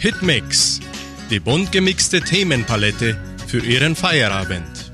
Hitmix, 0.00 0.78
die 1.30 1.40
bunt 1.40 1.72
gemixte 1.72 2.20
Themenpalette 2.20 3.18
für 3.48 3.58
Ihren 3.58 3.96
Feierabend. 3.96 4.92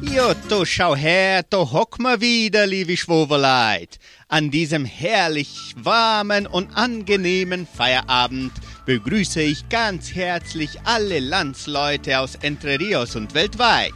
Jo, 0.00 0.32
du 0.48 0.64
schau 0.64 0.94
her, 0.94 1.42
da 1.42 1.56
hock 1.56 1.98
wir 1.98 2.20
wieder, 2.20 2.68
liebe 2.68 2.96
Schwoberleit. 2.96 3.98
An 4.28 4.52
diesem 4.52 4.84
herrlich 4.84 5.74
warmen 5.76 6.46
und 6.46 6.76
angenehmen 6.76 7.66
Feierabend 7.66 8.52
begrüße 8.86 9.42
ich 9.42 9.68
ganz 9.70 10.14
herzlich 10.14 10.78
alle 10.84 11.18
Landsleute 11.18 12.20
aus 12.20 12.36
Entre 12.36 12.78
Rios 12.78 13.16
und 13.16 13.34
weltweit, 13.34 13.92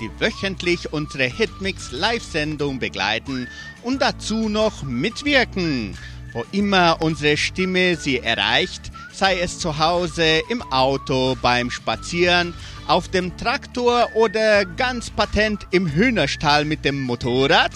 die 0.00 0.10
wöchentlich 0.18 0.92
unsere 0.92 1.24
Hitmix 1.24 1.92
Live-Sendung 1.92 2.78
begleiten 2.78 3.46
und 3.82 4.00
dazu 4.00 4.48
noch 4.48 4.82
mitwirken. 4.82 5.96
Wo 6.32 6.44
immer 6.52 6.98
unsere 7.00 7.36
Stimme 7.36 7.96
sie 7.96 8.18
erreicht, 8.18 8.92
sei 9.12 9.40
es 9.40 9.58
zu 9.58 9.78
Hause, 9.78 10.42
im 10.48 10.62
Auto, 10.70 11.36
beim 11.42 11.70
Spazieren, 11.70 12.54
auf 12.86 13.08
dem 13.08 13.36
Traktor 13.36 14.08
oder 14.14 14.64
ganz 14.64 15.10
patent 15.10 15.66
im 15.70 15.86
Hühnerstall 15.86 16.64
mit 16.64 16.84
dem 16.84 17.02
Motorrad, 17.02 17.72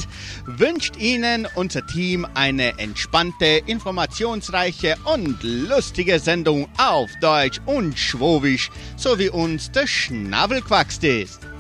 wünscht 0.47 0.97
Ihnen 0.97 1.47
unser 1.55 1.87
Team 1.87 2.27
eine 2.35 2.79
entspannte, 2.79 3.63
informationsreiche 3.67 4.97
und 5.05 5.43
lustige 5.43 6.19
Sendung 6.19 6.69
auf 6.79 7.11
Deutsch 7.21 7.61
und 7.67 7.99
Schwobisch, 7.99 8.71
so 8.97 9.19
wie 9.19 9.29
uns 9.29 9.71
der 9.71 9.87
Schnabel 9.87 10.63
quackst 10.63 11.05
ist. 11.05 11.54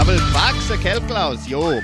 Schnabel 0.00 0.18
quackst, 0.32 0.82
Kelklaus, 0.82 1.46
jo. 1.46 1.82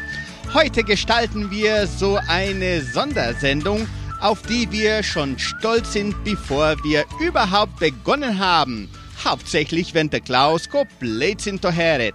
Heute 0.54 0.82
gestalten 0.82 1.50
wir 1.50 1.86
so 1.86 2.18
eine 2.28 2.80
Sondersendung, 2.80 3.86
auf 4.22 4.40
die 4.40 4.72
wir 4.72 5.02
schon 5.02 5.38
stolz 5.38 5.92
sind, 5.92 6.24
bevor 6.24 6.82
wir 6.82 7.04
überhaupt 7.20 7.78
begonnen 7.78 8.38
haben. 8.38 8.88
Hauptsächlich, 9.22 9.92
wenn 9.92 10.08
der 10.08 10.22
Klaus 10.22 10.66
komplett 10.70 11.42
hinterherret. 11.42 12.14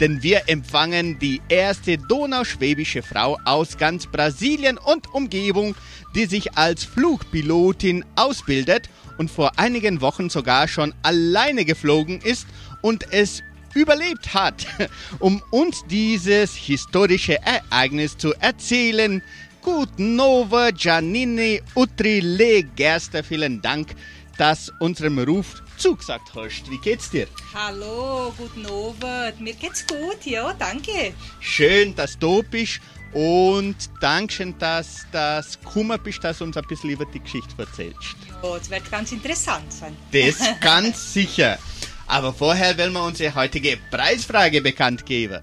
Denn 0.00 0.20
wir 0.20 0.48
empfangen 0.48 1.16
die 1.20 1.40
erste 1.48 1.96
donauschwäbische 1.96 3.02
Frau 3.02 3.38
aus 3.44 3.78
ganz 3.78 4.08
Brasilien 4.08 4.78
und 4.78 5.14
Umgebung, 5.14 5.76
die 6.16 6.26
sich 6.26 6.58
als 6.58 6.82
Flugpilotin 6.82 8.04
ausbildet 8.16 8.90
und 9.16 9.30
vor 9.30 9.52
einigen 9.60 10.00
Wochen 10.00 10.28
sogar 10.28 10.66
schon 10.66 10.92
alleine 11.04 11.64
geflogen 11.64 12.20
ist 12.20 12.48
und 12.82 13.12
es 13.12 13.44
überlebt 13.76 14.34
hat, 14.34 14.66
um 15.20 15.42
uns 15.50 15.84
dieses 15.88 16.54
historische 16.54 17.38
Ereignis 17.42 18.16
zu 18.16 18.32
erzählen. 18.34 19.22
Guten 19.62 20.16
Nova 20.16 20.70
Giannini 20.70 21.60
Utrile 21.74 22.62
Gerster, 22.62 23.22
vielen 23.22 23.60
Dank, 23.60 23.94
dass 24.38 24.72
unserem 24.78 25.18
Ruf 25.18 25.62
zugesagt 25.76 26.32
hast. 26.34 26.70
Wie 26.70 26.78
geht's 26.78 27.10
dir? 27.10 27.26
Hallo, 27.52 28.32
guten 28.36 28.64
Abend. 28.66 29.40
Mir 29.40 29.54
geht's 29.54 29.86
gut, 29.86 30.24
ja, 30.24 30.52
danke. 30.54 31.12
Schön, 31.40 31.94
dass 31.96 32.18
du 32.18 32.42
bist 32.42 32.80
und 33.12 33.76
Dankeschön, 34.00 34.56
dass 34.58 35.06
das 35.10 35.58
Kummer 35.62 35.98
bist, 35.98 36.22
dass 36.22 36.38
du 36.38 36.44
uns 36.44 36.56
ein 36.56 36.64
bisschen 36.68 36.90
über 36.90 37.04
die 37.06 37.20
Geschichte 37.20 37.54
erzählst. 37.58 38.16
Ja, 38.42 38.58
das 38.58 38.70
wird 38.70 38.90
ganz 38.90 39.12
interessant 39.12 39.72
sein. 39.72 39.96
Das 40.12 40.38
ganz 40.60 41.12
sicher. 41.12 41.58
Aber 42.06 42.32
vorher 42.32 42.78
will 42.78 42.90
wir 42.90 43.02
unsere 43.02 43.34
heutige 43.34 43.78
Preisfrage 43.90 44.60
bekannt 44.60 45.04
geben. 45.06 45.40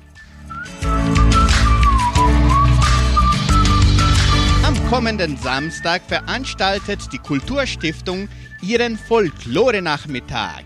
Am 4.66 4.90
kommenden 4.90 5.38
Samstag 5.38 6.02
veranstaltet 6.08 7.02
die 7.12 7.18
Kulturstiftung 7.18 8.30
ihren 8.62 8.98
Folklore-Nachmittag. 8.98 10.64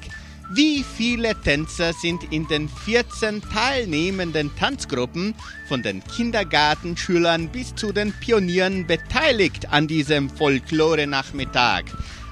Wie 0.53 0.81
viele 0.83 1.35
Tänzer 1.41 1.91
sind 1.91 2.31
in 2.31 2.47
den 2.47 2.69
14 2.69 3.41
teilnehmenden 3.41 4.55
Tanzgruppen 4.55 5.35
von 5.67 5.83
den 5.83 6.01
Kindergartenschülern 6.05 7.49
bis 7.49 7.75
zu 7.75 7.91
den 7.91 8.13
Pionieren 8.13 8.87
beteiligt 8.87 9.69
an 9.73 9.87
diesem 9.87 10.29
Folklore-Nachmittag? 10.29 11.85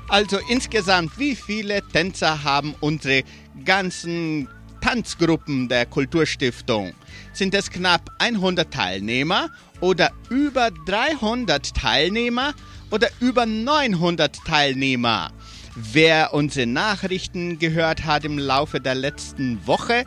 Also 0.08 0.38
insgesamt, 0.50 1.18
wie 1.18 1.36
viele 1.36 1.82
Tänzer 1.82 2.44
haben 2.44 2.76
unsere 2.80 3.24
ganzen 3.64 4.48
Tanzgruppen 4.82 5.70
der 5.70 5.86
Kulturstiftung? 5.86 6.94
Sind 7.34 7.54
es 7.56 7.70
knapp 7.70 8.10
100 8.20 8.72
Teilnehmer 8.72 9.50
oder 9.80 10.12
über 10.30 10.72
300 10.86 11.74
Teilnehmer 11.74 12.54
oder 12.92 13.10
über 13.20 13.46
900 13.46 14.36
Teilnehmer? 14.46 15.32
Wer 15.76 16.34
unsere 16.34 16.68
Nachrichten 16.68 17.60
gehört 17.60 18.06
hat 18.06 18.24
im 18.24 18.38
Laufe 18.38 18.80
der 18.80 18.96
letzten 18.96 19.66
Woche, 19.68 20.06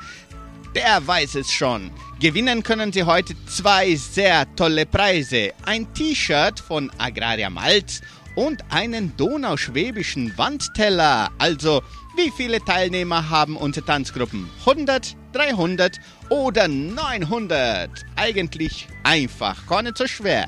der 0.75 1.07
weiß 1.07 1.35
es 1.37 1.51
schon. 1.51 1.91
Gewinnen 2.21 2.63
können 2.63 2.93
Sie 2.93 3.03
heute 3.03 3.35
zwei 3.47 3.95
sehr 3.97 4.47
tolle 4.57 4.87
Preise. 4.87 5.53
Ein 5.65 5.93
T-Shirt 5.95 6.61
von 6.61 6.91
Agraria 6.99 7.51
Malz 7.51 8.01
und 8.35 8.63
einen 8.71 9.17
donauschwäbischen 9.17 10.37
Wandteller. 10.39 11.31
Also, 11.39 11.83
wie 12.19 12.33
viele 12.33 12.61
Teilnehmer 12.61 13.31
haben 13.31 13.57
unsere 13.57 13.87
Tanzgruppen? 13.87 14.51
100, 14.67 15.17
300 15.33 16.01
oder 16.31 16.67
900? 16.67 17.89
Eigentlich 18.17 18.89
einfach, 19.05 19.65
gar 19.69 19.83
nicht 19.83 19.97
so 19.97 20.09
schwer. 20.09 20.47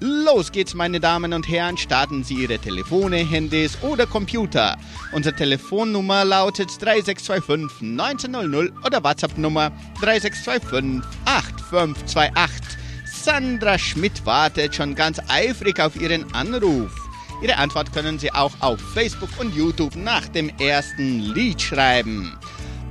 Los 0.00 0.50
geht's, 0.50 0.74
meine 0.74 0.98
Damen 0.98 1.32
und 1.32 1.48
Herren. 1.48 1.76
Starten 1.76 2.24
Sie 2.24 2.34
Ihre 2.34 2.58
Telefone, 2.58 3.18
Handys 3.18 3.78
oder 3.82 4.06
Computer. 4.06 4.76
Unsere 5.12 5.36
Telefonnummer 5.36 6.24
lautet 6.24 6.68
3625 6.80 7.80
1900 7.80 8.72
oder 8.84 9.02
WhatsApp-Nummer 9.02 9.70
3625 10.00 11.08
8528. 11.24 12.76
Sandra 13.06 13.78
Schmidt 13.78 14.26
wartet 14.26 14.74
schon 14.74 14.96
ganz 14.96 15.20
eifrig 15.28 15.80
auf 15.80 15.94
Ihren 16.00 16.32
Anruf. 16.34 17.07
Ihre 17.40 17.56
Antwort 17.56 17.92
können 17.92 18.18
Sie 18.18 18.32
auch 18.32 18.52
auf 18.60 18.80
Facebook 18.94 19.30
und 19.38 19.54
YouTube 19.54 19.94
nach 19.96 20.26
dem 20.28 20.50
ersten 20.58 21.20
Lied 21.20 21.60
schreiben. 21.60 22.36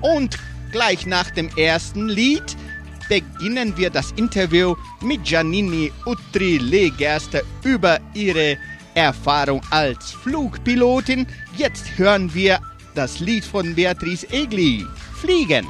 Und 0.01 0.37
gleich 0.71 1.05
nach 1.05 1.29
dem 1.31 1.49
ersten 1.57 2.07
Lied 2.07 2.55
beginnen 3.09 3.75
wir 3.77 3.89
das 3.89 4.11
Interview 4.13 4.75
mit 5.01 5.23
Giannini 5.23 5.91
Utri 6.05 6.57
Legerster 6.57 7.41
über 7.63 7.99
ihre 8.13 8.57
Erfahrung 8.95 9.61
als 9.69 10.11
Flugpilotin. 10.11 11.27
Jetzt 11.55 11.97
hören 11.97 12.33
wir 12.33 12.59
das 12.95 13.19
Lied 13.19 13.45
von 13.45 13.75
Beatrice 13.75 14.27
Egli, 14.31 14.85
Fliegen. 15.13 15.67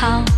Meine 0.00 0.29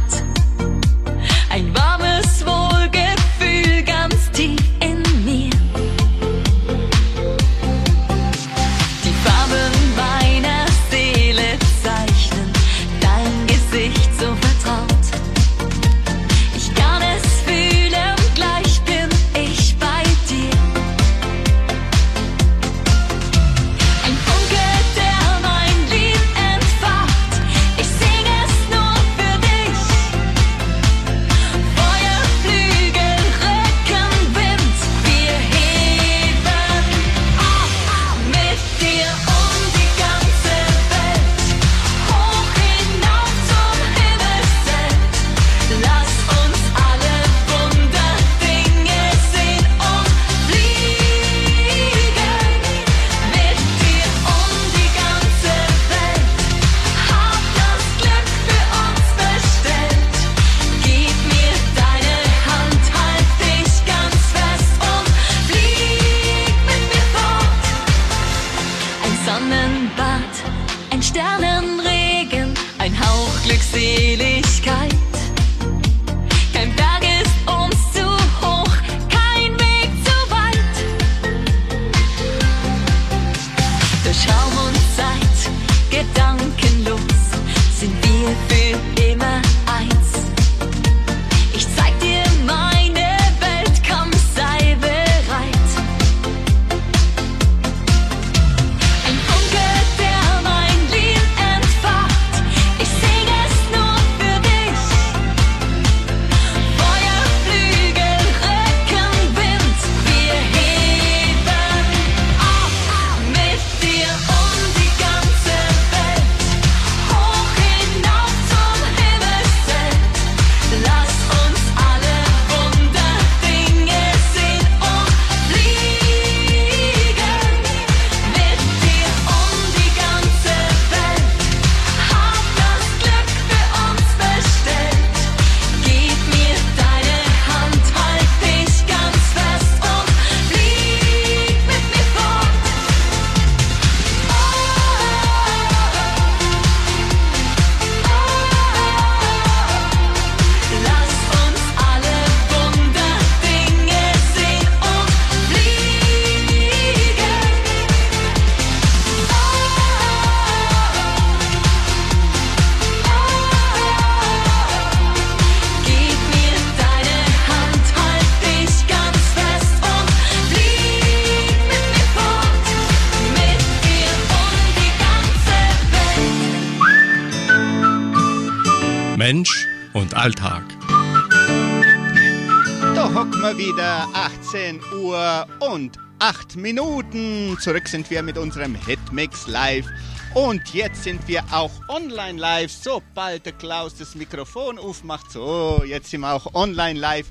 8 186.52 186.56
Minuten. 186.56 187.56
Zurück 187.60 187.88
sind 187.88 188.10
wir 188.10 188.22
mit 188.22 188.36
unserem 188.36 188.74
Hitmix 188.74 189.46
live. 189.46 189.86
Und 190.34 190.74
jetzt 190.74 191.02
sind 191.02 191.26
wir 191.26 191.42
auch 191.50 191.70
online 191.88 192.38
live. 192.38 192.70
Sobald 192.70 193.46
der 193.46 193.54
Klaus 193.54 193.94
das 193.96 194.14
Mikrofon 194.14 194.78
aufmacht, 194.78 195.30
so, 195.30 195.82
jetzt 195.86 196.10
sind 196.10 196.20
wir 196.20 196.34
auch 196.34 196.54
online 196.54 196.98
live 196.98 197.26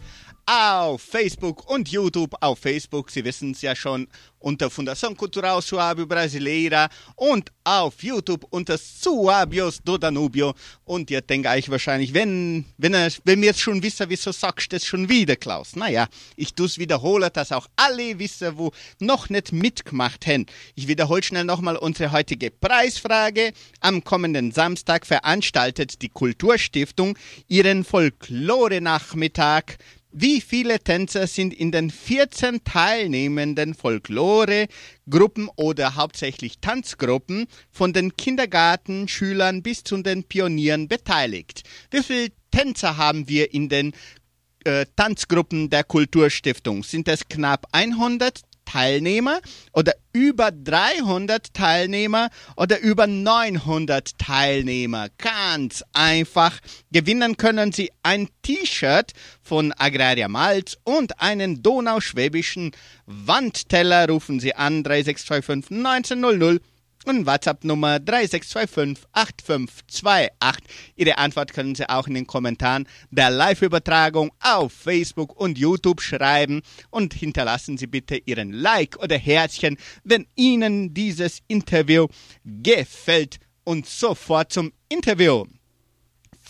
auf 0.52 1.02
Facebook 1.02 1.70
und 1.70 1.88
YouTube. 1.88 2.36
Auf 2.42 2.60
Facebook, 2.60 3.10
Sie 3.10 3.24
wissen 3.24 3.52
es 3.52 3.62
ja 3.62 3.74
schon, 3.74 4.08
unter 4.40 4.70
Fundação 4.70 5.16
Cultural 5.16 5.62
Suábio 5.62 6.06
Brasileira 6.06 6.90
und 7.16 7.52
auf 7.64 8.04
YouTube 8.04 8.46
unter 8.50 8.76
Suábios 8.76 9.80
do 9.82 9.98
Danubio. 9.98 10.54
Und 10.84 11.10
ihr 11.10 11.22
denkt 11.22 11.48
euch 11.48 11.70
wahrscheinlich, 11.70 12.14
wenn, 12.14 12.66
wenn, 12.78 12.94
er, 12.94 13.12
wenn 13.24 13.40
wir 13.40 13.48
jetzt 13.50 13.62
schon 13.62 13.82
wissen, 13.82 14.10
wieso 14.10 14.34
sagst 14.34 14.74
du 14.74 14.76
das 14.76 14.86
schon 14.86 15.08
wieder, 15.08 15.38
Klaus? 15.38 15.78
Naja, 15.78 16.08
ich 16.36 16.54
tu's 16.54 16.78
wiederhole, 16.78 17.30
dass 17.30 17.54
auch 17.54 17.68
alle 17.78 18.20
wissen, 18.20 18.58
wo 18.58 18.74
noch 19.00 19.30
nicht 19.30 19.54
mitgemacht 19.54 20.28
haben. 20.28 20.48
Ich 20.76 20.90
wiederhole 20.90 21.24
schnell 21.24 21.46
nochmal 21.46 21.78
unsere 21.78 22.12
heutige 22.12 22.52
Preisfrage. 22.52 23.54
Am 23.80 24.04
kommenden 24.04 24.52
Samstag 24.52 25.06
veranstaltet 25.06 26.02
die 26.02 26.10
Kulturstiftung 26.10 27.18
ihren 27.48 27.86
Folklore-Nachmittag 27.86 29.78
wie 30.12 30.42
viele 30.42 30.80
Tänzer 30.80 31.28
sind 31.28 31.54
in 31.54 31.72
den 31.72 31.90
14 31.90 32.64
teilnehmenden 32.64 33.74
Folklore-Gruppen 33.74 35.50
oder 35.56 35.96
hauptsächlich 35.96 36.60
Tanzgruppen 36.60 37.48
von 37.72 37.94
den 37.94 38.16
Kindergartenschülern 38.16 39.64
bis 39.64 39.84
zu 39.84 39.98
den 40.02 40.24
Pionieren 40.24 40.88
beteiligt? 40.88 41.64
Wie 41.90 42.04
viele 42.04 42.30
Tänzer 42.52 42.98
haben 42.98 43.28
wir 43.30 43.54
in 43.54 43.70
den 43.70 43.94
äh, 44.66 44.86
Tanzgruppen 44.96 45.70
der 45.70 45.84
Kulturstiftung? 45.84 46.84
Sind 46.84 47.08
es 47.08 47.28
knapp 47.28 47.68
100 47.72 48.42
Teilnehmer 48.72 49.42
oder 49.74 49.94
über 50.14 50.52
300 50.52 51.54
Teilnehmer 51.54 52.30
oder 52.56 52.80
über 52.80 53.06
900 53.06 54.18
Teilnehmer. 54.18 55.10
Ganz 55.18 55.84
einfach. 55.92 56.60
Gewinnen 56.92 57.36
können 57.36 57.74
Sie 57.74 57.92
ein 58.02 58.30
T-Shirt 58.44 59.12
von 59.42 59.74
Agraria 59.74 60.30
Malz 60.30 60.78
und 60.84 61.20
einen 61.20 61.62
donauschwäbischen 61.62 62.72
Wandteller. 63.06 64.08
Rufen 64.08 64.40
Sie 64.40 64.56
an 64.56 64.84
3625 64.84 65.78
1900 65.78 66.62
und 67.06 67.26
WhatsApp-Nummer 67.26 67.98
36258528. 67.98 70.32
Ihre 70.96 71.18
Antwort 71.18 71.52
können 71.54 71.76
Sie 71.76 71.90
auch 71.90 72.08
in 72.08 72.14
den 72.14 72.28
Kommentaren 72.28 72.88
der 73.10 73.30
Live-Übertragung 73.30 74.32
auf 74.40 74.74
Facebook 74.74 75.40
und 75.40 75.58
YouTube 75.58 76.02
schreiben 76.02 76.62
und 76.90 77.14
hinterlassen 77.14 77.78
Sie 77.78 77.88
bitte 77.88 78.18
Ihren 78.26 78.52
Like 78.52 78.98
oder 79.02 79.18
Herzchen, 79.18 79.78
wenn 80.04 80.28
Ihnen 80.36 80.94
dieses 80.94 81.40
Interview 81.48 82.08
gefällt. 82.44 83.38
Und 83.64 83.86
sofort 83.86 84.52
zum 84.52 84.74
Interview. 84.90 85.46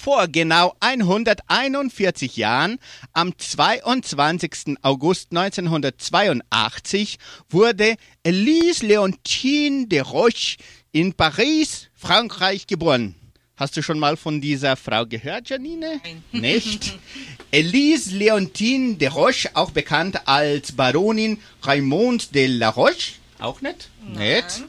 Vor 0.03 0.27
genau 0.27 0.73
141 0.79 2.35
Jahren, 2.35 2.79
am 3.13 3.37
22. 3.37 4.77
August 4.81 5.27
1982, 5.29 7.19
wurde 7.51 7.97
Elise 8.23 8.83
Leontine 8.87 9.85
de 9.85 9.99
Roche 9.99 10.57
in 10.91 11.13
Paris, 11.13 11.89
Frankreich, 11.93 12.65
geboren. 12.65 13.13
Hast 13.55 13.77
du 13.77 13.83
schon 13.83 13.99
mal 13.99 14.17
von 14.17 14.41
dieser 14.41 14.75
Frau 14.75 15.05
gehört, 15.05 15.49
Janine? 15.49 16.01
Nein. 16.03 16.23
Nicht? 16.31 16.97
Elise 17.51 18.15
Leontine 18.15 18.95
de 18.95 19.07
Roche, 19.07 19.51
auch 19.53 19.69
bekannt 19.69 20.27
als 20.27 20.71
Baronin 20.71 21.39
Raymond 21.61 22.33
de 22.33 22.47
la 22.47 22.69
Roche, 22.69 23.19
auch 23.37 23.61
nicht? 23.61 23.91
Nicht? 24.03 24.63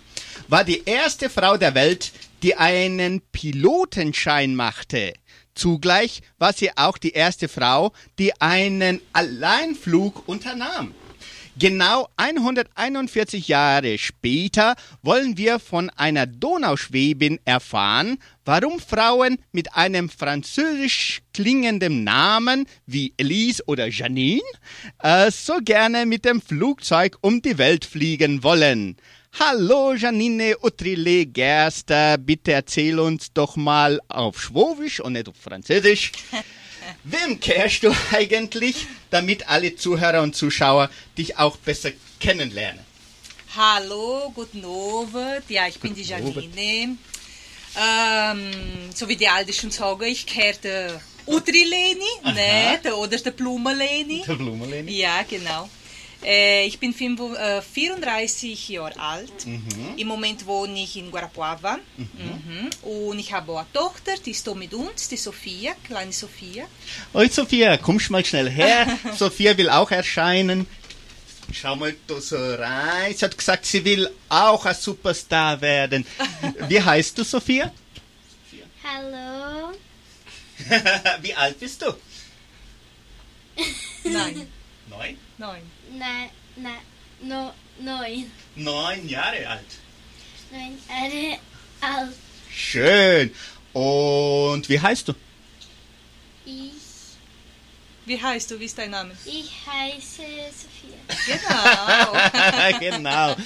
War 0.49 0.65
die 0.65 0.83
erste 0.85 1.31
Frau 1.31 1.57
der 1.57 1.75
Welt, 1.75 2.12
die 2.42 2.56
einen 2.56 3.20
Pilotenschein 3.32 4.54
machte. 4.54 5.14
Zugleich 5.54 6.22
war 6.38 6.52
sie 6.52 6.76
auch 6.76 6.99
die 6.99 7.11
erste 7.11 7.49
Frau, 7.49 7.92
die 8.18 8.40
einen 8.40 9.00
Alleinflug 9.12 10.26
unternahm. 10.26 10.94
Genau 11.58 12.08
141 12.16 13.46
Jahre 13.46 13.99
später 13.99 14.75
wollen 15.02 15.37
wir 15.37 15.58
von 15.58 15.90
einer 15.90 16.26
Donauschwäbin 16.26 17.40
erfahren, 17.44 18.16
warum 18.46 18.80
Frauen 18.80 19.37
mit 19.52 19.75
einem 19.75 20.08
französisch 20.08 21.20
klingenden 21.34 22.04
Namen 22.04 22.66
wie 22.87 23.12
Elise 23.18 23.62
oder 23.66 23.88
Janine 23.88 24.40
äh, 25.02 25.30
so 25.30 25.58
gerne 25.62 26.06
mit 26.06 26.25
dem 26.25 26.40
Flugzeug 26.40 27.18
um 27.20 27.42
die 27.42 27.58
Welt 27.58 27.84
fliegen 27.84 28.42
wollen. 28.42 28.96
Hallo 29.41 29.95
Janine 29.95 30.57
Utrile 30.62 31.25
Gerster, 31.25 32.19
bitte 32.19 32.53
erzähl 32.53 33.01
uns 33.01 33.33
doch 33.33 33.57
mal 33.57 33.99
auf 34.09 34.39
Schwobisch 34.39 35.01
und 35.01 35.15
nicht 35.15 35.27
auf 35.27 35.37
Französisch. 35.37 36.12
Wem 37.05 37.41
kehrst 37.41 37.83
du 37.83 37.95
eigentlich, 38.12 38.87
damit 39.11 39.49
alle 39.49 39.75
Zuhörer 39.75 40.23
und 40.23 40.37
Zuschauer 40.37 40.91
dich 41.17 41.39
auch 41.39 41.57
besser 41.57 41.93
kennenlernen? 42.21 42.85
Hallo, 43.57 44.31
guten 44.35 44.65
Abend. 44.65 45.49
Ja, 45.49 45.67
ich 45.67 45.81
bin 45.81 45.95
die 45.95 46.03
Janine. 46.03 46.99
Ähm, 47.75 48.51
so 48.95 49.09
wie 49.09 49.17
die 49.17 49.29
Alte 49.29 49.53
schon 49.55 49.71
sagen, 49.71 50.05
ich 50.05 50.27
kehre 50.27 50.59
der 50.62 51.01
Utri-Leni, 51.27 52.35
ne, 52.35 52.81
der, 52.85 52.99
oder 52.99 53.17
der 53.17 53.31
Blumenleni. 53.31 54.25
Der 54.27 54.35
Blumenleni. 54.35 54.93
Ja, 54.93 55.23
genau. 55.29 55.71
Äh, 56.25 56.67
ich 56.67 56.79
bin 56.79 56.93
5, 56.93 57.21
äh, 57.37 57.62
34 57.62 58.69
Jahre 58.69 58.99
alt. 58.99 59.47
Im 59.97 60.07
Moment 60.07 60.47
wohne 60.47 60.83
ich 60.83 60.97
in 60.97 61.11
Guarapuava. 61.11 61.79
Mhm. 61.97 62.71
Und 62.83 63.19
ich 63.19 63.33
habe 63.33 63.57
eine 63.57 63.67
Tochter, 63.73 64.12
die 64.25 64.31
ist 64.31 64.47
da 64.47 64.55
mit 64.55 64.73
uns, 64.75 65.09
die 65.09 65.17
Sophia, 65.17 65.75
kleine 65.85 66.12
Sophia. 66.12 66.67
Oi 67.14 67.29
Sophia, 67.29 67.76
kommst 67.76 68.11
mal 68.11 68.25
schnell 68.25 68.50
her. 68.50 68.99
Sophia 69.17 69.57
will 69.57 69.71
auch 69.71 69.91
erscheinen. 69.91 70.67
Schau 71.52 71.76
mal 71.76 71.95
da 72.07 72.21
so 72.21 72.37
rein. 72.37 73.14
Sie 73.14 73.25
hat 73.25 73.37
gesagt, 73.37 73.67
sie 73.67 73.85
will 73.85 74.09
auch 74.29 74.64
ein 74.64 74.75
Superstar 74.75 75.61
werden. 75.61 76.07
Wie 76.69 76.81
heißt 76.81 77.19
du, 77.19 77.25
Sophia? 77.25 77.73
Hallo. 78.85 79.73
Wie 81.21 81.35
alt 81.35 81.59
bist 81.59 81.83
du? 81.83 81.95
Nein, 84.05 84.47
Neun. 85.38 85.62
Nein. 85.99 86.30
Na, 86.56 86.70
no, 87.22 87.52
neun. 87.80 88.30
Neun 88.56 89.08
Jahre 89.08 89.46
alt. 89.49 89.64
Neun 90.50 90.78
Jahre 90.88 91.38
alt. 91.80 92.14
Schön. 92.54 93.34
Und 93.72 94.68
wie 94.68 94.78
heißt 94.78 95.08
du? 95.08 95.14
Ich, 96.44 96.72
Wie 98.04 98.20
heißt 98.20 98.50
du? 98.50 98.61
Wie 98.61 98.64
ist 98.64 98.76
dein 98.76 98.90
Name? 98.90 99.12
ich 99.25 99.50
heiße 99.66 100.22
Sophia. 100.52 101.38
Genau. 102.78 102.78
genau. 102.96 103.37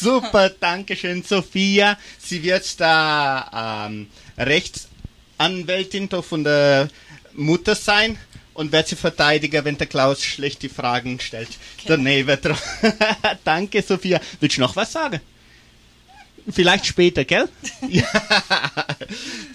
Super, 0.00 0.50
danke 0.50 0.96
schön, 0.96 1.22
Sophia. 1.22 1.96
Sie 2.18 2.42
wird 2.42 2.78
da 2.80 3.86
ähm, 3.88 4.10
Rechtsanwältin 4.36 6.08
von 6.22 6.44
der 6.44 6.88
Mutter 7.32 7.74
sein 7.74 8.18
und 8.60 8.72
wird 8.72 8.88
sie 8.88 8.96
verteidigen, 8.96 9.64
wenn 9.64 9.78
der 9.78 9.86
Klaus 9.86 10.22
schlechte 10.22 10.68
Fragen 10.68 11.18
stellt. 11.18 11.48
Daneben 11.86 12.38
drauf. 12.38 12.62
danke, 13.44 13.80
Sophia. 13.80 14.20
Willst 14.38 14.58
du 14.58 14.60
noch 14.60 14.76
was 14.76 14.92
sagen? 14.92 15.18
Vielleicht 16.52 16.86
später, 16.86 17.24
gell? 17.24 17.48
ja. 17.88 18.04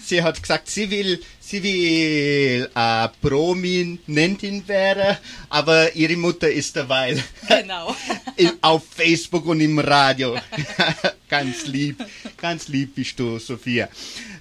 Sie 0.04 0.22
hat 0.22 0.40
gesagt, 0.40 0.70
sie 0.70 0.90
will, 0.90 1.20
sie 1.40 1.62
will 1.62 2.70
äh, 2.74 3.08
Prominentin 3.20 4.66
werden, 4.68 5.16
aber 5.48 5.94
ihre 5.94 6.16
Mutter 6.16 6.50
ist 6.50 6.76
derweil 6.76 7.22
genau. 7.48 7.94
in, 8.36 8.52
auf 8.60 8.84
Facebook 8.88 9.46
und 9.46 9.60
im 9.60 9.78
Radio. 9.78 10.36
ganz 11.28 11.66
lieb, 11.66 12.04
ganz 12.36 12.68
lieb 12.68 12.94
bist 12.94 13.18
du, 13.18 13.38
Sophia. 13.38 13.88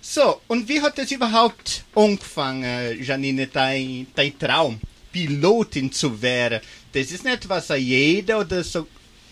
So, 0.01 0.41
und 0.47 0.69
wie 0.69 0.81
hat 0.81 0.99
es 0.99 1.11
überhaupt 1.11 1.83
angefangen, 1.95 3.03
Janine, 3.03 3.47
dein, 3.47 4.07
dein 4.13 4.37
Traum, 4.37 4.79
Pilotin 5.11 5.91
zu 5.91 6.21
werden? 6.21 6.61
Das 6.93 7.11
ist 7.11 7.25
nicht 7.25 7.49
was 7.49 7.69
jeder 7.69 8.39
oder 8.39 8.63
so, 8.63 8.87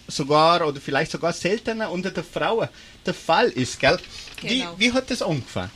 sogar 0.08 0.68
oder 0.68 0.82
vielleicht 0.82 1.12
sogar 1.12 1.32
seltener 1.34 1.92
unter 1.92 2.12
der 2.12 2.24
Frauen 2.24 2.70
der 3.06 3.14
Fall 3.14 3.50
ist, 3.50 3.80
gell? 3.80 4.00
Genau. 4.42 4.76
Wie, 4.78 4.86
wie 4.86 4.92
hat 4.94 5.10
das 5.10 5.22
angefangen? 5.22 5.72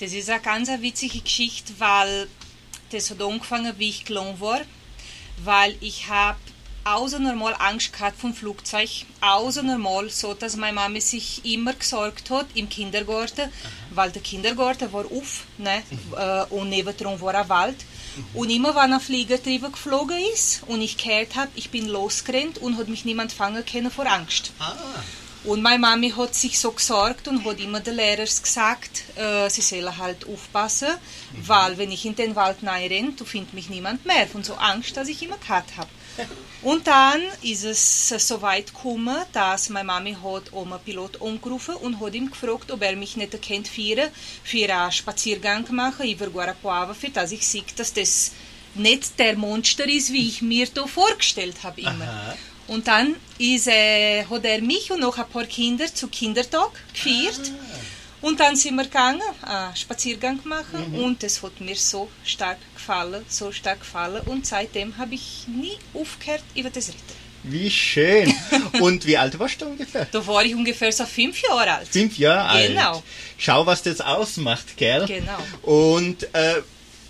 Das 0.00 0.12
ist 0.12 0.28
eine 0.28 0.40
ganz 0.40 0.68
eine 0.68 0.82
witzige 0.82 1.20
Geschichte, 1.20 1.72
weil 1.78 2.28
das 2.90 3.10
hat 3.10 3.22
angefangen, 3.22 3.74
wie 3.78 3.88
ich 3.88 4.04
klein 4.04 4.38
war, 4.40 4.60
weil 5.44 5.76
ich 5.80 6.08
habe 6.08 6.38
außer 6.84 7.18
normal 7.18 7.54
Angst 7.58 7.92
gehabt 7.92 8.20
vom 8.20 8.34
Flugzeug, 8.34 8.88
außer 9.20 9.62
normal 9.62 10.10
so, 10.10 10.34
dass 10.34 10.56
meine 10.56 10.74
Mama 10.74 11.00
sich 11.00 11.44
immer 11.44 11.72
gesorgt 11.72 12.30
hat 12.30 12.46
im 12.54 12.68
Kindergarten, 12.68 13.50
weil 13.90 14.10
der 14.10 14.22
Kindergarten 14.22 14.92
war 14.92 15.06
auf 15.06 15.44
ne? 15.56 15.82
äh, 16.16 16.44
und 16.52 16.68
nebendran 16.68 17.20
war 17.20 17.34
ein 17.34 17.48
Wald. 17.48 17.76
Und 18.32 18.50
immer, 18.50 18.76
wenn 18.76 18.92
ein 18.92 19.00
Flieger 19.00 19.38
drüber 19.38 19.70
geflogen 19.70 20.18
ist 20.32 20.62
und 20.66 20.80
ich 20.80 20.96
gehört 20.96 21.34
habe, 21.34 21.50
ich 21.56 21.70
bin 21.70 21.88
losgerannt 21.88 22.58
und 22.58 22.76
hat 22.76 22.88
mich 22.88 23.04
niemand 23.04 23.32
fangen 23.32 23.64
können 23.66 23.90
vor 23.90 24.06
Angst. 24.06 24.52
Und 25.44 25.60
meine 25.60 25.78
Mami 25.78 26.10
hat 26.10 26.34
sich 26.34 26.58
so 26.58 26.72
gesorgt 26.72 27.28
und 27.28 27.44
hat 27.44 27.60
immer 27.60 27.80
den 27.80 27.96
Lehrern 27.96 28.24
gesagt, 28.24 29.04
äh, 29.16 29.50
sie 29.50 29.60
sollen 29.60 29.96
halt 29.98 30.26
aufpassen, 30.26 30.88
weil 31.42 31.76
wenn 31.76 31.92
ich 31.92 32.06
in 32.06 32.16
den 32.16 32.34
Wald 32.34 32.58
renne, 32.62 33.12
du 33.12 33.26
findest 33.26 33.52
mich 33.52 33.68
niemand 33.68 34.06
mehr. 34.06 34.26
Von 34.26 34.42
so 34.42 34.54
Angst, 34.54 34.96
dass 34.96 35.08
ich 35.08 35.22
immer 35.22 35.36
gehabt 35.36 35.76
habe. 35.76 35.90
Und 36.62 36.86
dann 36.86 37.20
ist 37.42 37.64
es 37.64 38.08
so 38.08 38.40
weit 38.40 38.72
gekommen, 38.72 39.18
dass 39.34 39.68
meine 39.68 39.84
Mami 39.84 40.14
hat 40.14 40.50
Oma 40.52 40.78
Pilot 40.78 41.20
angerufen 41.20 41.74
und 41.74 42.00
hat 42.00 42.14
ihm 42.14 42.30
gefragt, 42.30 42.70
ob 42.70 42.80
er 42.80 42.96
mich 42.96 43.18
nicht 43.18 43.34
erkennt 43.34 43.68
für, 43.68 44.10
für 44.42 44.74
einen 44.74 44.90
Spaziergang 44.90 45.66
machen 45.72 46.08
über 46.08 46.28
Guarapuava, 46.28 46.94
für 46.94 47.10
dass 47.10 47.32
ich 47.32 47.46
sehe, 47.46 47.64
dass 47.76 47.92
das 47.92 48.32
nicht 48.74 49.18
der 49.18 49.36
Monster 49.36 49.86
ist, 49.86 50.10
wie 50.10 50.26
ich 50.26 50.40
mir 50.40 50.66
da 50.72 50.86
vorgestellt 50.86 51.56
habe 51.62 51.82
immer. 51.82 52.34
Und 52.66 52.86
dann 52.86 53.16
ist, 53.38 53.68
äh, 53.68 54.24
hat 54.24 54.44
er 54.44 54.60
mich 54.62 54.90
und 54.90 55.00
noch 55.00 55.18
ein 55.18 55.28
paar 55.28 55.44
Kinder 55.44 55.86
zu 55.92 56.08
Kindertag 56.08 56.70
geführt. 56.92 57.52
Und 58.20 58.40
dann 58.40 58.56
sind 58.56 58.76
wir 58.76 58.84
gegangen, 58.84 59.20
einen 59.42 59.76
Spaziergang 59.76 60.40
machen 60.44 60.94
und 60.94 61.22
es 61.22 61.42
hat 61.42 61.60
mir 61.60 61.76
so 61.76 62.08
stark 62.24 62.56
gefallen, 62.74 63.22
so 63.28 63.52
stark 63.52 63.80
gefallen. 63.80 64.22
Und 64.24 64.46
seitdem 64.46 64.96
habe 64.96 65.14
ich 65.14 65.44
nie 65.46 65.76
aufgehört 65.92 66.42
über 66.54 66.70
das 66.70 66.88
Reiten. 66.88 67.24
Wie 67.42 67.70
schön. 67.70 68.34
Und 68.80 69.06
wie 69.06 69.18
alt 69.18 69.38
warst 69.38 69.60
du 69.60 69.66
ungefähr? 69.66 70.06
Da 70.10 70.26
war 70.26 70.42
ich 70.42 70.54
ungefähr 70.54 70.90
so 70.90 71.04
fünf 71.04 71.42
Jahre 71.42 71.70
alt. 71.70 71.88
Fünf 71.88 72.16
Jahre 72.16 72.48
alt. 72.48 72.68
Genau. 72.68 73.02
Schau, 73.36 73.66
was 73.66 73.82
das 73.82 74.00
ausmacht, 74.00 74.78
gell? 74.78 75.04
Genau. 75.06 75.38
Und 75.60 76.22
äh, 76.34 76.62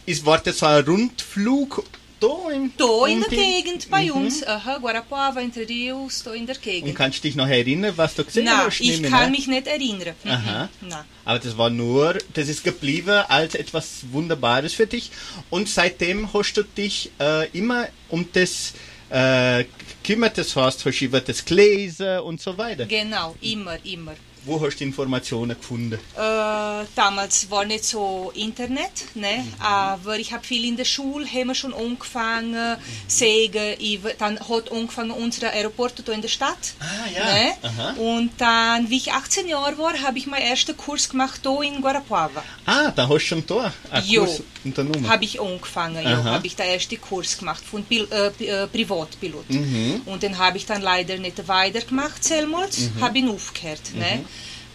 ist, 0.06 0.26
war 0.26 0.38
das 0.38 0.58
so 0.58 0.66
ein 0.66 0.84
Rundflug 0.84 1.84
da 2.28 2.50
im 2.50 2.72
Da 2.76 3.06
in 3.06 3.20
der 3.20 3.28
Gegend 3.28 3.90
bei 3.90 4.12
uns, 4.12 4.46
aha, 4.46 4.78
Guarapuava, 4.78 5.40
Entre 5.40 5.68
Rios, 5.68 6.22
da 6.22 6.32
in 6.32 6.46
der 6.46 6.56
Und 6.56 6.62
Gegend. 6.62 6.94
kannst 6.94 7.18
du 7.18 7.22
dich 7.28 7.34
noch 7.36 7.48
erinnern, 7.48 7.92
was 7.96 8.14
du 8.14 8.24
gesehen 8.24 8.44
Nein, 8.44 8.66
hast? 8.66 8.80
ich 8.80 9.00
nehme 9.00 9.08
kann 9.10 9.24
an? 9.24 9.30
mich 9.30 9.46
nicht 9.46 9.66
erinnern. 9.66 10.14
Mhm. 10.24 10.30
Aha. 10.30 10.68
Nein. 10.80 11.04
Aber 11.24 11.38
das 11.38 11.56
war 11.56 11.70
nur, 11.70 12.18
das 12.34 12.48
ist 12.48 12.64
geblieben 12.64 13.22
als 13.28 13.54
etwas 13.54 14.04
Wunderbares 14.12 14.74
für 14.74 14.86
dich. 14.86 15.10
Und 15.50 15.68
seitdem 15.68 16.32
hast 16.32 16.54
du 16.54 16.62
dich 16.62 17.10
äh, 17.20 17.48
immer 17.50 17.88
um 18.08 18.26
das 18.32 18.74
äh, 19.10 19.64
gekümmert, 20.02 20.38
das 20.38 20.54
heißt, 20.56 20.84
hast 20.84 21.00
über 21.00 21.20
das 21.20 21.44
gelesen 21.44 22.20
und 22.20 22.40
so 22.40 22.56
weiter. 22.58 22.86
Genau, 22.86 23.36
immer, 23.40 23.76
immer. 23.84 24.14
Wo 24.46 24.60
hast 24.60 24.76
du 24.78 24.84
Informationen 24.84 25.56
gefunden? 25.58 25.94
Äh, 25.94 26.84
damals 26.94 27.50
war 27.50 27.64
nicht 27.64 27.84
so 27.84 28.30
Internet, 28.34 28.90
ne? 29.14 29.38
Mhm. 29.38 29.52
aber 29.60 30.18
ich 30.18 30.32
habe 30.32 30.44
viel 30.44 30.64
in 30.66 30.76
der 30.76 30.84
Schule, 30.84 31.26
haben 31.26 31.46
wir 31.48 31.54
schon 31.54 31.72
angefangen, 31.72 32.76
sägen, 33.08 33.78
über- 33.80 34.12
dann 34.14 34.38
hat 34.38 34.70
angefangen 34.70 35.12
unser 35.12 35.50
Aeroport 35.50 36.06
in 36.08 36.20
der 36.20 36.28
Stadt. 36.28 36.74
Ah, 36.80 36.84
ja. 37.14 37.24
Ne? 37.24 37.52
Aha. 37.62 37.90
Und 37.98 38.32
dann, 38.38 38.90
wie 38.90 38.96
ich 38.98 39.12
18 39.12 39.48
Jahre 39.48 39.78
war, 39.78 39.94
habe 40.02 40.18
ich 40.18 40.26
meinen 40.26 40.42
ersten 40.42 40.76
Kurs 40.76 41.08
gemacht 41.08 41.40
hier 41.42 41.62
in 41.62 41.80
Guarapuava. 41.80 42.42
Ah, 42.66 42.90
da 42.90 43.04
hast 43.08 43.14
du 43.14 43.18
schon 43.20 43.46
da 43.46 43.72
einen 43.90 44.06
Jo. 44.06 44.24
Kurs 44.24 44.42
unternommen. 44.64 45.08
Habe 45.08 45.24
ich 45.24 45.40
angefangen, 45.40 46.06
habe 46.24 46.46
ich 46.46 46.56
den 46.56 46.66
ersten 46.66 47.00
Kurs 47.00 47.38
gemacht 47.38 47.62
von 47.64 47.82
Pil 47.84 48.06
äh, 48.10 48.44
äh, 48.44 48.66
Privatpilot. 48.66 49.48
Mhm. 49.50 50.02
Und 50.06 50.22
den 50.22 50.36
habe 50.38 50.56
ich 50.58 50.66
dann 50.66 50.82
leider 50.82 51.16
nicht 51.18 51.48
weitergemacht, 51.48 52.22
selbst, 52.24 52.90
habe 53.00 53.18
ihn 53.18 53.28
aufgehört, 53.30 53.80
ne? 53.94 54.24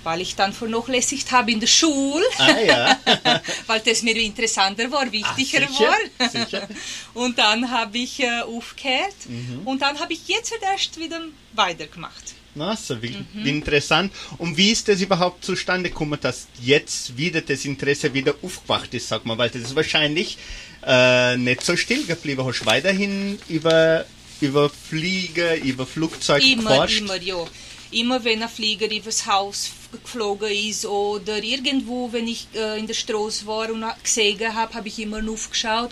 Weil 0.03 0.21
ich 0.21 0.35
dann 0.35 0.53
vernachlässigt 0.53 1.31
habe 1.31 1.51
in 1.51 1.59
der 1.59 1.67
Schule, 1.67 2.23
Ah, 2.37 2.59
ja. 2.59 2.99
weil 3.67 3.79
das 3.81 4.01
mir 4.01 4.15
interessanter 4.15 4.91
war, 4.91 5.11
wichtiger 5.11 5.63
Ah, 5.63 5.67
sicher, 5.67 5.95
war. 6.19 6.29
sicher. 6.29 6.67
Und 7.13 7.37
dann 7.37 7.69
habe 7.71 7.97
ich 7.97 8.19
äh, 8.21 8.41
aufgehört 8.41 9.15
Mhm. 9.27 9.61
und 9.65 9.81
dann 9.81 9.99
habe 9.99 10.13
ich 10.13 10.27
jetzt 10.27 10.53
erst 10.61 10.97
wieder 10.99 11.21
weitergemacht. 11.53 12.33
Na, 12.55 12.75
so 12.75 13.01
wie, 13.01 13.15
Mhm. 13.33 13.45
interessant. 13.45 14.11
Und 14.39 14.57
wie 14.57 14.71
ist 14.71 14.87
das 14.87 15.01
überhaupt 15.01 15.45
zustande 15.45 15.89
gekommen, 15.89 16.17
dass 16.19 16.47
jetzt 16.61 17.15
wieder 17.15 17.41
das 17.41 17.63
Interesse 17.65 18.11
wieder 18.13 18.33
aufgewacht 18.41 18.93
ist, 18.93 19.07
sag 19.07 19.23
mal, 19.25 19.37
weil 19.37 19.49
das 19.51 19.61
ist 19.61 19.75
wahrscheinlich 19.75 20.37
äh, 20.85 21.37
nicht 21.37 21.61
so 21.63 21.75
still 21.75 22.05
geblieben. 22.05 22.43
Hast 22.45 22.65
weiterhin 22.65 23.37
über, 23.49 24.05
über 24.41 24.69
Flieger, 24.69 25.57
über 25.57 25.85
Flugzeug 25.85 26.41
Immer, 26.43 26.71
geforscht? 26.71 26.99
immer, 27.01 27.21
ja. 27.21 27.45
Immer 27.91 28.23
wenn 28.23 28.43
ein 28.43 28.49
Flieger 28.49 28.91
übers 28.91 29.25
Haus 29.25 29.71
geflogen 29.91 30.51
ist 30.51 30.85
oder 30.85 31.41
irgendwo, 31.43 32.11
wenn 32.11 32.27
ich 32.27 32.47
äh, 32.53 32.77
in 32.77 32.85
der 32.85 32.93
Straße 32.93 33.47
war 33.47 33.71
und 33.71 33.83
gesehen 34.03 34.53
habe, 34.53 34.73
habe 34.73 34.87
ich 34.87 34.99
immer 34.99 35.21
aufgeschaut. 35.27 35.91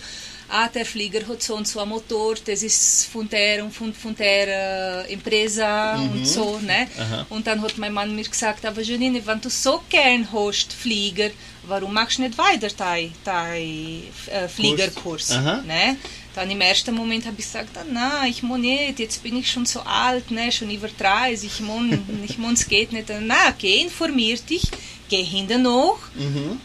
Ah, 0.50 0.70
der 0.70 0.86
Flieger 0.86 1.28
hat 1.28 1.44
so 1.44 1.56
und 1.56 1.68
so 1.68 1.80
einen 1.82 1.90
Motor, 1.90 2.36
das 2.46 2.64
ist 2.64 3.06
von 3.08 3.28
der 3.28 3.64
und 3.66 3.74
von, 3.74 3.94
von 3.94 4.16
der 4.16 5.06
äh, 5.06 5.14
Empresa 5.14 5.96
und 5.96 6.26
so, 6.26 6.60
ne? 6.60 6.88
Aha. 6.98 7.26
Und 7.30 7.46
dann 7.46 7.62
hat 7.62 7.78
mein 7.78 7.92
Mann 7.92 8.16
mir 8.16 8.24
gesagt, 8.24 8.66
aber 8.66 8.82
Janine, 8.82 9.26
wenn 9.26 9.42
du 9.42 9.50
so 9.50 9.84
gern 9.90 10.26
hast, 10.32 10.72
Flieger, 10.72 11.32
warum 11.68 11.94
machst 11.94 12.18
du 12.18 12.22
nicht 12.22 12.38
weiter 12.38 12.70
dein, 12.78 13.12
dein 13.26 14.04
äh, 14.32 14.48
Fliegerkurs? 14.48 15.32
Ne? 15.66 15.98
Dann 16.34 16.52
im 16.52 16.62
ersten 16.62 16.94
Moment 16.94 17.26
habe 17.26 17.36
ich 17.40 17.46
gesagt, 17.46 17.76
ah, 17.76 17.84
nein, 17.92 18.30
ich 18.30 18.44
muss 18.44 18.60
nicht, 18.60 19.00
jetzt 19.00 19.24
bin 19.24 19.38
ich 19.38 19.52
schon 19.52 19.66
so 19.66 19.82
alt, 19.82 20.30
ne, 20.30 20.52
schon 20.52 20.70
über 20.70 20.88
30, 20.88 21.50
ich 21.52 21.60
muss, 21.62 21.84
ich 22.24 22.38
muss, 22.38 22.60
es 22.60 22.68
geht 22.68 22.92
nicht. 22.94 23.12
Na, 23.22 23.56
geh, 23.58 23.82
informier 23.82 24.38
dich, 24.38 24.70
gehe 25.10 25.24
hinten 25.24 25.68
hoch 25.68 26.00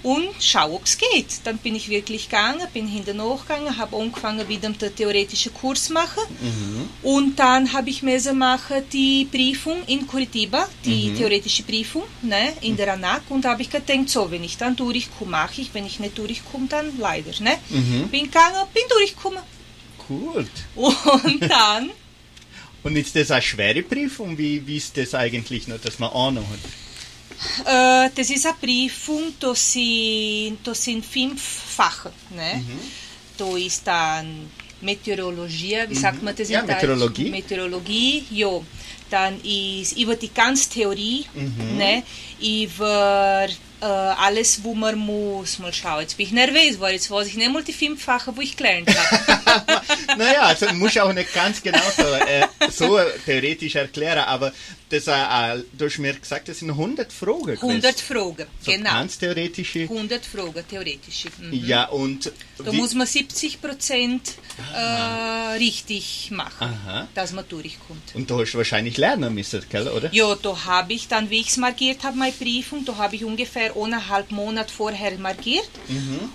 und 0.02 0.28
schau, 0.40 0.74
ob 0.74 0.84
es 0.84 0.98
geht. 0.98 1.26
Dann 1.44 1.58
bin 1.58 1.74
ich 1.76 1.88
wirklich 1.88 2.28
gegangen, 2.28 2.66
bin 2.72 2.86
hinten 2.86 3.20
hochgegangen, 3.20 3.76
habe 3.76 3.96
angefangen 3.96 4.48
wieder 4.48 4.70
der 4.70 4.94
theoretischen 4.94 5.54
Kurs 5.54 5.90
machen 5.90 6.22
und 7.02 7.38
dann 7.38 7.72
habe 7.72 7.90
ich 7.90 8.02
machen 8.02 8.82
die 8.92 9.26
Prüfung 9.30 9.78
in 9.86 10.06
Curitiba, 10.06 10.68
die 10.84 11.12
theoretische 11.14 11.62
Prüfung 11.62 12.02
ne, 12.22 12.52
in 12.60 12.76
der 12.76 12.92
ANAC 12.92 13.22
und 13.30 13.44
habe 13.44 13.62
ich 13.62 13.70
gedacht, 13.70 14.08
so, 14.08 14.30
wenn 14.30 14.44
ich 14.44 14.56
dann 14.56 14.76
durchkomme, 14.76 15.30
mache 15.30 15.60
ich, 15.60 15.74
wenn 15.74 15.86
ich 15.86 15.98
nicht 15.98 16.16
durchkomme, 16.16 16.66
dann 16.68 16.98
leider. 16.98 17.32
Ne? 17.40 17.58
Bin 18.10 18.24
gegangen, 18.24 18.66
bin 18.74 18.82
durchgekommen. 18.88 19.42
Gut. 20.06 20.50
Und 20.74 21.40
dann 21.48 21.90
Und 22.82 22.96
ist 22.96 23.14
das 23.14 23.30
eine 23.30 23.42
schwere 23.42 23.82
Prüfung? 23.82 24.36
Wie, 24.36 24.66
wie 24.66 24.76
ist 24.76 24.96
das 24.96 25.14
eigentlich 25.14 25.68
noch, 25.68 25.80
dass 25.80 25.98
man 25.98 26.10
Ahnung 26.10 26.46
hat? 26.50 26.58
Äh, 27.64 28.10
das 28.14 28.30
ist 28.30 28.46
eine 28.46 28.54
Prüfung, 28.60 29.34
das 29.40 29.72
sind, 29.72 30.58
das 30.64 30.84
sind 30.84 31.04
fünf 31.04 31.42
Fächer. 31.42 32.12
Ne? 32.30 32.62
Da 33.36 33.56
ist 33.56 33.86
dann 33.86 34.50
Meteorologie, 34.80 35.78
wie 35.88 35.94
sagt 35.94 36.22
man 36.22 36.34
das 36.34 36.48
Ja, 36.48 36.60
in 36.60 36.66
Deutsch? 36.66 36.76
Meteorologie. 36.82 37.30
Meteorologie, 37.30 38.24
ja. 38.30 38.60
Dann 39.10 39.40
ist 39.44 39.98
über 39.98 40.16
die 40.16 40.32
ganze 40.32 40.70
Theorie, 40.70 41.26
ne? 41.76 42.02
über 42.40 43.46
äh, 43.80 43.84
alles, 43.84 44.62
wo 44.64 44.74
man 44.74 44.96
muss. 44.96 45.58
Mal 45.58 45.72
schauen, 45.72 46.00
jetzt 46.00 46.16
bin 46.16 46.26
ich 46.26 46.32
nervös, 46.32 46.80
weil 46.80 46.94
jetzt 46.94 47.10
weiß 47.10 47.26
ich 47.26 47.36
nicht 47.36 47.52
mal 47.52 47.62
die 47.62 47.72
fünf 47.72 48.02
Fächer, 48.02 48.34
wo 48.34 48.40
ich 48.40 48.56
gelernt 48.56 48.88
habe. 48.88 49.82
naja, 50.18 50.42
also 50.42 50.66
muss 50.74 50.96
auch 50.98 51.12
nicht 51.12 51.32
ganz 51.34 51.62
genau 51.62 51.80
so, 51.96 52.02
äh, 52.02 52.46
so 52.70 52.98
theoretisch 53.24 53.74
erklären, 53.74 54.24
aber 54.24 54.52
das, 54.88 55.06
äh, 55.06 55.12
äh, 55.12 55.62
du 55.72 55.86
hast 55.86 55.98
mir 55.98 56.12
gesagt, 56.14 56.48
das 56.48 56.58
sind 56.58 56.70
100 56.70 57.12
Fragen. 57.12 57.42
gewesen. 57.44 57.62
100 57.62 58.00
Fragen, 58.00 58.46
so 58.60 58.70
genau. 58.72 58.90
Ganz 58.90 59.18
theoretische. 59.18 59.80
100 59.82 60.24
Fragen, 60.26 60.64
theoretische. 60.68 61.28
Mhm. 61.38 61.52
Ja, 61.66 61.84
und 61.88 62.30
Da 62.62 62.72
muss 62.72 62.94
man 62.94 63.06
70 63.06 63.60
Prozent 63.62 64.34
äh, 64.74 65.56
richtig 65.56 66.30
machen, 66.30 66.68
Aha. 66.84 67.08
dass 67.14 67.32
man 67.32 67.44
durchkommt. 67.48 68.14
und 68.14 68.28
du 68.30 68.40
hast 68.40 68.54
wahrscheinlich 68.54 68.96
lernen 68.98 69.34
müssen, 69.34 69.62
gell, 69.70 69.88
oder? 69.88 70.12
Ja, 70.12 70.34
da 70.36 70.64
habe 70.66 70.92
ich 70.92 71.08
dann, 71.08 71.30
wie 71.30 71.40
ich 71.40 71.48
es 71.48 71.56
markiert 71.56 72.04
habe, 72.04 72.16
meine 72.18 72.32
Prüfung, 72.32 72.84
da 72.84 72.96
habe 72.98 73.16
ich 73.16 73.24
ungefähr 73.24 73.74
eineinhalb 73.76 74.30
Monat 74.30 74.70
vorher 74.70 75.16
markiert. 75.18 75.68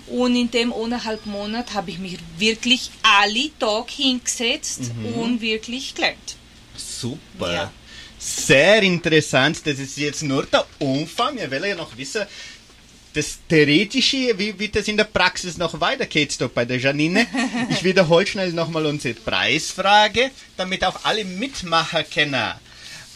Und 0.08 0.34
in 0.36 0.50
dem 0.50 0.72
eineinhalb 0.72 1.24
Monat 1.26 1.74
habe 1.74 1.90
ich 1.90 1.98
mich 1.98 2.18
wirklich 2.38 2.90
alle 3.02 3.50
Tag 3.68 3.90
hingesetzt 3.90 4.90
und 5.14 5.42
wirklich 5.42 5.94
gelernt. 5.94 6.36
Super. 6.74 7.52
Ja. 7.52 7.72
Sehr 8.18 8.82
interessant. 8.82 9.60
Das 9.66 9.78
ist 9.78 9.98
jetzt 9.98 10.22
nur 10.22 10.46
der 10.46 10.64
Umfang. 10.78 11.36
Wir 11.36 11.50
wollen 11.50 11.70
ja 11.70 11.74
noch 11.74 11.96
wissen, 11.96 12.24
das 13.12 13.38
Theoretische, 13.48 14.38
wie, 14.38 14.58
wie 14.58 14.68
das 14.68 14.88
in 14.88 14.96
der 14.96 15.04
Praxis 15.04 15.58
noch 15.58 15.80
weitergeht, 15.80 16.40
da 16.40 16.48
bei 16.48 16.64
der 16.64 16.78
Janine. 16.78 17.26
Ich 17.70 17.84
wiederhole 17.84 18.26
schnell 18.26 18.52
nochmal 18.52 18.86
unsere 18.86 19.14
Preisfrage, 19.14 20.30
damit 20.56 20.84
auch 20.84 21.04
alle 21.04 21.24
Mitmacher 21.24 22.04
kennen. 22.04 22.54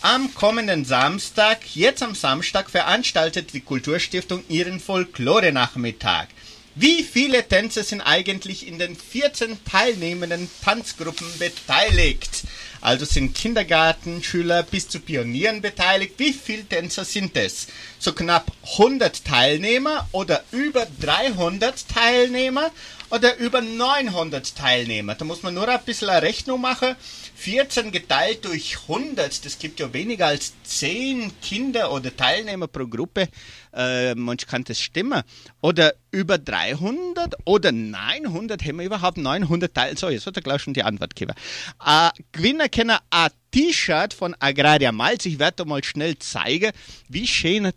Am 0.02 0.34
kommenden 0.34 0.84
Samstag, 0.84 1.60
jetzt 1.74 2.02
am 2.02 2.14
Samstag, 2.14 2.68
veranstaltet 2.68 3.52
die 3.54 3.60
Kulturstiftung 3.60 4.42
ihren 4.48 4.80
Folklore-Nachmittag. 4.80 6.28
Wie 6.74 7.02
viele 7.02 7.46
Tänzer 7.46 7.84
sind 7.84 8.00
eigentlich 8.00 8.66
in 8.66 8.78
den 8.78 8.96
14 8.96 9.62
teilnehmenden 9.64 10.48
Tanzgruppen 10.64 11.26
beteiligt? 11.38 12.44
Also 12.82 13.04
sind 13.04 13.34
Kindergartenschüler 13.34 14.64
bis 14.64 14.88
zu 14.88 14.98
Pionieren 14.98 15.62
beteiligt. 15.62 16.14
Wie 16.18 16.32
viele 16.32 16.64
Tänzer 16.64 17.04
sind 17.04 17.36
es? 17.36 17.68
So 18.00 18.12
knapp 18.12 18.50
100 18.72 19.24
Teilnehmer 19.24 20.08
oder 20.10 20.42
über 20.50 20.86
300 21.00 21.88
Teilnehmer 21.88 22.72
oder 23.10 23.36
über 23.36 23.60
900 23.60 24.56
Teilnehmer? 24.56 25.14
Da 25.14 25.24
muss 25.24 25.44
man 25.44 25.54
nur 25.54 25.68
ein 25.68 25.84
bisschen 25.84 26.08
eine 26.08 26.22
Rechnung 26.22 26.60
machen. 26.60 26.96
14 27.42 27.90
geteilt 27.90 28.44
durch 28.44 28.78
100, 28.88 29.44
das 29.44 29.58
gibt 29.58 29.80
ja 29.80 29.92
weniger 29.92 30.26
als 30.26 30.52
10 30.62 31.32
Kinder 31.40 31.92
oder 31.92 32.16
Teilnehmer 32.16 32.68
pro 32.68 32.86
Gruppe. 32.86 33.28
Äh, 33.74 34.14
manch 34.14 34.46
kann 34.46 34.64
das 34.64 34.80
stimmen. 34.80 35.22
Oder 35.60 35.94
über 36.12 36.38
300 36.38 37.34
oder 37.44 37.72
900, 37.72 38.62
haben 38.64 38.78
wir 38.78 38.86
überhaupt 38.86 39.16
900 39.16 39.74
Teil? 39.74 39.96
So, 39.96 40.08
jetzt 40.08 40.26
hat 40.26 40.36
er 40.36 40.42
gleich 40.42 40.62
schon 40.62 40.74
die 40.74 40.84
Antwort 40.84 41.16
gegeben. 41.16 41.36
Äh, 41.84 42.10
Gewinner 42.32 42.68
können 42.72 42.98
ein 43.10 43.30
T-Shirt 43.52 44.14
von 44.14 44.34
Agraria 44.40 44.90
Malz. 44.90 45.26
Ich 45.26 45.38
werde 45.38 45.58
da 45.58 45.64
mal 45.64 45.84
schnell 45.84 46.18
zeigen, 46.18 46.72
wie 47.08 47.26
schön 47.26 47.70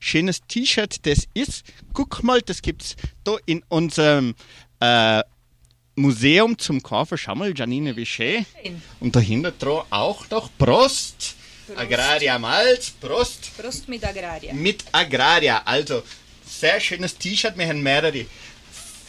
schönes 0.00 0.40
T-Shirt 0.46 1.04
das 1.06 1.26
ist. 1.34 1.64
Guck 1.92 2.22
mal, 2.22 2.40
das 2.40 2.62
gibt's 2.62 2.96
da 3.24 3.36
in 3.46 3.62
unserem 3.68 4.34
äh, 4.80 5.22
Museum 5.96 6.58
zum 6.58 6.82
Kaufen. 6.82 7.18
Schau 7.18 7.34
mal, 7.34 7.52
Janine, 7.56 7.96
wie 7.96 8.06
schön. 8.06 8.46
Und 9.00 9.14
dahinter 9.16 9.52
dran 9.52 9.84
auch 9.90 10.28
noch 10.30 10.50
Prost. 10.58 11.36
Agraria 11.76 12.38
Malz, 12.38 12.90
Prost 12.90 13.56
Prost 13.56 13.88
mit 13.88 14.04
Agraria. 14.04 14.52
mit 14.52 14.84
Agraria. 14.92 15.62
Also, 15.64 16.02
sehr 16.44 16.80
schönes 16.80 17.16
T-Shirt. 17.16 17.56
Wir 17.56 17.68
haben 17.68 17.82
mehrere 17.82 18.26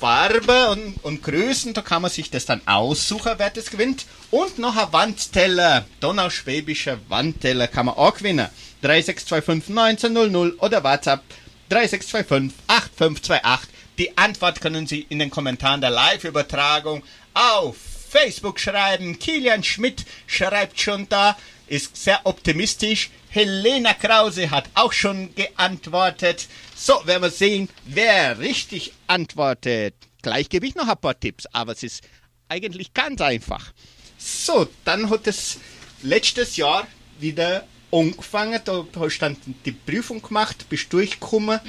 Farben 0.03 0.67
und, 0.67 1.03
und 1.05 1.23
Größen. 1.23 1.73
Da 1.73 1.81
kann 1.81 2.01
man 2.01 2.11
sich 2.11 2.29
das 2.29 2.45
dann 2.45 2.59
aussuchen, 2.65 3.31
wer 3.37 3.49
das 3.49 3.71
gewinnt. 3.71 4.05
Und 4.31 4.59
noch 4.59 4.75
ein 4.75 4.91
Wandteller. 4.91 5.85
Donauschwäbischer 6.01 6.97
Wandteller 7.07 7.69
kann 7.69 7.85
man 7.85 7.95
auch 7.95 8.17
gewinnen. 8.17 8.49
3625 8.81 9.69
1900 9.69 10.61
oder 10.61 10.83
WhatsApp 10.83 11.21
3625 11.69 12.53
8528. 12.67 13.69
Die 13.97 14.17
Antwort 14.17 14.59
können 14.59 14.87
Sie 14.87 15.05
in 15.07 15.19
den 15.19 15.29
Kommentaren 15.29 15.79
der 15.79 15.91
Live-Übertragung 15.91 17.01
auf 17.33 17.77
Facebook 18.09 18.59
schreiben. 18.59 19.17
Kilian 19.19 19.63
Schmidt 19.63 20.03
schreibt 20.27 20.81
schon 20.81 21.07
da, 21.07 21.37
ist 21.73 21.95
sehr 21.95 22.21
optimistisch. 22.25 23.09
Helena 23.29 23.93
Krause 23.95 24.51
hat 24.51 24.69
auch 24.75 24.93
schon 24.93 25.33
geantwortet. 25.33 26.47
So, 26.75 27.01
werden 27.05 27.23
wir 27.23 27.31
sehen, 27.31 27.67
wer 27.85 28.37
richtig 28.37 28.93
antwortet. 29.07 29.95
Gleich 30.21 30.49
gebe 30.49 30.67
ich 30.67 30.75
noch 30.75 30.87
ein 30.87 30.97
paar 30.97 31.19
Tipps, 31.19 31.47
aber 31.47 31.71
es 31.71 31.81
ist 31.81 32.03
eigentlich 32.47 32.93
ganz 32.93 33.21
einfach. 33.21 33.73
So, 34.19 34.67
dann 34.85 35.09
hat 35.09 35.25
es 35.25 35.57
letztes 36.03 36.57
Jahr 36.57 36.87
wieder 37.19 37.65
angefangen. 37.91 38.61
Da 38.63 38.85
hast 38.95 39.17
du 39.17 39.19
dann 39.19 39.37
die 39.65 39.71
Prüfung 39.71 40.21
gemacht, 40.21 40.69
bist 40.69 40.93
durchgekommen. 40.93 41.59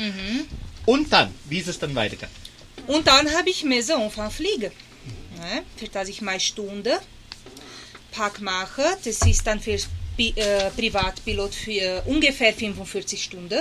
Und 0.84 1.10
dann, 1.12 1.34
wie 1.48 1.58
ist 1.58 1.68
es 1.68 1.78
dann 1.78 1.94
weitergegangen? 1.94 2.36
Und 2.86 3.06
dann 3.06 3.32
habe 3.32 3.48
ich 3.48 3.64
müssen 3.64 3.96
anfangen 3.96 4.30
fliegen. 4.30 4.70
Ne? 5.38 5.62
Für 5.76 5.88
das 5.88 6.08
ich 6.08 6.20
meine 6.20 6.40
Stunde 6.40 7.00
Pack 8.14 8.40
mache. 8.40 8.82
Das 9.04 9.22
ist 9.22 9.46
dann 9.46 9.60
für 9.60 9.76
äh, 10.18 10.70
Privatpilot 10.76 11.54
für 11.54 12.02
ungefähr 12.06 12.52
45 12.52 13.22
Stunden. 13.22 13.60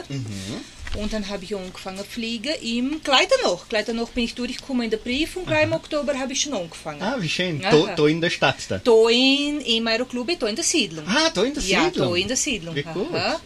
Und 0.95 1.11
dann 1.11 1.27
habe 1.27 1.43
ich 1.43 1.55
angefangen 1.55 2.03
fliegen 2.07 2.53
im 2.61 3.01
Gleiternoch. 3.03 3.67
Gleiternoch 3.67 4.09
bin 4.09 4.25
ich 4.25 4.35
durchgekommen 4.35 4.83
in 4.83 4.89
der 4.91 4.97
Prüfung. 4.97 5.45
Gleich 5.45 5.63
im 5.63 5.73
Oktober 5.73 6.17
habe 6.17 6.33
ich 6.33 6.41
schon 6.41 6.53
angefangen. 6.53 7.01
Ah, 7.01 7.17
wie 7.19 7.29
schön. 7.29 7.61
Da, 7.61 7.95
da 7.95 8.07
in 8.07 8.21
der 8.21 8.29
Stadt 8.29 8.57
dann. 8.69 8.81
Da 8.83 9.09
in, 9.09 9.59
im 9.61 9.87
Aeroclub, 9.87 10.29
da 10.39 10.47
in 10.47 10.55
der 10.55 10.63
Siedlung. 10.63 11.05
Ah, 11.07 11.31
da 11.33 11.43
in 11.43 11.53
der 11.55 11.63
ja, 11.63 11.85
Siedlung. 11.85 12.09
da 12.09 12.15
in 12.15 12.27
der 12.27 12.37
Siedlung. 12.37 12.75
Wie 12.75 12.83
gut. 12.83 13.13
Aha. 13.13 13.39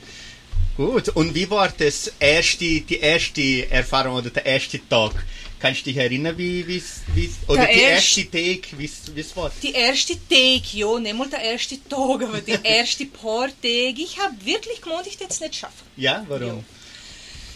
Gut, 0.76 1.10
und 1.10 1.34
wie 1.34 1.50
war 1.50 1.74
das 1.76 2.12
erste, 2.20 2.82
die 2.82 3.00
erste 3.00 3.72
Erfahrung 3.72 4.16
oder 4.18 4.30
der 4.30 4.46
erste 4.46 4.80
Tag? 4.88 5.12
Kannst 5.60 5.82
du 5.82 5.86
dich 5.86 5.98
erinnern, 5.98 6.38
wie, 6.38 6.66
wie's, 6.68 7.02
wie's, 7.16 7.32
oder 7.48 7.66
Der 7.66 7.74
die 7.74 7.80
erste- 7.82 8.22
erste 8.22 8.32
Tag, 8.32 8.80
wie 8.80 9.20
es 9.20 9.36
war? 9.36 9.52
Die 9.64 9.72
erste 9.72 10.14
Tag, 10.14 10.74
ja, 10.74 11.00
nicht 11.00 11.18
mal 11.18 11.28
der 11.30 11.42
erste 11.42 11.76
Tag, 11.90 12.22
aber 12.24 12.42
die 12.42 12.58
erste 12.64 13.06
paar 13.08 13.48
Tage, 13.48 13.96
ich 13.98 14.20
habe 14.20 14.36
wirklich 14.46 14.82
gemeint, 14.82 15.08
ich 15.08 15.18
das 15.18 15.40
nicht 15.40 15.56
schaffen. 15.56 15.86
Ja, 15.96 16.24
warum? 16.28 16.64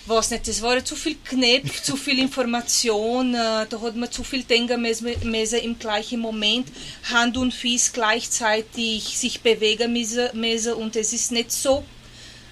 weiß 0.08 0.32
nicht, 0.32 0.48
das 0.48 0.62
war 0.64 0.84
zu 0.84 0.96
viel 0.96 1.16
Knepf, 1.24 1.84
zu 1.84 1.96
viel 1.96 2.18
Information, 2.20 3.36
äh, 3.36 3.68
da 3.70 3.82
hat 3.82 3.96
man 3.96 4.12
zu 4.12 4.24
viel 4.24 4.44
denken 4.44 4.82
müssen, 4.82 5.08
müssen 5.30 5.60
im 5.60 5.78
gleichen 5.78 6.20
Moment, 6.20 6.68
Hand 7.14 7.38
und 7.38 7.54
Fuß 7.54 7.94
gleichzeitig 7.94 9.04
sich 9.18 9.42
bewegen 9.42 9.94
müssen 9.94 10.74
und 10.74 10.96
es 10.96 11.14
ist 11.14 11.32
nicht 11.32 11.52
so 11.52 11.84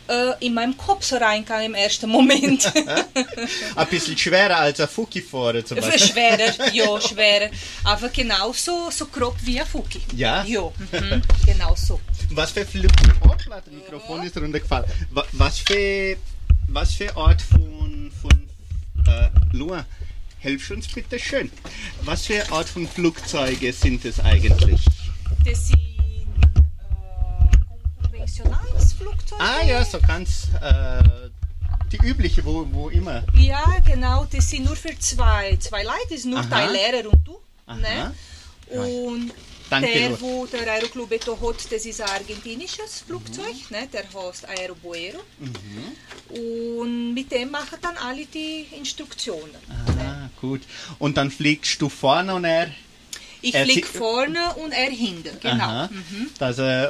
äh, 0.09 0.45
in 0.45 0.53
meinem 0.53 0.75
Kopf 0.75 1.03
so 1.05 1.17
reingegangen 1.17 1.67
im 1.67 1.73
ersten 1.75 2.09
Moment. 2.09 2.71
Ein 3.75 3.87
bisschen 3.89 4.17
schwerer 4.17 4.57
als 4.57 4.79
ein 4.79 4.87
Fuki 4.87 5.21
fahren 5.21 5.65
zum 5.65 5.79
Beispiel. 5.79 5.99
schwerer, 5.99 6.73
ja, 6.73 7.01
schwerer, 7.01 7.49
aber 7.83 8.09
genauso 8.09 8.89
so 8.91 9.05
grob 9.07 9.35
wie 9.43 9.59
ein 9.59 9.67
Fuki. 9.67 10.01
Ja? 10.15 10.43
Ja, 10.43 10.61
mhm, 10.91 11.21
genau 11.45 11.75
so. 11.75 11.99
Was 12.31 12.51
für 12.51 12.65
Flip 12.65 12.91
Hoppla, 13.23 13.61
das 13.61 13.73
Mikrofon 13.73 14.23
ist 14.23 14.35
runtergefallen. 14.37 14.85
Wa- 15.11 15.25
Was 15.33 15.59
für, 15.59 16.17
was 16.67 16.93
für 16.93 17.15
Art 17.15 17.41
von, 17.41 18.11
von 18.21 18.49
äh, 19.07 19.29
Lua, 19.55 19.85
hilf 20.39 20.69
uns 20.71 20.87
bitte 20.87 21.19
schön. 21.19 21.51
Was 22.03 22.25
für 22.27 22.51
Art 22.51 22.67
von 22.69 22.87
Flugzeuge 22.87 23.73
sind 23.73 24.05
es 24.05 24.19
eigentlich? 24.19 24.81
Das 25.45 25.67
sind 25.67 25.79
konventionales 28.29 28.93
Flugzeug. 28.93 29.39
Ah 29.39 29.63
ja, 29.65 29.83
so 29.83 29.99
ganz 29.99 30.47
äh, 30.61 31.29
die 31.91 31.97
übliche, 31.97 32.43
wo, 32.45 32.67
wo 32.71 32.89
immer. 32.89 33.23
Ja, 33.35 33.77
genau, 33.85 34.25
das 34.31 34.49
sind 34.49 34.65
nur 34.65 34.75
für 34.75 34.97
zwei, 34.99 35.57
zwei 35.59 35.83
Leute, 35.83 36.07
das 36.11 36.21
sind 36.21 36.31
nur 36.31 36.39
Aha. 36.39 36.47
dein 36.49 36.71
Lehrer 36.71 37.11
und 37.11 37.27
du. 37.27 37.39
Aha. 37.65 37.77
Ne? 37.77 38.15
Und 38.69 39.31
Danke, 39.69 39.91
der, 39.91 40.21
wo 40.21 40.47
der 40.47 40.71
Aeroclub 40.71 41.09
Beto 41.09 41.39
hat, 41.39 41.71
das 41.71 41.85
ist 41.85 42.01
ein 42.01 42.09
argentinisches 42.09 43.03
Flugzeug, 43.05 43.69
ne? 43.69 43.87
der 43.91 44.03
heißt 44.03 44.47
Aerobuero. 44.47 45.19
Und 46.29 47.13
mit 47.13 47.31
dem 47.31 47.51
machen 47.51 47.77
dann 47.81 47.97
alle 47.97 48.25
die 48.25 48.67
Instruktionen. 48.75 49.55
Ah, 49.69 50.29
gut. 50.41 50.61
Und 50.97 51.17
dann 51.17 51.29
fliegst 51.29 51.81
du 51.81 51.89
vorne 51.89 52.33
und 52.35 52.45
er. 52.45 52.71
Ich 53.41 53.53
Er 53.53 53.63
fliege 53.65 53.87
vorne 53.87 54.53
und 54.55 54.71
er 54.71 54.89
hinten, 54.89 55.39
genau. 55.39 55.63
Aha. 55.63 55.89
Das, 56.39 56.57
äh, 56.59 56.89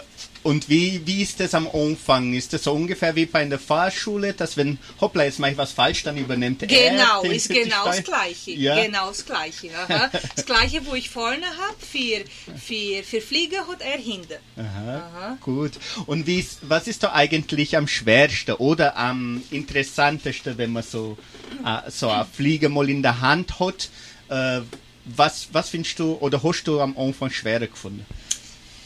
und 0.50 0.68
wie, 0.68 1.06
wie 1.06 1.22
ist 1.22 1.40
das 1.40 1.54
am 1.54 1.68
Anfang? 1.68 2.34
Ist 2.34 2.54
das 2.54 2.64
so 2.64 2.74
ungefähr 2.74 3.16
wie 3.16 3.28
bei 3.28 3.46
der 3.46 3.60
Fahrschule, 3.60 4.34
dass 4.34 4.58
wenn, 4.58 4.80
hoppla, 5.00 5.26
jetzt 5.26 5.38
mache 5.38 5.52
ich 5.52 5.58
was 5.58 5.74
falsch, 5.74 6.02
dann 6.02 6.18
übernimmt 6.18 6.64
er 6.64 6.68
Genau, 6.68 7.22
ist 7.22 7.50
genau 7.50 7.86
das? 7.86 8.04
Gleiche. 8.04 8.52
Ja. 8.54 8.84
Genau 8.84 9.10
das 9.10 9.28
Gleiche. 9.28 9.70
Aha. 9.78 10.10
Das 10.36 10.46
Gleiche, 10.48 10.84
wo 10.88 10.96
ich 10.96 11.12
vorne 11.12 11.46
habe, 11.46 11.76
für, 11.80 12.26
für, 12.58 13.04
für 13.04 13.22
Flieger 13.22 13.68
hat 13.68 13.82
er 13.82 14.00
hinten. 14.00 14.40
Aha, 14.58 14.98
Aha. 14.98 15.38
gut. 15.40 15.74
Und 16.08 16.26
wie 16.26 16.40
ist, 16.40 16.60
was 16.64 16.88
ist 16.88 17.04
da 17.04 17.14
eigentlich 17.14 17.78
am 17.78 17.88
schwersten 17.88 18.54
oder 18.54 18.98
am 18.98 19.44
interessantesten, 19.52 20.58
wenn 20.58 20.72
man 20.72 20.82
so, 20.82 21.16
äh, 21.64 21.92
so 21.92 22.10
ein 22.10 22.26
Flieger 22.26 22.70
mal 22.70 22.90
in 22.90 23.04
der 23.04 23.22
Hand 23.22 23.60
hat? 23.60 23.90
Äh, 24.30 24.62
was, 25.06 25.50
was 25.52 25.70
findest 25.70 26.00
du 26.00 26.14
oder 26.14 26.42
hast 26.42 26.64
du 26.64 26.82
am 26.82 26.98
Anfang 26.98 27.30
schwerer 27.30 27.68
gefunden? 27.68 28.04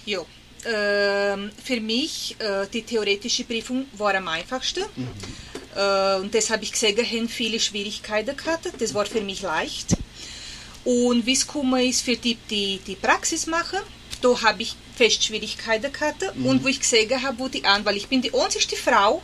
Ja. 0.06 0.20
Ähm, 0.66 1.52
für 1.64 1.80
mich, 1.82 2.36
äh, 2.40 2.66
die 2.72 2.84
theoretische 2.84 3.44
Prüfung 3.44 3.86
war 3.98 4.16
am 4.16 4.28
einfachsten. 4.28 4.84
Äh, 5.76 6.16
und 6.22 6.34
das 6.34 6.50
habe 6.50 6.64
ich 6.64 6.72
gesehen, 6.72 7.28
viele 7.28 7.60
Schwierigkeiten 7.60 8.36
gehabt. 8.38 8.68
Das 8.80 8.94
war 8.94 9.06
für 9.06 9.22
mich 9.22 9.42
leicht. 9.42 9.96
Und 10.86 11.26
wie 11.26 11.34
es 11.34 11.46
gekommen 11.48 11.82
ist, 11.88 12.02
für 12.02 12.16
die, 12.18 12.36
die, 12.50 12.80
die 12.86 12.96
Praxis 12.96 13.48
machen, 13.48 13.80
da 14.22 14.42
habe 14.42 14.62
ich 14.64 14.76
fest 14.96 15.24
Schwierigkeiten 15.24 15.92
gehabt. 15.92 16.24
Und 16.44 16.64
wo 16.64 16.68
ich 16.68 16.80
gesehen 16.80 17.22
habe, 17.22 17.40
wo 17.40 17.48
die 17.48 17.64
an, 17.66 17.84
weil 17.86 17.98
ich 17.98 18.08
bin 18.08 18.22
die 18.22 18.34
einzige 18.34 18.76
Frau, 18.76 19.22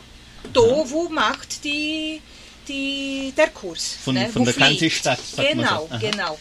da, 0.52 0.60
wo 0.60 1.08
macht 1.08 1.62
die, 1.64 2.20
die, 2.66 3.32
der 3.36 3.48
Kurs. 3.48 3.96
Von- 4.04 4.14
ne, 4.14 4.28
von 4.28 4.42
wo 4.42 4.44
der 4.46 4.54
ganzen. 4.54 4.90
Stadt, 4.90 5.18
sagt 5.24 5.36
man 5.54 5.64
Genau, 5.66 5.86
so. 5.88 5.94
Aha. 5.94 5.98
genau. 5.98 6.38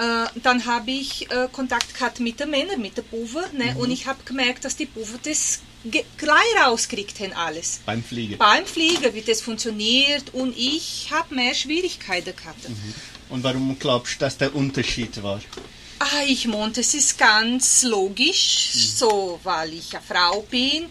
Äh, 0.00 0.40
dann 0.42 0.64
habe 0.64 0.90
ich 0.90 1.30
äh, 1.30 1.46
Kontakt 1.52 1.92
gehabt 1.92 2.20
mit 2.20 2.40
den 2.40 2.48
Männern, 2.48 2.80
mit 2.80 2.96
den 2.96 3.04
Buben, 3.04 3.44
ne? 3.58 3.72
Mhm. 3.74 3.76
und 3.76 3.90
ich 3.90 4.06
habe 4.06 4.18
gemerkt, 4.24 4.64
dass 4.64 4.74
die 4.74 4.86
Buben 4.86 5.18
das 5.22 5.60
gleich 6.16 6.64
rausgekriegt 6.64 7.20
haben, 7.20 7.34
alles. 7.34 7.80
Beim 7.84 8.02
Fliegen. 8.02 8.38
Beim 8.38 8.64
Fliegen, 8.64 9.12
wie 9.12 9.20
das 9.20 9.42
funktioniert, 9.42 10.32
und 10.32 10.56
ich 10.56 11.08
habe 11.10 11.34
mehr 11.34 11.54
Schwierigkeiten 11.54 12.34
gehabt. 12.34 12.66
Mhm. 12.66 12.94
Und 13.28 13.44
warum 13.44 13.78
glaubst 13.78 14.14
du, 14.14 14.18
dass 14.20 14.38
der 14.38 14.54
Unterschied 14.54 15.22
war? 15.22 15.40
Ah, 15.98 16.24
ich 16.26 16.46
meinte, 16.46 16.80
es 16.80 16.94
ist 16.94 17.18
ganz 17.18 17.82
logisch, 17.82 18.70
so, 18.72 19.38
weil 19.44 19.74
ich 19.74 19.94
eine 19.94 20.02
Frau 20.02 20.40
bin. 20.50 20.86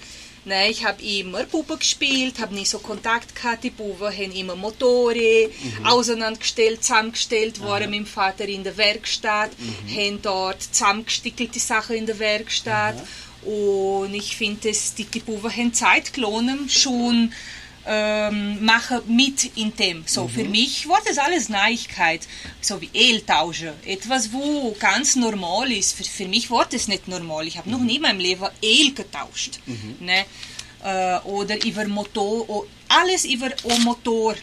Ne, 0.46 0.70
ich 0.70 0.86
habe 0.86 1.04
immer 1.04 1.44
Puppe 1.44 1.78
gespielt, 1.78 2.40
habe 2.40 2.56
nicht 2.56 2.70
so 2.70 2.80
Kontakt 2.80 3.36
gehabt. 3.36 3.64
Die 3.64 3.72
Puppe 3.72 4.06
haben 4.06 4.32
immer 4.32 4.56
Motore 4.56 5.50
auseinandergestellt, 5.84 6.82
zusammengestellt, 6.82 7.62
waren 7.62 7.90
mit 7.90 8.00
dem 8.00 8.06
Vater 8.06 8.48
in 8.48 8.64
der 8.64 8.78
Werkstatt, 8.78 9.52
haben 9.88 10.22
dort 10.22 10.62
zusammengestiegelte 10.62 11.60
Sachen 11.60 11.98
in 11.98 12.06
der 12.06 12.20
Werkstatt. 12.20 12.96
Und 13.44 14.14
ich 14.14 14.36
finde, 14.36 14.72
die, 14.98 15.06
die 15.06 15.20
Puppe 15.20 15.50
haben 15.50 15.74
Zeit 15.74 16.14
gelohnt, 16.14 16.72
schon 16.72 17.34
ähm, 17.92 18.64
machen 18.64 19.02
mit 19.08 19.58
in 19.58 19.76
dem. 19.76 20.04
So, 20.06 20.28
für 20.28 20.44
mich 20.44 20.88
war 20.88 21.02
das 21.08 21.18
alles 21.18 21.50
Neuigkeit. 21.50 22.28
So 22.62 22.80
wie 22.80 22.90
Öl 22.96 23.22
tauschen. 23.22 23.74
Etwas, 23.84 24.32
wo 24.32 24.76
ganz 24.80 25.16
normal 25.16 25.72
ist. 25.72 25.98
Für, 25.98 26.04
für 26.04 26.28
mich 26.28 26.52
war 26.52 26.66
das 26.70 26.88
nicht 26.88 27.08
normal. 27.08 27.48
Ich 27.48 27.58
habe 27.58 27.70
noch 27.70 27.80
nie 27.80 27.96
in 27.96 28.04
meinem 28.04 28.20
Leben 28.20 28.46
Öl 28.64 28.94
getauscht. 28.94 29.60
Ne? 30.00 30.26
Äh, 30.84 31.18
oder 31.28 31.66
über 31.66 31.86
Motor, 31.88 32.68
alles 32.90 33.26
über 33.26 33.48
einen 33.68 33.84
Motor. 33.84 34.36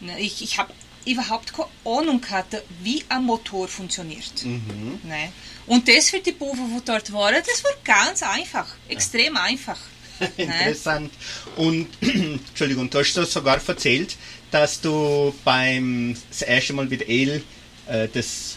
Ne? 0.00 0.18
Ich, 0.18 0.42
ich 0.42 0.58
habe 0.58 0.72
überhaupt 1.06 1.52
keine 1.52 1.68
Ahnung 1.84 2.20
gehabt, 2.20 2.56
wie 2.82 3.04
ein 3.08 3.24
Motor 3.24 3.68
funktioniert. 3.68 4.44
Ne? 4.44 5.32
Und 5.66 5.86
das 5.86 6.10
für 6.10 6.18
die 6.18 6.32
Buben, 6.32 6.74
die 6.76 6.84
dort 6.84 7.12
waren, 7.12 7.36
das 7.46 7.62
war 7.62 7.72
ganz 7.84 8.22
einfach. 8.22 8.66
Extrem 8.88 9.36
einfach. 9.36 9.78
Ne? 10.20 10.44
Interessant. 10.44 11.12
Und, 11.56 11.88
Entschuldigung, 12.00 12.88
du 12.90 12.98
hast 12.98 13.14
sogar 13.14 13.60
erzählt, 13.66 14.16
dass 14.50 14.80
du 14.80 15.34
beim 15.44 16.16
das 16.30 16.42
erste 16.42 16.72
Mal 16.72 16.86
mit 16.86 17.08
El 17.08 17.42
äh, 17.86 18.08
das 18.12 18.56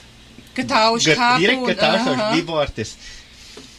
Getauscht 0.54 1.06
ge 1.06 1.18
habe. 1.18 1.40
direkt 1.40 1.66
getauscht 1.66 2.06
hast. 2.06 2.38
Wie 2.38 2.48
war 2.48 2.68
das? 2.76 2.96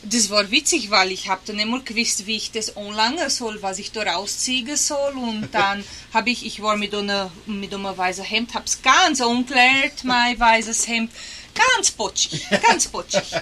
Das 0.04 0.30
war 0.30 0.50
witzig, 0.50 0.90
weil 0.90 1.10
ich 1.10 1.28
habe 1.28 1.40
dann 1.44 1.56
nicht 1.56 1.68
mal 1.68 1.82
gewusst, 1.82 2.26
wie 2.26 2.36
ich 2.36 2.52
das 2.52 2.76
anlangen 2.76 3.28
soll, 3.30 3.60
was 3.62 3.78
ich 3.78 3.90
da 3.90 4.02
rausziehen 4.02 4.76
soll. 4.76 5.12
Und 5.12 5.48
dann 5.52 5.84
habe 6.14 6.30
ich, 6.30 6.46
ich 6.46 6.62
war 6.62 6.76
mit 6.76 6.94
einer, 6.94 7.30
mit 7.46 7.74
einem 7.74 7.84
weißen 7.84 8.24
Hemd, 8.24 8.54
habe 8.54 8.64
es 8.66 8.80
ganz 8.80 9.20
umgeklärt, 9.20 10.04
mein 10.04 10.38
weißes 10.38 10.86
Hemd. 10.86 11.10
Ganz 11.58 11.90
potschig, 11.90 12.46
ganz 12.62 12.86
potschig. 12.86 13.22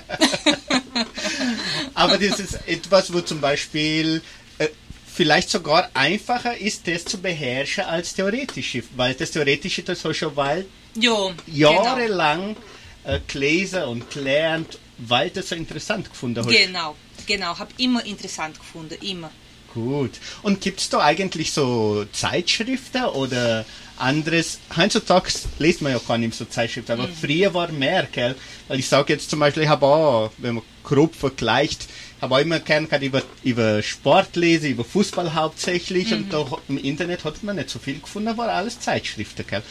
Aber 1.95 2.19
das 2.19 2.41
ist 2.41 2.59
etwas, 2.67 3.13
wo 3.13 3.21
zum 3.21 3.41
Beispiel 3.41 4.23
äh, 4.59 4.69
vielleicht 5.07 5.51
sogar 5.51 5.91
einfacher 5.95 6.57
ist, 6.57 6.87
das 6.87 7.05
zu 7.05 7.19
beherrschen 7.19 7.85
als 7.85 8.15
theoretische. 8.15 8.83
Weil 8.97 9.15
das 9.15 9.33
theoretische, 9.33 9.83
das 9.83 9.99
hast 9.99 10.05
du 10.05 10.15
schon 10.15 10.37
weil 10.37 10.67
ja, 10.95 11.31
jahrelang 11.47 12.57
äh, 13.05 13.21
gelesen 13.27 13.85
und 13.85 14.11
gelernt, 14.11 14.79
weil 14.99 15.31
das 15.31 15.51
so 15.51 15.55
interessant 15.55 16.11
gefunden 16.11 16.45
hast. 16.45 16.49
Genau, 16.49 16.97
genau, 17.27 17.59
habe 17.59 17.71
immer 17.79 18.05
interessant 18.05 18.59
gefunden, 18.59 18.97
immer. 19.03 19.31
Gut. 19.75 20.13
Und 20.43 20.63
gibt 20.63 20.81
es 20.81 20.89
da 20.89 21.01
eigentlich 21.01 21.53
so 21.53 22.07
Zeitschriften 22.13 23.05
oder 23.05 23.67
anderes? 23.99 24.59
Heutzutage 24.77 25.31
liest 25.59 25.83
man 25.83 25.93
ja 25.93 25.99
gar 25.99 26.19
nicht 26.19 26.29
mehr 26.29 26.37
so 26.37 26.45
Zeitschriften, 26.45 26.93
aber 26.93 27.09
früher 27.09 27.53
war 27.55 27.71
mehr, 27.73 28.07
gell? 28.11 28.35
Weil 28.69 28.79
ich 28.79 28.89
sage 28.89 29.13
jetzt 29.13 29.31
zum 29.31 29.41
Beispiel, 29.41 29.65
ich 29.65 29.69
habe 29.69 29.87
auch, 29.87 30.31
wenn 30.39 30.57
man 30.57 30.65
grob 30.83 31.15
vergleicht, 31.15 31.89
habe 32.21 32.35
auch 32.35 32.39
immer 32.39 32.61
gern 32.61 32.89
gehabt 32.89 33.03
über, 33.03 33.23
über 33.43 33.83
Sport 33.83 34.37
lesen, 34.37 34.71
über 34.71 34.85
Fußball 34.85 35.35
hauptsächlich 35.35 36.13
und 36.13 36.33
da 36.33 36.47
im 36.69 36.79
Internet 36.79 37.25
hat 37.25 37.43
man 37.43 37.57
nicht 37.57 37.71
so 37.71 37.79
viel 37.79 38.01
gefunden, 38.01 38.37
war 38.37 38.49
alles 38.49 38.81
Zeitschriften, 38.81 39.47
gell? 39.47 39.63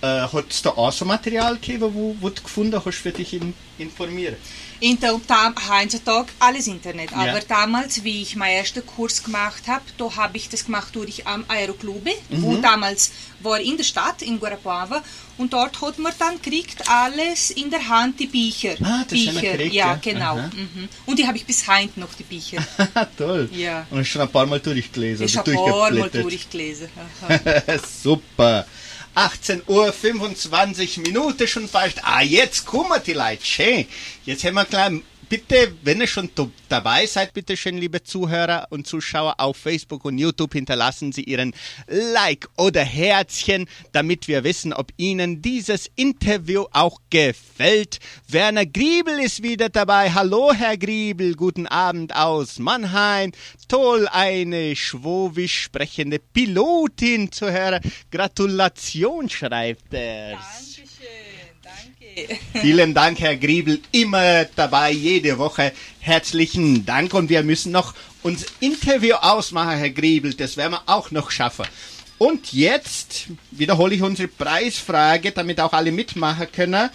Äh, 0.00 0.06
hat 0.06 0.44
es 0.50 0.62
da 0.62 0.70
auch 0.70 0.92
so 0.92 1.04
Material 1.04 1.54
gegeben, 1.54 1.92
wo, 1.92 2.16
wo 2.20 2.28
du 2.28 2.42
gefunden 2.42 2.80
hast, 2.84 2.98
für 2.98 3.10
dich 3.10 3.34
in, 3.34 3.54
informieren? 3.78 4.36
Inter 4.80 5.20
tam, 5.26 5.54
heutzutage 5.68 6.28
alles 6.38 6.66
Internet. 6.66 7.10
Ja. 7.10 7.16
Aber 7.18 7.40
damals, 7.40 8.04
wie 8.04 8.22
ich 8.22 8.36
meinen 8.36 8.58
ersten 8.58 8.84
Kurs 8.86 9.22
gemacht 9.22 9.64
habe, 9.66 9.82
da 9.96 10.14
habe 10.16 10.36
ich 10.36 10.48
das 10.48 10.64
gemacht 10.64 10.94
durch 10.94 11.26
am 11.26 11.44
Aeroclube, 11.48 12.12
wo 12.30 12.52
Mhm. 12.52 12.62
damals 12.62 13.10
war 13.40 13.60
in 13.60 13.76
der 13.76 13.84
Stadt, 13.84 14.22
in 14.22 14.38
Guarapuava. 14.38 15.02
Und 15.36 15.52
dort 15.52 15.80
hat 15.80 15.98
man 15.98 16.12
dann 16.18 16.40
kriegt 16.42 16.88
alles 16.88 17.50
in 17.50 17.70
der 17.70 17.88
Hand, 17.88 18.18
die 18.18 18.26
Bücher. 18.26 18.74
Ah, 18.82 19.02
das 19.02 19.10
Bücher, 19.10 19.40
gekriegt, 19.40 19.74
ja, 19.74 19.86
ja. 19.86 19.94
genau. 20.02 20.36
Mhm. 20.36 20.88
Und 21.06 21.18
die 21.18 21.26
habe 21.26 21.36
ich 21.36 21.46
bis 21.46 21.66
heute 21.68 22.00
noch, 22.00 22.12
die 22.14 22.24
Bücher. 22.24 22.64
Toll. 23.16 23.48
Ja. 23.52 23.86
Und 23.90 24.04
schon 24.04 24.22
ein 24.22 24.28
paar 24.28 24.46
Mal 24.46 24.58
durchgelesen 24.60 25.26
Ich 25.26 25.38
oder 25.38 25.40
habe 25.40 25.50
ein 25.52 25.70
paar 25.72 25.90
Mal 25.92 26.10
durchgelesen. 26.10 26.88
Super. 28.02 28.66
18 29.18 29.62
Uhr 29.66 29.92
25 29.92 30.98
Minuten 30.98 31.48
schon 31.48 31.68
fast. 31.68 32.04
Ah, 32.04 32.22
jetzt 32.22 32.64
kommen 32.64 33.00
die 33.04 33.14
Leute. 33.14 33.44
Schön. 33.44 33.84
Jetzt 34.24 34.44
haben 34.44 34.54
wir 34.54 34.64
gleich. 34.64 35.00
Bitte, 35.28 35.74
wenn 35.82 36.00
ihr 36.00 36.06
schon 36.06 36.30
da- 36.34 36.48
dabei 36.70 37.04
seid, 37.04 37.34
bitte 37.34 37.54
schön, 37.54 37.76
liebe 37.76 38.02
Zuhörer 38.02 38.66
und 38.70 38.86
Zuschauer 38.86 39.34
auf 39.38 39.58
Facebook 39.58 40.06
und 40.06 40.16
YouTube, 40.16 40.54
hinterlassen 40.54 41.12
Sie 41.12 41.22
Ihren 41.24 41.52
Like 41.86 42.48
oder 42.56 42.82
Herzchen, 42.82 43.68
damit 43.92 44.26
wir 44.26 44.42
wissen, 44.42 44.72
ob 44.72 44.90
Ihnen 44.96 45.42
dieses 45.42 45.90
Interview 45.96 46.64
auch 46.72 46.98
gefällt. 47.10 47.98
Werner 48.26 48.64
Griebel 48.64 49.18
ist 49.18 49.42
wieder 49.42 49.68
dabei. 49.68 50.10
Hallo, 50.12 50.54
Herr 50.54 50.78
Griebel. 50.78 51.34
Guten 51.34 51.66
Abend 51.66 52.16
aus 52.16 52.58
Mannheim. 52.58 53.32
Toll, 53.68 54.08
eine 54.10 54.74
schwowisch 54.76 55.64
sprechende 55.64 56.20
Pilotin 56.20 57.30
zu 57.30 57.52
hören. 57.52 57.82
Gratulation, 58.10 59.28
schreibt 59.28 59.92
er. 59.92 60.30
Danke. 60.36 60.67
Vielen 62.60 62.94
Dank, 62.94 63.20
Herr 63.20 63.36
Griebel, 63.36 63.80
immer 63.92 64.44
dabei, 64.44 64.92
jede 64.92 65.38
Woche. 65.38 65.72
Herzlichen 66.00 66.84
Dank 66.84 67.14
und 67.14 67.28
wir 67.28 67.42
müssen 67.42 67.72
noch 67.72 67.94
unser 68.22 68.46
Interview 68.60 69.14
ausmachen, 69.14 69.78
Herr 69.78 69.90
Griebel, 69.90 70.34
das 70.34 70.56
werden 70.56 70.72
wir 70.72 70.82
auch 70.86 71.10
noch 71.10 71.30
schaffen. 71.30 71.66
Und 72.18 72.52
jetzt 72.52 73.26
wiederhole 73.52 73.94
ich 73.94 74.02
unsere 74.02 74.28
Preisfrage, 74.28 75.30
damit 75.30 75.60
auch 75.60 75.72
alle 75.72 75.92
mitmachen 75.92 76.48
können. 76.50 76.90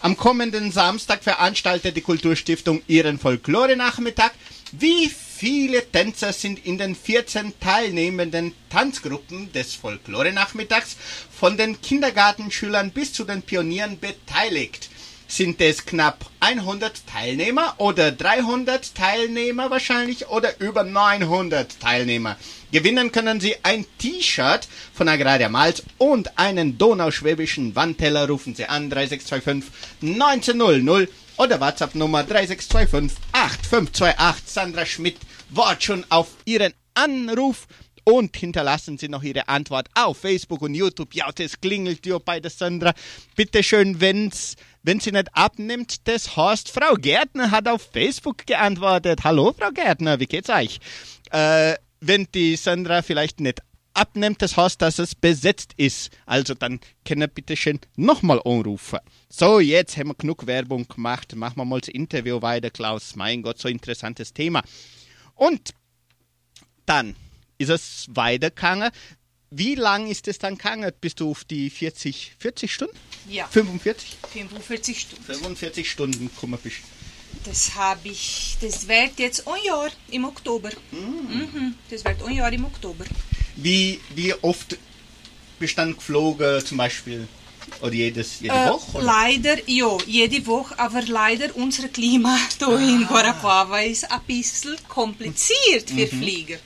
Am 0.00 0.16
kommenden 0.16 0.70
Samstag 0.70 1.24
veranstaltet 1.24 1.96
die 1.96 2.02
Kulturstiftung 2.02 2.82
ihren 2.86 3.18
Folklore-Nachmittag. 3.18 4.32
Wie 4.72 5.10
viele 5.36 5.90
Tänzer 5.90 6.32
sind 6.32 6.64
in 6.64 6.78
den 6.78 6.94
14 6.94 7.52
teilnehmenden 7.60 8.54
Tanzgruppen 8.70 9.52
des 9.52 9.74
Folklore-Nachmittags 9.74 10.96
von 11.30 11.58
den 11.58 11.80
Kindergartenschülern 11.82 12.90
bis 12.90 13.12
zu 13.12 13.24
den 13.24 13.42
Pionieren 13.42 13.98
beteiligt. 14.00 14.88
Sind 15.28 15.60
es 15.60 15.84
knapp 15.84 16.30
100 16.40 17.06
Teilnehmer 17.06 17.74
oder 17.78 18.12
300 18.12 18.94
Teilnehmer 18.94 19.70
wahrscheinlich 19.70 20.28
oder 20.28 20.58
über 20.60 20.84
900 20.84 21.80
Teilnehmer? 21.80 22.36
Gewinnen 22.72 23.12
können 23.12 23.40
Sie 23.40 23.56
ein 23.62 23.84
T-Shirt 23.98 24.68
von 24.94 25.08
Agraria 25.08 25.48
Malz 25.48 25.82
und 25.98 26.38
einen 26.38 26.78
donauschwäbischen 26.78 27.74
Wandteller. 27.74 28.28
Rufen 28.28 28.54
Sie 28.54 28.66
an 28.66 28.88
3625 28.88 29.70
1900 30.02 31.08
oder 31.38 31.60
WhatsApp 31.60 31.94
Nummer 31.94 32.22
3625 32.24 33.18
8528. 33.32 34.48
Sandra 34.48 34.86
Schmidt 34.86 35.18
wart 35.50 35.82
schon 35.82 36.04
auf 36.08 36.28
Ihren 36.44 36.72
Anruf 36.94 37.66
und 38.04 38.36
hinterlassen 38.36 38.98
Sie 38.98 39.08
noch 39.08 39.22
Ihre 39.22 39.48
Antwort 39.48 39.88
auf 39.94 40.18
Facebook 40.18 40.62
und 40.62 40.74
YouTube. 40.74 41.14
Ja, 41.14 41.30
das 41.32 41.60
klingelt 41.60 42.06
ja 42.06 42.18
bei 42.18 42.40
der 42.40 42.50
Sandra. 42.50 42.94
Bitte 43.34 43.62
schön, 43.62 44.00
wenn's, 44.00 44.56
wenn 44.82 45.00
sie 45.00 45.12
nicht 45.12 45.28
abnimmt, 45.34 46.06
das 46.06 46.36
heißt, 46.36 46.70
Frau 46.70 46.94
Gärtner 46.94 47.50
hat 47.50 47.66
auf 47.66 47.88
Facebook 47.92 48.46
geantwortet. 48.46 49.24
Hallo, 49.24 49.52
Frau 49.58 49.70
Gärtner, 49.70 50.20
wie 50.20 50.26
geht's 50.26 50.48
euch? 50.48 50.78
Äh, 51.32 51.74
wenn 52.00 52.28
die 52.34 52.56
Sandra 52.56 53.02
vielleicht 53.02 53.40
nicht 53.40 53.60
abnimmt, 53.96 54.42
das 54.42 54.56
heißt, 54.56 54.80
dass 54.82 54.98
es 54.98 55.14
besetzt 55.14 55.72
ist. 55.76 56.10
Also 56.26 56.54
dann 56.54 56.80
können 57.04 57.22
wir 57.22 57.28
bitte 57.28 57.56
schön 57.56 57.80
nochmal 57.96 58.40
anrufen. 58.44 58.98
So, 59.28 59.60
jetzt 59.60 59.96
haben 59.96 60.08
wir 60.08 60.14
genug 60.14 60.46
Werbung 60.46 60.86
gemacht. 60.86 61.34
Machen 61.34 61.56
wir 61.56 61.64
mal 61.64 61.80
das 61.80 61.88
Interview 61.88 62.42
weiter, 62.42 62.70
Klaus. 62.70 63.16
Mein 63.16 63.42
Gott, 63.42 63.58
so 63.58 63.68
interessantes 63.68 64.32
Thema. 64.32 64.62
Und 65.34 65.72
dann 66.84 67.16
ist 67.58 67.70
es 67.70 68.06
weitergegangen. 68.10 68.90
Wie 69.50 69.74
lang 69.74 70.08
ist 70.08 70.28
es 70.28 70.38
dann 70.38 70.56
gegangen? 70.56 70.90
Bist 71.00 71.20
du 71.20 71.30
auf 71.30 71.44
die 71.44 71.70
40, 71.70 72.34
40 72.38 72.72
Stunden? 72.72 72.96
Ja, 73.28 73.46
45? 73.46 74.16
45 74.32 75.00
Stunden. 75.00 75.24
45 75.24 75.90
Stunden 75.90 76.28
gekommen 76.28 76.58
bist. 76.62 76.78
Das 77.44 77.74
habe 77.74 78.08
ich, 78.08 78.56
das 78.60 78.88
wird 78.88 79.18
jetzt 79.18 79.46
ein 79.46 79.64
Jahr 79.64 79.90
im 80.10 80.24
Oktober. 80.24 80.70
Mhm, 80.90 81.74
das 81.90 82.04
wird 82.04 82.22
ein 82.22 82.34
Jahr 82.34 82.52
im 82.52 82.64
Oktober. 82.64 83.04
Wie, 83.56 84.00
wie 84.14 84.34
oft 84.42 84.76
bist 85.58 85.72
du 85.72 85.76
dann 85.82 85.96
geflogen, 85.96 86.64
zum 86.64 86.76
Beispiel? 86.78 87.26
Oder 87.80 87.92
jedes, 87.92 88.40
jede 88.40 88.54
Äh, 88.54 88.68
Woche? 88.68 88.96
Oder? 88.98 89.04
leider, 89.04 89.68
ja, 89.68 89.96
jede 90.06 90.46
Woche, 90.46 90.78
aber 90.78 91.02
leider 91.02 91.54
unser 91.56 91.88
Klima 91.88 92.38
hier 92.58 92.68
Ah. 92.68 92.78
in 92.78 93.06
Guarapuava 93.06 93.80
ist 93.80 94.10
ein 94.10 94.20
bisschen 94.26 94.76
kompliziert 94.88 95.88
für 95.90 96.06
Mhm. 96.14 96.22
Fliegen. 96.22 96.58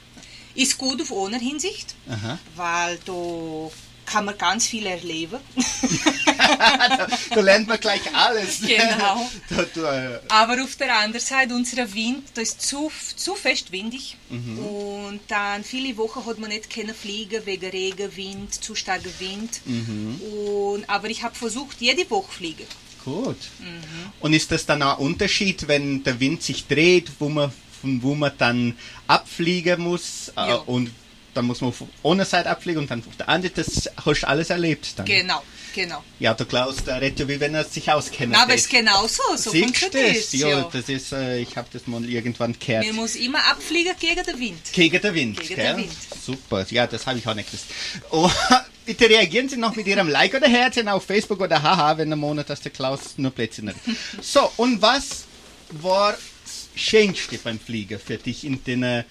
Ist 0.55 0.77
gut 0.77 1.01
auf 1.01 1.13
einer 1.13 1.39
Hinsicht, 1.39 1.95
Aha. 2.09 2.39
weil 2.57 2.99
da 3.05 3.71
kann 4.11 4.25
man 4.25 4.37
ganz 4.37 4.67
viel 4.67 4.87
erleben. 4.87 5.39
da 7.35 7.41
lernt 7.41 7.69
man 7.69 7.79
gleich 7.79 8.01
alles. 8.15 8.61
Genau. 8.61 9.31
da, 9.49 9.65
du, 9.75 9.83
äh, 9.83 10.21
Aber 10.29 10.63
auf 10.63 10.77
der 10.77 10.97
anderen 10.99 11.25
Seite, 11.25 11.55
unser 11.55 11.93
Wind, 11.95 12.25
da 12.35 12.43
ist 12.43 12.61
zu, 12.61 12.91
zu 13.17 13.35
fest 13.35 13.73
windig. 13.73 14.17
Mhm. 14.29 14.59
Und 14.59 15.21
dann 15.29 15.65
viele 15.65 15.97
Wochen 15.97 16.27
hat 16.27 16.39
man 16.39 16.51
nicht 16.51 16.71
können 16.71 16.95
fliegen 16.95 17.45
wegen 17.47 17.71
Regen, 17.71 18.17
Wind, 18.17 18.53
zu 18.55 18.75
starker 18.75 19.11
Wind. 19.19 19.61
Mhm. 19.65 20.21
Und, 20.21 20.91
aber 20.91 21.09
ich 21.09 21.23
habe 21.23 21.35
versucht, 21.35 21.81
jede 21.81 22.09
Woche 22.11 22.33
fliegen. 22.33 22.67
gut. 23.05 23.39
Mhm. 23.61 24.13
Und 24.21 24.33
ist 24.33 24.51
das 24.51 24.67
dann 24.67 24.83
auch 24.83 24.99
ein 24.99 25.05
Unterschied, 25.05 25.69
wenn 25.69 26.03
der 26.03 26.19
Wind 26.21 26.43
sich 26.43 26.67
dreht, 26.67 27.11
wo 27.19 27.29
man, 27.29 27.53
von 27.81 28.03
wo 28.03 28.15
man 28.15 28.33
dann 28.39 28.77
abfliegen 29.07 29.81
muss? 29.83 30.33
Äh, 30.37 30.55
und 30.67 30.91
dann 31.35 31.45
muss 31.47 31.61
man 31.61 31.73
einer 32.05 32.25
Seite 32.25 32.51
abfliegen 32.51 32.83
und 32.83 32.91
dann 32.91 33.01
auf 33.07 33.17
der 33.17 33.29
anderen. 33.29 33.55
Das 33.57 33.91
hast 34.05 34.23
du 34.23 34.29
alles 34.29 34.51
erlebt 34.51 34.99
dann. 34.99 35.07
Genau, 35.07 35.43
genau. 35.75 36.03
Ja, 36.19 36.35
der 36.35 36.47
Klaus, 36.47 36.77
der 36.85 37.01
redet 37.01 37.21
ja, 37.21 37.29
wie 37.29 37.41
wenn 37.41 37.55
er 37.55 37.65
sich 37.65 37.91
auskennt. 37.91 38.35
Aber 38.37 38.55
es 38.55 38.63
ist 38.63 38.71
genau 38.71 39.07
so, 39.07 39.23
so 39.37 39.51
funktioniert 39.53 39.95
das? 40.17 40.17
es. 40.17 40.33
Ja, 40.33 40.49
Ja. 40.49 40.71
das 40.73 40.89
ist, 40.89 41.13
äh, 41.13 41.39
ich 41.39 41.57
habe 41.57 41.69
das 41.73 41.87
mal 41.87 42.05
irgendwann 42.05 42.57
gehört. 42.59 42.87
Man 42.87 42.97
muss 42.97 43.17
immer 43.17 43.45
abfliegen 43.47 43.95
gegen 43.99 44.23
den 44.23 44.39
Wind. 44.39 44.73
Gegen 44.73 45.01
den 45.01 45.15
Wind, 45.15 45.41
Gegen 45.41 45.55
gell? 45.55 45.67
den 45.75 45.77
Wind. 45.85 45.93
Super, 46.25 46.67
ja, 46.71 46.87
das 46.87 47.07
habe 47.07 47.19
ich 47.19 47.27
auch 47.27 47.35
nicht 47.35 47.47
gewusst. 47.51 47.67
Oh, 48.11 48.31
bitte 48.87 49.09
reagieren 49.09 49.49
Sie 49.49 49.57
noch 49.57 49.77
mit 49.77 49.87
Ihrem 49.87 50.09
Like 50.09 50.35
oder 50.35 50.49
Herzchen 50.49 50.89
auf 50.89 51.05
Facebook 51.05 51.41
oder 51.41 51.63
Haha, 51.63 51.97
wenn 51.99 52.09
der 52.09 52.17
Monat, 52.17 52.51
dass 52.51 52.61
der 52.61 52.73
Klaus 52.73 53.01
nur 53.17 53.31
Plätzchen 53.31 53.69
hat. 53.69 53.77
So, 54.23 54.51
und 54.57 54.83
was 54.83 55.25
war 55.71 56.13
das 56.13 56.69
Schönste 56.75 57.39
beim 57.39 57.61
Fliegen 57.61 58.01
für 58.01 58.17
dich 58.17 58.45
in 58.45 58.63
den 58.65 58.83
äh, 58.83 59.05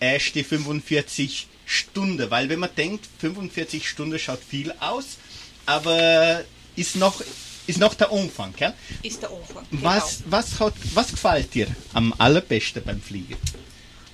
ersten 0.00 0.44
45 0.44 1.46
Stunden? 1.66 2.30
Weil 2.30 2.48
wenn 2.48 2.60
man 2.60 2.74
denkt, 2.74 3.06
45 3.18 3.88
Stunden 3.88 4.18
schaut 4.18 4.40
viel 4.42 4.72
aus, 4.80 5.18
aber 5.66 6.44
ist 6.76 6.96
noch, 6.96 7.20
ist 7.66 7.78
noch 7.78 7.94
der 7.94 8.12
Umfang, 8.12 8.54
gell? 8.56 8.72
Ist 9.02 9.20
der 9.22 9.30
Anfang. 9.30 9.66
Was, 9.72 10.22
was, 10.26 10.58
hat, 10.60 10.74
was 10.94 11.10
gefällt 11.10 11.52
dir 11.52 11.66
am 11.92 12.14
allerbesten 12.18 12.82
beim 12.84 13.02
Fliegen? 13.02 13.36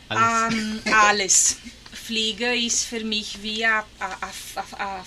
Alles. 0.08 0.54
Ähm, 0.54 0.80
alles. 0.92 1.56
Fliegen 1.92 2.66
ist 2.66 2.84
für 2.84 3.04
mich 3.04 3.42
wie 3.42 3.64
ein, 3.64 3.82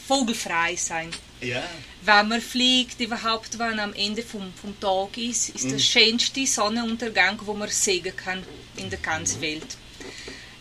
Vogelfrei 0.08 0.76
sein. 0.76 1.10
ja. 1.42 1.64
Wenn 2.04 2.28
man 2.28 2.42
fliegt, 2.42 3.02
überhaupt 3.02 3.58
wenn 3.58 3.80
am 3.80 3.94
Ende 3.94 4.22
vom, 4.22 4.54
vom 4.54 4.80
Tag 4.80 5.18
ist, 5.18 5.50
ist 5.50 5.70
der 5.70 5.80
schönste 5.80 6.46
Sonnenuntergang, 6.46 7.40
wo 7.44 7.54
man 7.54 7.70
sehen 7.70 8.16
kann 8.16 8.44
in 8.78 8.90
der 8.90 9.00
ganzen 9.00 9.42
Welt. 9.42 9.78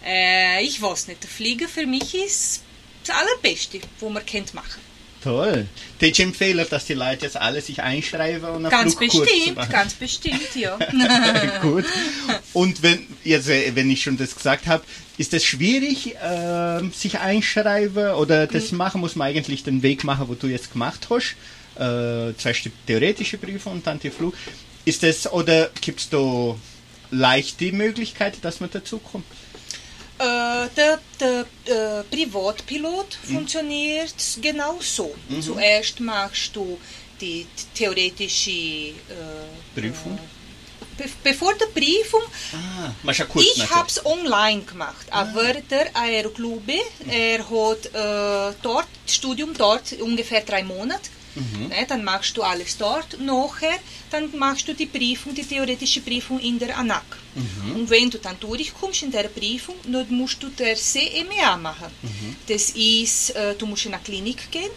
Äh, 0.04 0.62
ich 0.64 0.80
weiß 0.82 1.08
nicht, 1.08 1.22
der 1.22 1.30
Fliegen 1.30 1.68
für 1.68 1.86
mich 1.86 2.14
ist 2.14 2.62
das 3.06 3.16
Allerbeste, 3.16 3.80
wo 4.00 4.08
man 4.10 4.24
kennt 4.24 4.54
machen. 4.54 4.80
Toll. 5.22 5.66
Tätst 5.98 6.18
du 6.18 6.24
empfehlen, 6.24 6.66
dass 6.68 6.84
die 6.84 6.92
Leute 6.92 7.24
jetzt 7.24 7.38
alle 7.38 7.62
sich 7.62 7.80
einschreiben 7.80 8.44
und 8.46 8.68
Ganz 8.68 8.94
Flugkurs 8.94 9.26
bestimmt, 9.26 9.56
machen? 9.56 9.72
ganz 9.72 9.94
bestimmt, 9.94 10.54
ja. 10.54 10.76
Gut. 11.62 11.86
Und 12.52 12.82
wenn, 12.82 13.06
jetzt, 13.24 13.48
äh, 13.48 13.74
wenn 13.74 13.90
ich 13.90 14.02
schon 14.02 14.18
das 14.18 14.34
gesagt 14.36 14.66
habe, 14.66 14.84
ist 15.16 15.32
es 15.32 15.42
schwierig, 15.42 16.14
ähm, 16.22 16.92
sich 16.92 17.18
einschreiben 17.20 18.10
oder 18.16 18.46
das 18.46 18.70
Mhm. 18.72 18.78
machen? 18.78 19.00
Muss 19.00 19.16
man 19.16 19.28
eigentlich 19.28 19.62
den 19.64 19.82
Weg 19.82 20.04
machen, 20.04 20.28
wo 20.28 20.34
du 20.34 20.46
jetzt 20.46 20.72
gemacht 20.72 21.06
hast? 21.08 21.36
Äh, 21.76 22.34
zuerst 22.36 22.66
die 22.66 22.72
theoretische 22.86 23.38
Prüfung 23.38 23.72
und 23.74 23.86
dann 23.86 23.98
die 23.98 24.10
Flug. 24.10 24.34
Ist 24.84 25.02
das, 25.02 25.32
oder 25.32 25.70
gibt 25.80 26.00
es 26.00 26.10
da 26.10 26.54
leicht 27.10 27.60
die 27.60 27.72
Möglichkeit, 27.72 28.34
dass 28.42 28.60
man 28.60 28.70
dazukommt? 28.70 29.24
Äh, 30.18 30.68
der 30.76 31.00
der 31.20 31.40
äh, 31.66 32.02
Privatpilot 32.04 33.18
funktioniert 33.26 34.14
genau 34.40 34.78
so. 34.80 35.14
Zuerst 35.40 35.98
machst 36.00 36.54
du 36.54 36.78
die 37.20 37.46
theoretische 37.74 38.50
äh, 38.50 38.94
Prüfung? 39.74 40.16
Äh, 40.18 41.02
be 41.02 41.04
bevor 41.24 41.54
der 41.54 41.66
Prüfung, 41.66 42.22
Ah, 42.52 42.92
ich 43.10 43.70
habe 43.70 43.88
es 43.88 44.04
online 44.06 44.62
gemacht, 44.62 45.06
aber 45.10 45.54
der 45.54 45.96
Aeroclube, 45.96 46.78
er 47.08 47.38
hat 47.38 47.86
äh, 47.86 48.54
dort, 48.62 48.86
Studium 49.06 49.52
dort 49.56 49.92
ungefähr 50.00 50.42
drei 50.42 50.62
Monate. 50.62 51.10
Ne, 51.68 51.84
dann 51.88 52.04
machst 52.04 52.36
du 52.36 52.42
alles 52.42 52.76
dort. 52.76 53.18
Nachher, 53.20 53.78
dann 54.10 54.36
machst 54.38 54.68
du 54.68 54.72
die 54.74 54.86
Prüfung, 54.86 55.34
die 55.34 55.44
theoretische 55.44 56.00
Prüfung 56.00 56.38
in 56.38 56.58
der 56.58 56.76
ANAC. 56.78 57.02
Und 57.74 57.90
wenn 57.90 58.08
du 58.10 58.18
dann 58.18 58.38
durchkommst 58.38 59.02
in 59.02 59.10
der 59.10 59.24
Prüfung, 59.24 59.74
dann 59.84 60.06
musst 60.10 60.40
du 60.42 60.48
der 60.50 60.76
CMA 60.76 61.56
machen. 61.56 61.90
Das 62.46 62.70
ist, 62.70 63.30
äh, 63.30 63.54
du 63.56 63.66
musst 63.66 63.86
in 63.86 63.94
eine 63.94 64.02
Klinik 64.02 64.50
gehen 64.52 64.70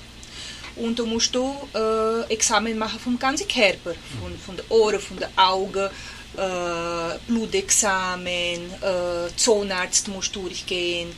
und 0.77 0.97
du 0.97 1.05
musst 1.05 1.33
du 1.35 1.55
äh, 1.75 2.33
Examen 2.33 2.77
machen 2.77 2.99
vom 2.99 3.19
ganzen 3.19 3.47
Körper, 3.47 3.93
von, 4.19 4.37
von 4.45 4.57
den 4.57 4.65
Ohren, 4.69 4.99
von 4.99 5.17
den 5.17 5.37
Augen, 5.37 5.89
äh, 6.37 7.17
Blutexamen, 7.27 8.59
äh, 8.81 9.35
Zahnarzt 9.35 10.07
musst 10.07 10.35
du 10.35 10.41
durchgehen. 10.41 11.09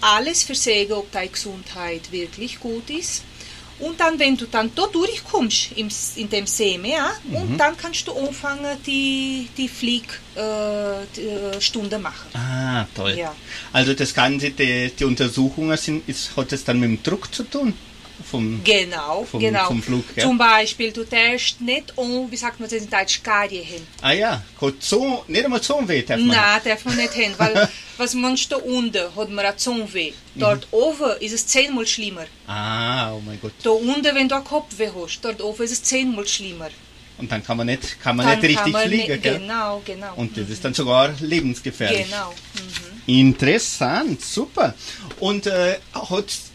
Alles 0.00 0.42
für 0.42 0.54
sehen, 0.54 0.92
ob 0.92 1.10
deine 1.10 1.30
Gesundheit 1.30 2.12
wirklich 2.12 2.60
gut 2.60 2.90
ist. 2.90 3.22
Und 3.78 4.00
dann, 4.00 4.18
wenn 4.18 4.36
du 4.36 4.46
dann 4.46 4.74
da 4.74 4.86
durchkommst 4.86 5.72
im, 5.76 5.88
in 6.16 6.30
dem 6.30 6.46
CMA, 6.46 7.12
und 7.32 7.58
dann 7.58 7.76
kannst 7.76 8.08
du 8.08 8.12
anfangen, 8.12 8.76
die, 8.86 9.48
die 9.56 9.68
Fliegstunde 9.68 11.96
äh, 11.96 11.98
machen. 11.98 12.30
Ah, 12.34 12.86
toll. 12.94 13.16
Ja. 13.18 13.34
Also 13.72 13.94
das 13.94 14.14
Ganze, 14.14 14.50
die, 14.50 14.92
die 14.98 15.04
Untersuchungen 15.04 15.76
sind, 15.76 16.08
ist, 16.08 16.36
hat 16.36 16.52
das 16.52 16.64
dann 16.64 16.80
mit 16.80 16.88
dem 16.88 17.02
Druck 17.02 17.34
zu 17.34 17.42
tun? 17.42 17.74
Vom, 18.30 18.60
Genau, 18.64 19.24
Vom- 19.24 19.40
genau. 19.40 19.66
vom 19.66 19.82
Flug, 19.82 20.04
ja. 20.16 20.24
Zum 20.24 20.36
Beispiel, 20.36 20.90
du 20.92 21.04
darfst 21.04 21.60
nicht 21.60 21.96
an, 21.98 22.30
wie 22.30 22.36
sagt 22.36 22.58
man 22.58 22.68
das 22.68 22.80
in 22.82 22.90
Deutsch, 22.90 23.22
Karrieren. 23.22 23.86
ah 24.02 24.12
ja, 24.12 24.42
so, 24.80 25.24
nicht 25.28 25.44
einmal 25.44 25.62
so 25.62 25.80
weh 25.86 26.02
darf 26.02 26.18
man. 26.18 26.28
Nein, 26.28 26.60
darf 26.64 26.84
man 26.84 26.96
nicht 26.96 27.12
hin, 27.12 27.32
weil 27.38 27.68
was 27.96 28.14
meinst 28.14 28.50
du 28.50 28.58
unten 28.58 29.14
hat 29.16 29.30
man 29.30 29.44
ein 29.46 29.56
Zahnweh. 29.56 30.12
Dort 30.34 30.66
oben 30.72 31.12
ist 31.20 31.32
es 31.32 31.46
zehnmal 31.46 31.86
schlimmer. 31.86 32.26
Ah, 32.46 33.12
oh 33.12 33.22
mein 33.24 33.40
Gott. 33.40 33.52
Da 33.62 33.70
unten, 33.70 34.14
wenn 34.14 34.28
du 34.28 34.34
einen 34.34 34.44
Kopfweh 34.44 34.90
hast, 34.94 35.20
dort 35.22 35.40
oben 35.40 35.62
ist 35.62 35.70
es 35.72 35.82
zehnmal 35.82 36.26
schlimmer. 36.26 36.68
Und 37.18 37.32
dann 37.32 37.42
kann 37.42 37.56
man 37.56 37.66
nicht, 37.66 37.98
kann 38.02 38.16
man 38.16 38.26
Dann 38.26 38.40
nicht 38.40 38.50
richtig 38.58 38.72
man 38.74 38.86
fliegen, 38.88 39.12
nicht-? 39.12 39.22
Genau, 39.22 39.80
genau. 39.86 40.12
Und 40.16 40.36
das 40.36 40.50
ist 40.50 40.62
dann 40.64 40.74
sogar 40.74 41.14
lebensgefährlich. 41.20 42.04
Genau. 42.04 42.30
Mhm. 42.54 42.96
Interessant, 43.06 44.20
super. 44.22 44.74
Und 45.18 45.46
äh, 45.46 45.78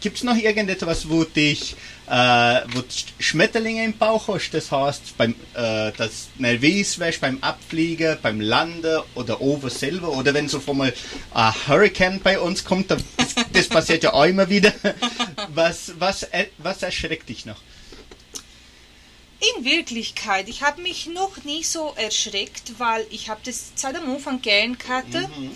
gibt 0.02 0.18
es 0.18 0.24
noch 0.24 0.36
irgendetwas, 0.36 1.10
wo 1.10 1.24
dich, 1.24 1.76
äh, 2.08 2.62
wo 2.74 2.82
du 2.82 2.88
Schmetterlinge 3.20 3.84
im 3.84 3.98
Bauch 3.98 4.28
hast? 4.28 4.52
Das 4.52 4.72
heißt, 4.72 5.18
beim, 5.18 5.32
äh, 5.56 5.92
das 5.98 6.30
nervös 6.38 7.00
wärst 7.00 7.22
beim 7.22 7.40
Abfliegen, 7.42 8.18
beim 8.22 8.40
Landen 8.40 9.02
oder 9.16 9.42
oben 9.42 9.70
selber 9.70 10.10
oder 10.10 10.34
wenn 10.34 10.48
so 10.48 10.60
von 10.60 10.78
mal 10.78 10.94
ein 11.34 11.54
Hurricane 11.68 12.20
bei 12.24 12.40
uns 12.40 12.64
kommt, 12.64 12.92
das, 12.92 13.02
das 13.52 13.68
passiert 13.68 14.04
ja 14.04 14.14
auch 14.14 14.26
immer 14.26 14.50
wieder. 14.50 14.74
Was, 15.54 15.94
was, 15.98 16.28
was 16.60 16.84
erschreckt 16.84 17.28
dich 17.30 17.46
noch? 17.46 17.60
In 19.58 19.66
Wirklichkeit, 19.66 20.48
ich 20.48 20.62
habe 20.62 20.84
mich 20.84 21.08
noch 21.08 21.44
nie 21.44 21.64
so 21.64 21.94
erschreckt, 21.96 22.74
weil 22.78 23.06
ich 23.10 23.28
habe 23.28 23.42
das 23.44 23.72
seit 23.76 23.96
am 23.96 24.10
Anfang 24.12 24.40
gern 24.42 24.78
gehabt. 24.78 25.14
Mhm. 25.14 25.52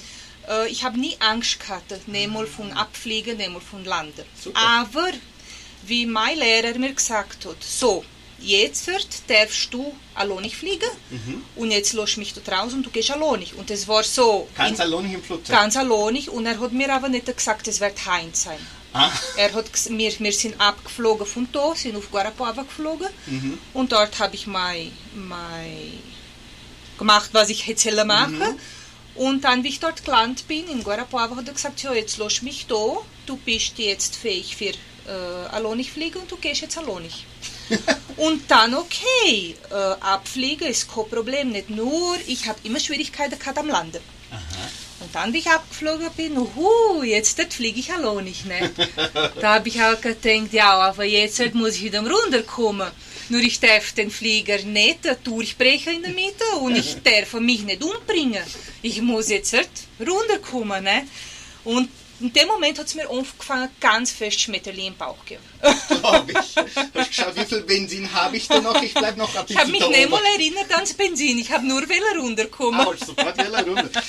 Äh, 0.49 0.67
ich 0.69 0.84
habe 0.84 0.99
nie 0.99 1.15
Angst 1.19 1.60
gehabt, 1.60 2.08
nicht 2.08 2.29
mal 2.31 2.47
von 2.47 2.71
Abfliegen, 2.73 3.38
nicht 3.38 3.51
mal 3.51 3.62
von 3.62 3.84
Landen. 3.86 4.23
Super. 4.41 4.60
Aber 4.60 5.10
wie 5.86 6.05
mein 6.05 6.38
Lehrer 6.38 6.77
mir 6.77 6.93
gesagt 6.93 7.45
hat, 7.45 7.58
so, 7.63 8.03
jetzt 8.39 8.88
wird, 8.88 9.08
darfst 9.27 9.73
du 9.73 9.95
alleine 10.13 10.49
fliegen 10.49 10.89
Mhm. 11.10 11.43
und 11.55 11.71
jetzt 11.71 11.93
lass 11.93 12.17
mich 12.17 12.34
da 12.34 12.58
raus 12.60 12.73
und 12.73 12.84
du 12.84 12.89
gehst 12.89 13.12
alleine. 13.12 13.45
Und 13.58 13.69
das 13.69 13.88
war 13.88 14.03
so 14.03 14.47
Ganz 14.55 14.79
in, 14.79 14.81
allein 14.86 15.13
im 15.13 15.23
Flugzeug? 15.23 15.55
ganz 15.55 15.77
alleine 15.77 16.19
und 16.31 16.45
er 16.45 16.60
hat 16.60 16.71
mir 16.71 16.93
aber 16.93 17.10
nicht 17.10 17.25
gesagt, 17.36 17.67
es 17.67 17.79
wird 17.79 18.05
Heinz 18.05 18.43
sein. 18.43 18.60
Ah, 18.93 19.12
Er 19.36 19.51
hat, 19.53 19.65
wir, 19.89 20.19
wir 20.19 20.31
sind 20.31 20.60
abgeflogen 20.62 21.25
von 21.25 21.47
da, 21.51 21.75
sind 21.75 21.97
auf 21.97 22.10
Guarapuava 22.12 22.62
geflogen 22.63 23.10
mhm. 23.25 23.58
und 23.73 23.91
dort 23.91 24.17
habe 24.19 24.36
ich 24.36 24.47
mein, 24.47 24.89
mein 25.13 25.99
gemacht, 26.97 27.29
was 27.34 27.49
ich 27.49 27.67
hätte 27.67 28.05
machen. 28.05 28.39
Mhm. 28.39 28.60
Und 29.15 29.43
dann, 29.45 29.63
wie 29.63 29.69
ich 29.69 29.80
dort 29.80 30.04
gelandet 30.04 30.47
bin, 30.47 30.67
in 30.67 30.84
Guarapuava, 30.84 31.38
hat 31.38 31.47
er 31.47 31.54
gesagt, 31.54 31.82
ja, 31.82 31.93
jetzt 31.93 32.17
lass 32.17 32.41
mich 32.41 32.67
da, 32.67 32.97
du 33.25 33.38
bist 33.38 33.78
jetzt 33.78 34.15
fähig 34.15 34.56
für 34.56 34.73
äh, 35.08 35.47
alleine 35.51 35.84
fliegen 35.84 36.19
und 36.19 36.32
du 36.32 36.38
gehst 36.38 36.62
jetzt 36.62 36.78
alleine. 36.78 37.10
und 38.17 38.49
dann, 38.49 38.75
okay, 38.75 39.56
äh, 39.71 39.73
abfliegen 39.73 40.67
ist 40.67 40.93
kein 40.93 41.10
Problem, 41.10 41.51
nicht 41.51 41.69
nur, 41.69 42.17
ich 42.28 42.47
habe 42.47 42.60
immer 42.63 42.80
Schwierigkeiten 42.80 43.39
gehabt 43.39 43.58
am 43.58 43.67
Landen. 43.69 44.01
Und 44.99 45.13
dann, 45.13 45.34
wie 45.34 45.39
ich 45.39 45.49
abgeflogen 45.49 46.10
bin, 46.15 46.38
uhu, 46.38 47.04
jetzt 47.04 47.41
fliege 47.54 47.80
ich 47.80 47.91
alleine 47.91 48.23
nicht. 48.23 48.45
da 49.41 49.56
habe 49.56 49.69
ich 49.69 49.82
auch 49.82 49.99
gedacht, 49.99 50.51
ja, 50.51 50.73
aber 50.73 51.04
jetzt 51.04 51.54
muss 51.54 51.75
ich 51.75 51.84
wieder 51.84 51.99
runterkommen. 51.99 52.91
Nur 53.29 53.41
ich 53.41 53.59
darf 53.59 53.93
den 53.93 54.11
Flieger 54.11 54.61
nicht 54.63 54.99
durchbrechen 55.23 55.95
in 55.95 56.03
der 56.03 56.11
Mitte 56.11 56.45
und 56.61 56.75
ich 56.75 56.97
darf 57.03 57.33
mich 57.33 57.63
nicht 57.63 57.83
umbringen. 57.83 58.43
Ich 58.81 59.01
muss 59.01 59.29
jetzt 59.29 59.53
halt 59.53 59.69
runterkommen. 59.99 60.83
Ne? 60.83 61.07
Und 61.63 61.89
in 62.21 62.31
dem 62.31 62.47
Moment 62.47 62.79
hat 62.79 62.85
es 62.88 62.95
mir 62.95 63.09
angefangen, 63.09 63.69
ganz 63.79 64.11
fest 64.11 64.39
Schmetterling 64.39 64.88
im 64.88 64.95
Bauch 64.95 65.17
zu 65.19 65.25
geben. 65.25 65.43
Glaub 65.89 66.29
ich. 66.29 66.35
Hast 66.95 67.09
geschaut, 67.09 67.35
wie 67.35 67.45
viel 67.45 67.61
Benzin 67.61 68.13
habe 68.13 68.38
ich 68.38 68.47
da 68.47 68.61
noch? 68.61 68.81
Ich 68.81 68.93
bleib 68.93 69.17
noch 69.17 69.35
ein 69.35 69.41
Ich 69.41 69.47
bisschen 69.47 69.59
habe 69.59 69.71
mich 69.71 69.81
da 69.81 69.89
nicht 69.89 70.09
mal 70.09 70.21
erinnert 70.38 70.71
ans 70.73 70.93
Benzin, 70.93 71.38
ich 71.39 71.51
habe 71.51 71.67
nur 71.67 71.81
wollen 71.81 72.19
runterkommen. 72.21 72.79
Ah, 72.79 72.93
sofort 72.97 73.38
wieder 73.38 73.65
runter. 73.65 74.01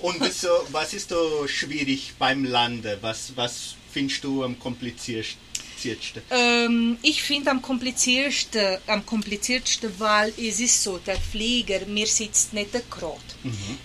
Und 0.00 0.20
was, 0.20 0.40
so, 0.40 0.48
was 0.70 0.92
ist 0.94 1.10
da 1.12 1.16
schwierig 1.46 2.14
beim 2.18 2.44
Landen? 2.44 2.98
Was, 3.00 3.32
was 3.36 3.74
findest 3.92 4.24
du 4.24 4.42
am 4.42 4.58
kompliziertsten? 5.80 6.22
Ähm, 6.30 6.98
ich 7.02 7.22
finde 7.22 7.50
am 7.50 7.62
kompliziertsten, 7.62 8.78
am 8.86 9.04
kompliziertsten, 9.06 9.90
weil 9.98 10.32
es 10.36 10.60
ist 10.60 10.82
so, 10.82 10.98
der 10.98 11.16
Flieger, 11.18 11.80
mir 11.86 12.06
sitzt 12.06 12.52
nicht 12.52 12.72
gerade, 12.90 13.20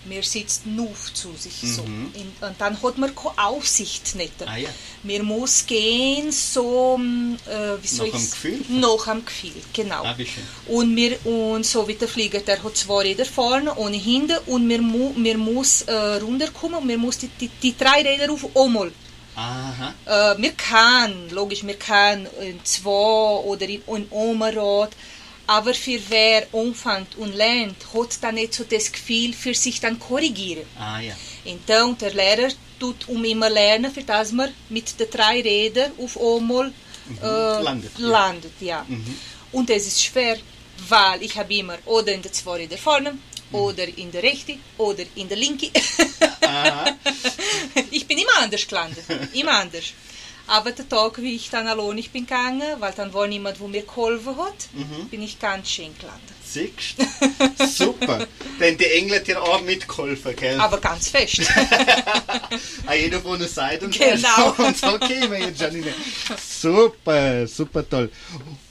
mir 0.04 0.22
sitzt 0.22 0.66
nur 0.66 0.94
zu 1.14 1.32
sich 1.38 1.54
so. 1.62 1.82
In, 1.82 2.32
und 2.46 2.54
dann 2.58 2.80
hat 2.82 2.98
man 2.98 3.14
keine 3.14 3.38
Aufsicht 3.38 4.14
nicht. 4.16 4.32
Ah 4.46 4.56
ja. 4.56 4.68
Mir 5.02 5.22
muss 5.22 5.64
gehen 5.66 6.30
so, 6.32 6.98
äh, 7.46 7.82
wie 7.82 7.86
soll 7.88 8.08
ich's- 8.08 8.32
Gefühl? 8.32 8.60
Nach 8.68 9.06
am 9.06 9.24
Gefühl, 9.24 9.52
genau. 9.72 10.04
Ah. 10.04 10.16
Und, 10.68 10.94
mir, 10.94 11.18
und 11.26 11.64
so 11.64 11.86
wie 11.88 11.94
der 11.94 12.08
Flieger, 12.08 12.40
der 12.40 12.62
hat 12.62 12.76
zwei 12.76 13.02
Räder 13.02 13.24
vorne 13.24 13.72
und 13.74 13.94
hinten 13.94 14.36
und 14.46 14.66
mir, 14.66 14.82
mu, 14.82 15.12
mir 15.16 15.38
muss 15.38 15.82
äh, 15.82 15.92
runterkommen 16.16 16.78
und 16.80 16.86
mir 16.86 16.98
muss 16.98 17.18
die, 17.18 17.28
die, 17.40 17.48
die 17.62 17.76
drei 17.76 18.02
Räder 18.02 18.32
auf 18.32 18.44
einmal 18.56 18.92
Aha. 19.36 19.94
äh, 20.06 20.40
wir 20.40 20.52
kann, 20.52 21.28
logisch, 21.30 21.62
wir 21.64 21.78
kann 21.78 22.26
in 22.40 22.64
zwei 22.64 23.40
oder 23.44 23.68
in 23.68 23.82
in 23.86 24.06
Omerrad, 24.10 24.92
aber 25.46 25.74
für 25.74 26.00
wer 26.08 26.46
anfängt 26.52 27.16
und 27.16 27.34
lernt, 27.34 27.76
hat 27.94 28.22
dann 28.22 28.36
nicht 28.36 28.54
so 28.54 28.64
das 28.64 28.90
Gefühl 28.90 29.32
für 29.34 29.54
sich 29.54 29.78
dann 29.78 29.98
korrigieren. 29.98 30.66
Ah 30.78 31.00
ja. 31.00 31.14
Então, 31.44 31.94
der 31.94 32.14
Lehrer 32.14 32.48
tut 32.80 33.08
um 33.08 33.24
immer 33.24 33.50
lernen, 33.50 33.92
für 33.92 34.02
das 34.02 34.32
man 34.32 34.52
mit 34.68 34.98
den 34.98 35.10
drei 35.10 35.40
Rädern 35.40 35.92
auf 35.98 36.18
einmal 36.18 36.72
äh, 37.22 37.62
landet, 37.62 37.92
ja. 37.98 38.08
landet, 38.08 38.52
ja. 38.60 38.86
Und 39.52 39.70
es 39.70 39.86
ist 39.86 40.02
schwer, 40.02 40.38
weil 40.88 41.22
ich 41.22 41.36
habe 41.38 41.54
immer 41.54 41.78
oder 41.84 42.12
in 42.12 42.22
der 42.22 42.32
zwei 42.32 42.56
Räder 42.56 42.76
vorne, 42.76 43.18
oder 43.52 43.86
in 43.96 44.10
der 44.12 44.22
rechte, 44.22 44.56
oder 44.78 45.04
in 45.14 45.28
der 45.28 45.36
linke. 45.36 45.70
Aha. 46.42 46.96
ich 47.90 48.06
bin 48.06 48.18
immer 48.18 48.38
anders 48.38 48.66
gelandet, 48.66 49.04
immer 49.32 49.52
anders. 49.52 49.92
Aber 50.48 50.70
der 50.70 50.88
Tag, 50.88 51.20
wie 51.20 51.34
ich 51.34 51.50
dann 51.50 51.66
allein 51.66 51.98
ich 51.98 52.10
bin 52.10 52.24
gegangen, 52.24 52.62
weil 52.78 52.92
dann 52.92 53.12
war 53.12 53.26
niemand, 53.26 53.58
wo 53.58 53.66
mir 53.66 53.82
geholfen 53.82 54.36
hat, 54.36 54.68
bin 55.10 55.22
ich 55.22 55.38
ganz 55.40 55.68
schön 55.68 55.96
gelandet. 55.98 56.36
Siehst 56.44 57.76
Super. 57.76 58.26
Denn 58.60 58.78
die 58.78 58.84
Engländer 58.84 59.24
dir 59.24 59.42
auch 59.42 59.60
mitgeholfen, 59.62 60.36
gell? 60.36 60.60
Aber 60.60 60.78
ganz 60.78 61.08
fest. 61.08 61.42
Ah, 62.86 62.94
jeder 62.94 63.20
von 63.20 63.38
der 63.38 63.48
Seite 63.48 63.84
und 63.86 63.98
Genau. 63.98 64.54
und 64.58 64.76
so 64.76 65.00
wir 65.00 65.40
jetzt, 65.40 65.60
Janine. 65.60 65.92
Super, 66.40 67.46
super 67.48 67.88
toll. 67.88 68.10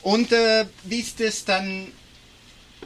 Und 0.01 0.31
äh, 0.31 0.65
wie 0.85 1.01
ist 1.01 1.19
das 1.19 1.43
dann, 1.43 1.91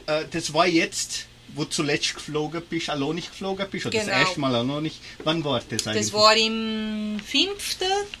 äh, 0.06 0.24
das 0.28 0.52
war 0.52 0.66
jetzt, 0.66 1.26
wo 1.54 1.64
du 1.64 1.70
zuletzt 1.70 2.14
geflogen 2.14 2.62
bist, 2.68 2.88
allein 2.90 3.14
nicht 3.16 3.30
geflogen 3.30 3.66
bist, 3.70 3.86
oder 3.86 3.98
Genau. 3.98 4.10
das 4.12 4.20
erste 4.20 4.40
Mal 4.40 4.54
allein 4.54 4.82
nicht, 4.82 4.96
wann 5.24 5.44
war 5.44 5.60
das 5.68 5.86
eigentlich? 5.86 6.06
Das 6.06 6.12
war 6.12 6.36
im 6.36 7.20
5. 7.24 7.50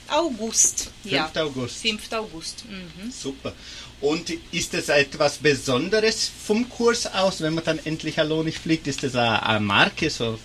August. 0.08 0.90
5. 1.02 1.12
Ja, 1.14 1.30
August. 1.36 1.76
5. 1.76 2.12
August. 2.12 2.64
Mhm. 2.68 3.10
Super. 3.10 3.52
Und 4.00 4.30
ist 4.50 4.72
das 4.72 4.88
etwas 4.88 5.36
Besonderes 5.38 6.30
vom 6.46 6.68
Kurs 6.70 7.06
aus, 7.06 7.40
wenn 7.42 7.54
man 7.54 7.64
dann 7.64 7.78
endlich 7.84 8.18
allein 8.18 8.46
nicht 8.46 8.58
fliegt? 8.58 8.86
Ist 8.86 9.02
das 9.02 9.14
eine, 9.14 9.60
Marke 9.60 10.08
so? 10.08 10.38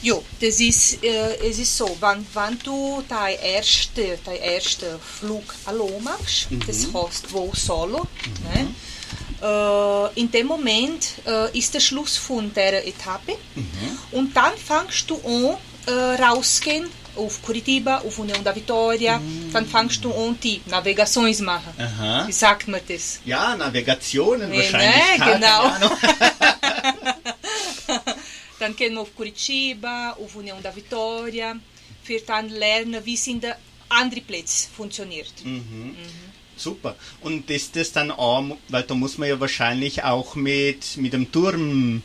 Jo, 0.00 0.24
das 0.40 0.60
ist, 0.60 1.02
äh, 1.02 1.38
es 1.48 1.58
ist 1.58 1.76
so, 1.76 1.96
wenn, 2.00 2.24
wenn 2.32 2.56
du 2.60 3.02
dein 3.08 3.36
ersten 3.40 4.16
dein 4.24 4.36
erste 4.36 4.96
Flug 5.00 5.42
allein 5.64 6.04
machst, 6.04 6.46
das 6.68 6.86
heißt 6.94 7.32
wo 7.32 7.50
solo, 7.52 8.06
ne? 8.54 8.68
Äh, 9.42 10.20
in 10.20 10.30
dem 10.30 10.46
Moment 10.46 11.14
äh, 11.26 11.56
ist 11.58 11.74
der 11.74 11.80
Schluss 11.80 12.16
von 12.16 12.52
der 12.54 12.86
Etappe 12.86 13.36
und 14.12 14.36
dann 14.36 14.52
fängst 14.56 15.08
du 15.10 15.16
an 15.24 15.56
äh, 15.86 16.22
rausgehen 16.22 16.88
auf 17.16 17.42
Curitiba, 17.42 17.98
auf 17.98 18.18
União 18.18 18.40
da 18.44 18.54
Vitória, 18.54 19.20
dann 19.52 19.66
fängst 19.66 20.04
du 20.04 20.12
an 20.12 20.38
die 20.40 20.60
Navigações 20.70 21.42
machen. 21.42 21.72
Aha. 21.76 22.28
Wie 22.28 22.32
sagt 22.32 22.68
man 22.68 22.80
das? 22.86 23.18
Ja, 23.24 23.56
Navigationen 23.56 24.48
Nee, 24.50 24.58
wahrscheinlich. 24.58 24.94
ne, 24.94 25.18
keine 25.18 25.34
genau. 25.40 25.62
Ahnung. 25.62 25.90
Dann 28.60 28.74
gehen 28.74 28.94
wir 28.94 29.00
auf 29.02 29.14
Curitiba, 29.14 30.12
auf 30.12 30.34
União 30.36 30.60
da 30.60 30.72
Vitória, 30.74 31.54
für 32.02 32.18
dann 32.26 32.48
lernen, 32.48 33.00
wie 33.04 33.14
es 33.14 33.26
in 33.28 33.40
den 33.40 33.52
anderen 33.88 34.24
Plätzen 34.24 34.68
funktioniert. 34.76 35.32
Super. 36.58 36.96
Und 37.20 37.48
ist 37.50 37.76
das 37.76 37.92
dann 37.92 38.10
auch, 38.10 38.44
weil 38.68 38.82
da 38.82 38.94
muss 38.94 39.18
man 39.18 39.28
ja 39.28 39.40
wahrscheinlich 39.40 40.04
auch 40.04 40.34
mit, 40.34 40.96
mit 40.96 41.12
dem 41.12 41.30
Turm 41.30 42.02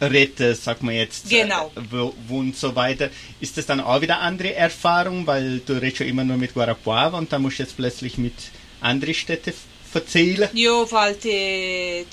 retten, 0.00 0.54
sagt 0.54 0.82
man 0.82 0.94
jetzt. 0.94 1.28
Genau. 1.28 1.70
äh, 1.92 2.32
und 2.32 2.56
so 2.56 2.74
weiter. 2.74 3.10
Ist 3.40 3.56
das 3.56 3.66
dann 3.66 3.80
auch 3.80 4.00
wieder 4.00 4.20
andere 4.20 4.54
Erfahrung, 4.54 5.26
weil 5.26 5.60
du 5.60 5.74
redest 5.74 6.00
ja 6.00 6.06
immer 6.06 6.24
nur 6.24 6.36
mit 6.36 6.54
Guarapuava 6.54 7.18
und 7.18 7.32
dann 7.32 7.42
musst 7.42 7.58
du 7.58 7.62
jetzt 7.64 7.76
plötzlich 7.76 8.16
mit 8.18 8.34
anderen 8.80 9.14
Städten 9.14 9.52
erzählen. 9.92 10.48
Ja, 10.54 10.90
weil 10.90 11.14
die, 11.16 12.06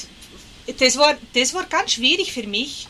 das, 0.74 0.98
war, 0.98 1.16
das 1.34 1.54
war 1.54 1.66
ganz 1.66 1.94
schwierig 1.94 2.34
für 2.34 2.44
mich, 2.44 2.88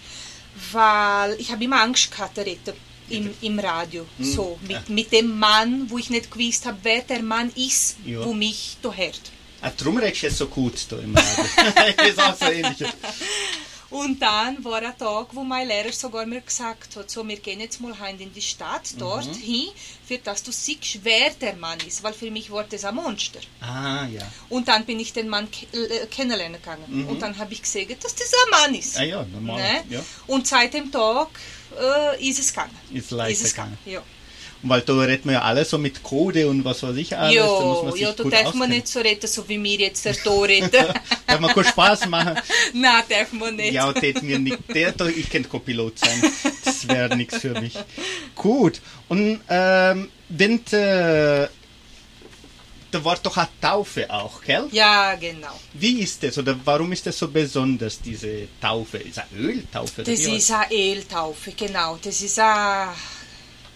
weil 0.71 1.35
ich 1.39 1.51
habe 1.51 1.63
immer 1.63 1.81
Angst 1.81 2.11
gehabt, 2.11 2.37
retten 2.39 2.73
im, 3.09 3.33
im 3.41 3.59
Radio. 3.59 4.05
So, 4.19 4.59
mit, 4.67 4.89
mit 4.89 5.11
dem 5.11 5.37
Mann, 5.37 5.89
wo 5.89 5.97
ich 5.97 6.09
nicht 6.09 6.31
gewusst 6.31 6.65
habe, 6.65 6.77
wer 6.83 7.01
der 7.01 7.21
Mann 7.21 7.51
ist, 7.55 7.97
Ja. 8.05 8.23
wo 8.25 8.33
mich 8.33 8.77
da 8.81 8.91
hört. 8.93 9.21
Ah, 9.61 9.71
darum 9.75 9.97
redest 9.97 10.21
du 10.21 10.27
jetzt 10.27 10.37
so 10.37 10.47
gut 10.47 10.73
da 10.89 10.97
im 10.99 11.15
Radio. 11.15 11.45
das 11.97 12.07
ist 12.09 12.19
auch 12.21 12.35
so 12.37 12.45
ähnlich. 12.45 12.87
Und 13.89 14.21
dann 14.21 14.63
war 14.63 14.81
ein 14.81 14.97
Tag, 14.97 15.27
wo 15.31 15.43
mein 15.43 15.67
Lehrer 15.67 15.91
sogar 15.91 16.25
mir 16.25 16.41
gesagt 16.41 16.95
hat, 16.95 17.09
so, 17.09 17.27
wir 17.27 17.37
gehen 17.37 17.59
jetzt 17.59 17.79
mal 17.79 17.97
heim 17.97 18.19
in 18.19 18.33
die 18.33 18.41
Stadt, 18.41 18.93
dort 18.97 19.33
hin, 19.35 19.69
für 20.05 20.17
dass 20.17 20.43
du 20.43 20.51
siehst, 20.51 21.03
wer 21.03 21.29
der 21.31 21.55
Mann 21.55 21.79
ist, 21.87 22.03
weil 22.03 22.13
für 22.13 22.29
mich 22.29 22.51
war 22.51 22.65
das 22.65 22.83
ein 22.83 22.95
Monster. 22.95 23.39
Ah, 23.61 24.05
ja. 24.07 24.29
Und 24.49 24.67
dann 24.67 24.85
bin 24.85 24.99
ich 24.99 25.13
den 25.13 25.29
Mann 25.29 25.47
äh, 25.71 26.05
kennenlernen 26.07 26.61
gegangen. 26.61 27.07
Und 27.07 27.21
dann 27.21 27.37
habe 27.37 27.53
ich 27.53 27.61
gesehen, 27.61 27.95
dass 28.01 28.13
das 28.15 28.31
ein 28.33 28.49
Mann 28.51 28.75
ist. 28.75 28.97
Ah 28.97 29.03
ja, 29.03 29.23
normal. 29.23 29.61
Ne? 29.61 29.83
Ja. 29.89 30.05
Und 30.27 30.47
seit 30.47 30.73
dem 30.73 30.91
Tag 30.91 31.29
äh, 31.79 32.29
ist 32.29 32.39
es 32.39 32.49
gegangen. 32.49 32.77
Ist 32.91 33.11
leichter 33.11 33.31
ist 33.31 33.45
es 33.47 33.53
gegangen. 33.53 33.77
Ja. 33.85 34.01
Und 34.63 34.69
weil 34.69 34.81
da 34.81 34.93
redet 34.93 35.25
man 35.25 35.33
ja 35.33 35.41
alles 35.43 35.69
so 35.69 35.77
mit 35.77 36.01
Code 36.01 36.47
und 36.47 36.65
was 36.65 36.81
weiß 36.83 36.95
ich 36.97 37.15
alles. 37.15 37.35
da 37.35 37.45
muss 37.45 37.83
man 37.83 37.85
Jo, 37.85 37.91
sich 37.91 38.01
ja, 38.01 38.11
da 38.11 38.23
gut 38.23 38.33
darf 38.33 38.41
man 38.41 38.47
auskennen. 38.53 38.69
nicht 38.71 38.87
so 38.87 38.99
reden, 38.99 39.27
so 39.27 39.49
wie 39.49 39.63
wir 39.63 39.77
jetzt 39.77 40.05
da 40.05 40.31
reden. 40.31 40.71
Darf 41.27 41.39
man 41.39 41.53
keinen 41.53 41.65
Spaß 41.65 42.07
machen. 42.07 42.35
Nein, 42.73 43.03
darf 43.09 43.31
man 43.33 43.55
nicht. 43.55 43.73
Ja, 43.73 43.91
tät 43.93 44.23
mir 44.23 44.39
nicht. 44.39 44.57
Der, 44.73 44.91
da, 44.93 45.07
ich 45.07 45.29
könnte 45.29 45.49
kein 45.49 45.61
Pilot 45.61 45.99
sein. 45.99 46.23
Das 46.63 46.87
wäre 46.87 47.15
nichts 47.15 47.37
für 47.37 47.59
mich. 47.59 47.73
Gut. 48.35 48.81
Und 49.09 49.41
ähm, 49.49 50.09
wenn 50.29 50.65
äh, 50.71 51.47
da 52.91 53.03
war 53.03 53.17
doch 53.21 53.37
eine 53.37 53.49
Taufe 53.61 54.09
auch, 54.09 54.41
gell? 54.41 54.67
Ja, 54.71 55.15
genau. 55.15 55.59
Wie 55.73 55.99
ist 55.99 56.23
das 56.23 56.37
oder 56.37 56.57
warum 56.63 56.91
ist 56.93 57.05
das 57.05 57.17
so 57.17 57.27
besonders, 57.27 57.99
diese 58.01 58.47
Taufe? 58.61 58.97
Ist 58.97 59.19
eine 59.19 59.41
Öltaufe? 59.41 60.03
Das 60.03 60.19
ist 60.19 60.51
eine 60.51 60.71
Eheltaufe, 60.71 61.51
genau. 61.51 61.97
Das 62.01 62.21
ist 62.21 62.39
ein... 62.39 62.89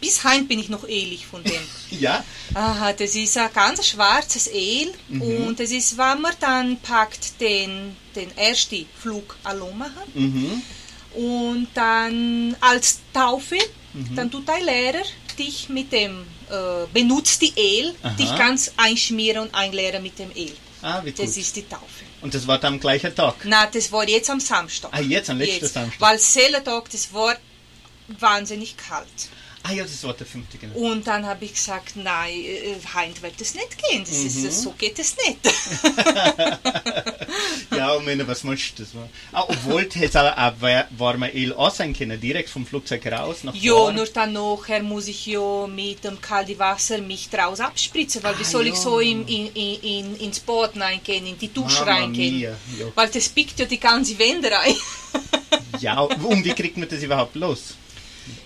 Bis 0.01 0.23
heim 0.23 0.47
bin 0.47 0.59
ich 0.59 0.67
noch 0.67 0.87
ehrlich 0.87 1.25
von 1.25 1.43
dem. 1.43 1.61
Ja, 1.91 2.23
Aha, 2.53 2.93
das 2.93 3.15
ist 3.15 3.37
ein 3.37 3.49
ganz 3.53 3.85
schwarzes 3.85 4.47
Ehl 4.47 4.93
und 5.09 5.59
das 5.59 5.71
ist, 5.71 5.97
wenn 5.97 6.21
man 6.21 6.33
dann 6.39 6.77
packt 6.77 7.39
den, 7.39 7.95
den 8.15 8.35
ersten 8.37 8.85
Flug 8.97 9.37
machen 9.77 9.91
mhm. 10.13 10.61
und 11.13 11.67
dann 11.73 12.55
als 12.61 12.99
Taufe, 13.13 13.57
dann 14.15 14.31
tut 14.31 14.47
der 14.47 14.61
Lehrer 14.61 15.03
dich 15.37 15.69
mit 15.69 15.91
dem 15.91 16.25
äh, 16.49 16.87
benutzten 16.93 17.51
Ehl 17.55 17.93
Aha. 18.03 18.13
dich 18.15 18.35
ganz 18.37 18.71
einschmieren 18.77 19.43
und 19.43 19.55
einleeren 19.55 20.03
mit 20.03 20.17
dem 20.19 20.31
Ehl. 20.35 20.55
Ah, 20.81 21.01
wie 21.03 21.11
gut. 21.11 21.19
Das 21.19 21.37
ist 21.37 21.55
die 21.55 21.67
Taufe. 21.67 22.05
Und 22.21 22.33
das 22.33 22.47
war 22.47 22.57
dann 22.57 22.75
am 22.75 22.79
gleichen 22.79 23.13
Tag? 23.15 23.35
Na, 23.43 23.65
das 23.67 23.91
war 23.91 24.07
jetzt 24.07 24.29
am 24.29 24.39
Samstag. 24.39 24.91
Ah, 24.93 24.99
jetzt, 24.99 25.29
am 25.29 25.37
letzten 25.37 25.67
Samstag. 25.67 26.01
Weil 26.01 26.19
Seelentag, 26.19 26.89
das 26.89 27.13
war 27.13 27.35
wahnsinnig 28.19 28.77
kalt. 28.77 29.07
Ah 29.63 29.73
ja, 29.73 29.83
das 29.83 30.03
war 30.03 30.13
der 30.13 30.25
fünfte, 30.25 30.57
genau. 30.57 30.75
Und 30.75 31.05
dann 31.05 31.25
habe 31.25 31.45
ich 31.45 31.53
gesagt, 31.53 31.95
nein, 31.95 32.31
äh, 32.33 32.75
heint 32.95 33.21
wird 33.21 33.39
das 33.39 33.53
nicht 33.53 33.77
gehen. 33.77 34.03
Das 34.03 34.17
Mhm. 34.17 34.25
ist, 34.47 34.61
so 34.63 34.71
geht 34.71 34.97
es 34.99 35.15
nicht. 35.17 35.37
Ja, 37.75 37.93
und 37.93 38.05
wenn 38.05 38.27
was 38.27 38.43
machst 38.43 38.77
du. 38.79 38.83
Ah, 39.31 39.45
obwohl, 39.47 39.87
jetzt 39.95 40.15
war- 40.15 40.37
El 41.33 41.53
auch 41.53 41.73
sein 41.73 41.93
können, 41.93 42.19
direkt 42.19 42.49
vom 42.49 42.65
Flugzeug 42.65 43.05
raus 43.07 43.43
nach 43.43 43.55
ja, 43.55 43.91
nur 43.91 44.05
dann 44.07 44.33
nachher 44.33 44.83
muss 44.83 45.07
ich 45.07 45.25
ja 45.25 45.65
mit 45.67 46.03
dem 46.03 46.19
kalten 46.19 46.59
Wasser 46.59 46.97
mich 46.99 47.29
draus 47.29 47.59
abspritzen, 47.59 48.21
weil 48.23 48.37
wie 48.37 48.43
Ah, 48.43 48.45
soll 48.45 48.67
ja. 48.67 48.73
ich 48.73 48.79
so 48.79 48.99
in, 48.99 49.25
in, 49.27 49.47
in, 49.53 49.75
in, 49.81 50.15
ins 50.17 50.39
Bad 50.41 50.71
reingehen, 50.79 51.25
in 51.25 51.37
die 51.39 51.53
Dusche 51.53 51.79
Mamma 51.85 51.91
reingehen? 51.99 52.37
mia, 52.39 52.49
ja. 52.77 52.85
Weil 52.93 53.09
das 53.09 53.29
pickt 53.29 53.57
ja 53.59 53.65
die 53.65 53.79
ganze 53.79 54.19
Wände 54.19 54.51
rein. 54.51 54.75
Ja, 55.79 55.99
und 56.01 56.43
wie 56.43 56.53
kriegt 56.53 56.77
man 56.77 56.89
das 56.89 57.01
überhaupt 57.01 57.35
los? 57.35 57.75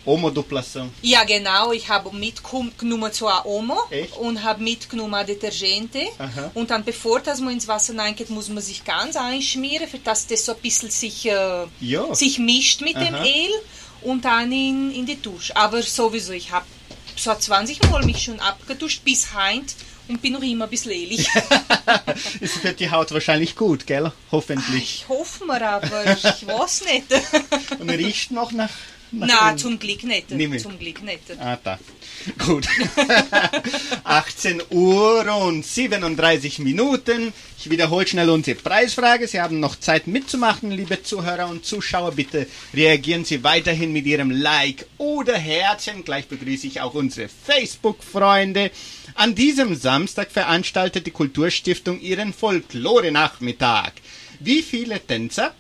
Omoduplation. 0.05 0.91
Ja, 1.01 1.23
genau. 1.23 1.71
Ich 1.71 1.89
habe 1.89 2.15
mitgenommen 2.15 3.11
zu 3.11 3.27
einem 3.27 3.45
Omo 3.45 3.77
Echt? 3.89 4.15
und 4.17 4.43
habe 4.43 4.63
mitgenommen 4.63 5.25
Detergente. 5.25 6.07
Aha. 6.17 6.51
Und 6.53 6.69
dann, 6.69 6.83
bevor 6.83 7.19
das 7.19 7.39
man 7.39 7.53
ins 7.53 7.67
Wasser 7.67 7.97
reingeht, 7.97 8.29
muss 8.29 8.49
man 8.49 8.63
sich 8.63 8.83
ganz 8.83 9.15
einschmieren, 9.15 9.87
für 9.87 9.99
dass 9.99 10.27
das 10.27 10.45
so 10.45 10.53
ein 10.53 10.61
bisschen 10.61 10.89
sich, 10.89 11.25
äh, 11.27 11.65
sich 12.13 12.39
mischt 12.39 12.81
mit 12.81 12.95
dem 12.95 13.15
Aha. 13.15 13.23
Öl 13.23 13.51
und 14.01 14.25
dann 14.25 14.51
in, 14.51 14.91
in 14.91 15.05
die 15.05 15.21
Dusche. 15.21 15.55
Aber 15.55 15.81
sowieso, 15.81 16.33
ich 16.33 16.51
habe 16.51 16.65
so 17.15 17.33
20 17.33 17.89
Mal 17.89 18.03
mich 18.03 18.23
schon 18.23 18.39
abgeduscht 18.39 19.03
bis 19.03 19.33
heint 19.33 19.75
und 20.07 20.21
bin 20.21 20.33
noch 20.33 20.41
immer 20.41 20.65
ein 20.65 20.69
bisschen 20.69 20.91
ehrlich. 20.91 21.27
Es 22.41 22.63
wird 22.63 22.79
die 22.79 22.91
Haut 22.91 23.11
wahrscheinlich 23.11 23.55
gut, 23.55 23.87
gell? 23.87 24.11
Hoffentlich. 24.31 25.01
ich 25.01 25.09
hoffe 25.09 25.45
mir, 25.45 25.61
aber 25.67 26.05
ich 26.13 26.23
weiß 26.47 26.83
nicht. 26.85 27.79
Und 27.79 27.89
riecht 27.89 28.31
noch 28.31 28.51
nach. 28.51 28.69
Nein, 29.11 29.29
dem- 29.55 29.57
zum 29.57 29.79
Glück 29.79 30.03
nicht. 30.03 30.31
Mehr. 30.31 30.57
Zum 30.59 30.77
Glück 30.79 31.01
nicht. 31.03 31.19
Ah, 31.39 31.57
da. 31.63 31.79
Gut. 32.45 32.67
18 34.03 34.61
Uhr 34.71 35.35
und 35.43 35.65
37 35.65 36.59
Minuten. 36.59 37.33
Ich 37.57 37.69
wiederhole 37.69 38.07
schnell 38.07 38.29
unsere 38.29 38.59
Preisfrage. 38.59 39.27
Sie 39.27 39.39
haben 39.41 39.59
noch 39.59 39.75
Zeit 39.77 40.07
mitzumachen, 40.07 40.71
liebe 40.71 41.01
Zuhörer 41.03 41.47
und 41.47 41.65
Zuschauer. 41.65 42.11
Bitte 42.13 42.47
reagieren 42.73 43.25
Sie 43.25 43.43
weiterhin 43.43 43.91
mit 43.93 44.05
Ihrem 44.05 44.31
Like 44.31 44.85
oder 44.97 45.37
Herzchen. 45.37 46.03
Gleich 46.03 46.27
begrüße 46.27 46.67
ich 46.67 46.81
auch 46.81 46.93
unsere 46.93 47.29
Facebook-Freunde. 47.29 48.71
An 49.15 49.35
diesem 49.35 49.75
Samstag 49.75 50.31
veranstaltet 50.31 51.05
die 51.07 51.11
Kulturstiftung 51.11 51.99
ihren 52.01 52.33
Folklore-Nachmittag. 52.33 53.93
Wie 54.39 54.61
viele 54.61 54.99
Tänzer 54.99 55.53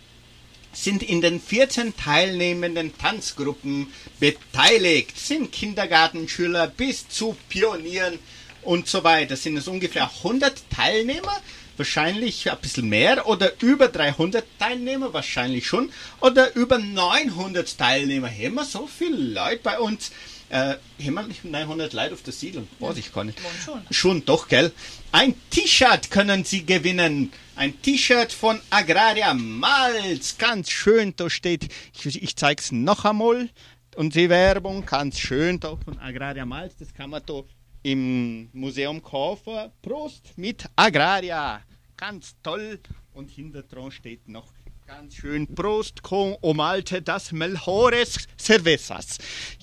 sind 0.75 1.01
in 1.01 1.21
den 1.21 1.39
14 1.39 1.95
teilnehmenden 1.95 2.95
Tanzgruppen 2.97 3.91
beteiligt. 4.19 5.17
Sind 5.17 5.51
Kindergartenschüler 5.51 6.67
bis 6.67 7.07
zu 7.07 7.35
Pionieren 7.49 8.19
und 8.61 8.87
so 8.87 9.03
weiter. 9.03 9.35
Sind 9.35 9.57
es 9.57 9.67
ungefähr 9.67 10.11
100 10.23 10.69
Teilnehmer? 10.69 11.41
Wahrscheinlich 11.77 12.49
ein 12.49 12.57
bisschen 12.61 12.87
mehr 12.87 13.27
oder 13.27 13.51
über 13.61 13.87
300 13.87 14.45
Teilnehmer, 14.59 15.13
wahrscheinlich 15.13 15.67
schon. 15.67 15.91
Oder 16.21 16.55
über 16.55 16.77
900 16.77 17.77
Teilnehmer. 17.77 18.29
Haben 18.29 18.55
wir 18.55 18.65
so 18.65 18.87
viele 18.87 19.17
Leute 19.17 19.61
bei 19.63 19.79
uns? 19.79 20.11
Äh, 20.49 20.75
wir 20.97 21.11
nicht 21.23 21.43
900 21.43 21.93
Leute 21.93 22.13
auf 22.13 22.21
der 22.21 22.33
Siedlung? 22.33 22.67
Weiß 22.79 22.97
ich 22.97 23.11
gar 23.11 23.23
nicht. 23.23 23.39
Schon. 23.63 23.81
Schon 23.89 24.25
doch, 24.25 24.47
gell? 24.47 24.71
Ein 25.11 25.33
T-Shirt 25.49 26.11
können 26.11 26.43
Sie 26.43 26.65
gewinnen. 26.65 27.31
Ein 27.55 27.81
T-Shirt 27.81 28.31
von 28.31 28.59
Agraria 28.69 29.33
Malz. 29.33 30.37
Ganz 30.37 30.69
schön, 30.69 31.13
da 31.15 31.29
steht, 31.29 31.69
ich, 31.93 32.21
ich 32.21 32.35
zeig's 32.35 32.71
noch 32.71 33.05
einmal. 33.05 33.49
Unsere 33.95 34.29
Werbung, 34.29 34.85
ganz 34.85 35.19
schön, 35.19 35.59
da 35.59 35.77
von 35.77 35.97
Agraria 35.97 36.45
Malz. 36.45 36.75
Das 36.77 36.93
kann 36.93 37.09
man 37.09 37.23
da 37.25 37.41
im 37.81 38.49
Museum 38.51 39.01
kaufen. 39.01 39.71
Prost 39.81 40.37
mit 40.37 40.65
Agraria. 40.75 41.61
Ganz 41.97 42.35
toll. 42.43 42.79
Und 43.13 43.31
hinter 43.31 43.63
dran 43.63 43.91
steht 43.91 44.27
noch 44.27 44.54
ganz 44.87 45.15
schön 45.15 45.47
Prost 45.47 46.03
con 46.03 46.35
o 46.41 46.53
malte 46.53 47.01
das 47.01 47.31
melhores 47.31 48.27
cervezas. 48.37 49.17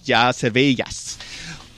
Ja, 0.04 0.32
cervellas. 0.32 1.16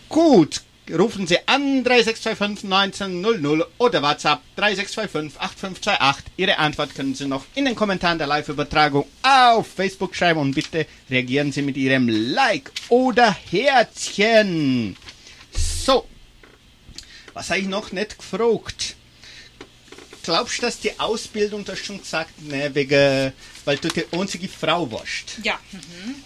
Gut, 0.08 0.62
rufen 0.90 1.26
Sie 1.26 1.36
an 1.46 1.84
3625 1.84 2.64
1900 2.64 3.68
oder 3.76 4.02
WhatsApp 4.02 4.40
3625 4.56 5.38
8528. 5.38 6.32
Ihre 6.38 6.58
Antwort 6.58 6.94
können 6.94 7.14
Sie 7.14 7.26
noch 7.26 7.44
in 7.54 7.66
den 7.66 7.74
Kommentaren 7.74 8.16
der 8.16 8.28
Live-Übertragung 8.28 9.06
auf 9.22 9.66
Facebook 9.66 10.16
schreiben 10.16 10.40
und 10.40 10.54
bitte 10.54 10.86
reagieren 11.10 11.52
Sie 11.52 11.62
mit 11.62 11.76
Ihrem 11.76 12.08
Like 12.08 12.72
oder 12.88 13.30
Herzchen. 13.30 14.96
So, 15.52 16.06
was 17.34 17.50
habe 17.50 17.60
ich 17.60 17.66
noch 17.66 17.92
nicht 17.92 18.16
gefragt? 18.16 18.96
Glaubst 20.24 20.58
du, 20.58 20.62
dass 20.62 20.80
die 20.80 20.98
Ausbildung, 20.98 21.64
du 21.64 21.72
hast 21.72 21.84
schon 21.84 21.98
gesagt, 21.98 22.42
ne, 22.42 22.74
wegen, 22.74 23.32
weil 23.66 23.76
du 23.76 23.88
die 23.88 24.06
einzige 24.10 24.48
Frau 24.48 24.90
warst. 24.90 25.38
Ja. 25.42 25.58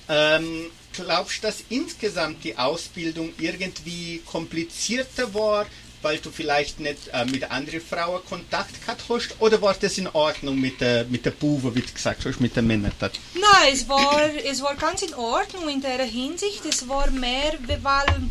Ähm, 0.09 0.71
glaubst 0.93 1.39
du, 1.39 1.49
dass 1.49 1.65
insgesamt 1.69 2.45
die 2.45 2.57
Ausbildung 2.57 3.33
irgendwie 3.39 4.23
komplizierter 4.25 5.35
war, 5.35 5.67
weil 6.01 6.19
du 6.19 6.31
vielleicht 6.31 6.79
nicht 6.79 7.09
äh, 7.13 7.25
mit 7.25 7.51
anderen 7.51 7.81
Frauen 7.81 8.25
Kontakt 8.25 8.81
gehabt 8.81 9.03
hast? 9.09 9.35
Oder 9.41 9.61
war 9.61 9.75
das 9.75 9.99
in 9.99 10.07
Ordnung 10.07 10.61
mit 10.61 10.81
der, 10.81 11.05
mit 11.07 11.25
der 11.27 11.33
Buwe, 11.33 11.75
wie 11.75 11.81
du 11.81 11.93
gesagt 11.93 12.25
hast, 12.25 12.41
mit 12.41 12.55
den 12.55 12.69
Männern? 12.69 12.93
dort? 13.01 13.19
Nein, 13.35 13.73
es 13.73 13.89
war, 13.89 14.31
es 14.45 14.63
war 14.63 14.77
ganz 14.77 15.03
in 15.03 15.15
Ordnung 15.15 15.69
in 15.69 15.81
der 15.81 16.05
Hinsicht. 16.05 16.65
Es 16.67 16.89
war 16.89 17.11
mehr, 17.11 17.59
weil 17.83 18.29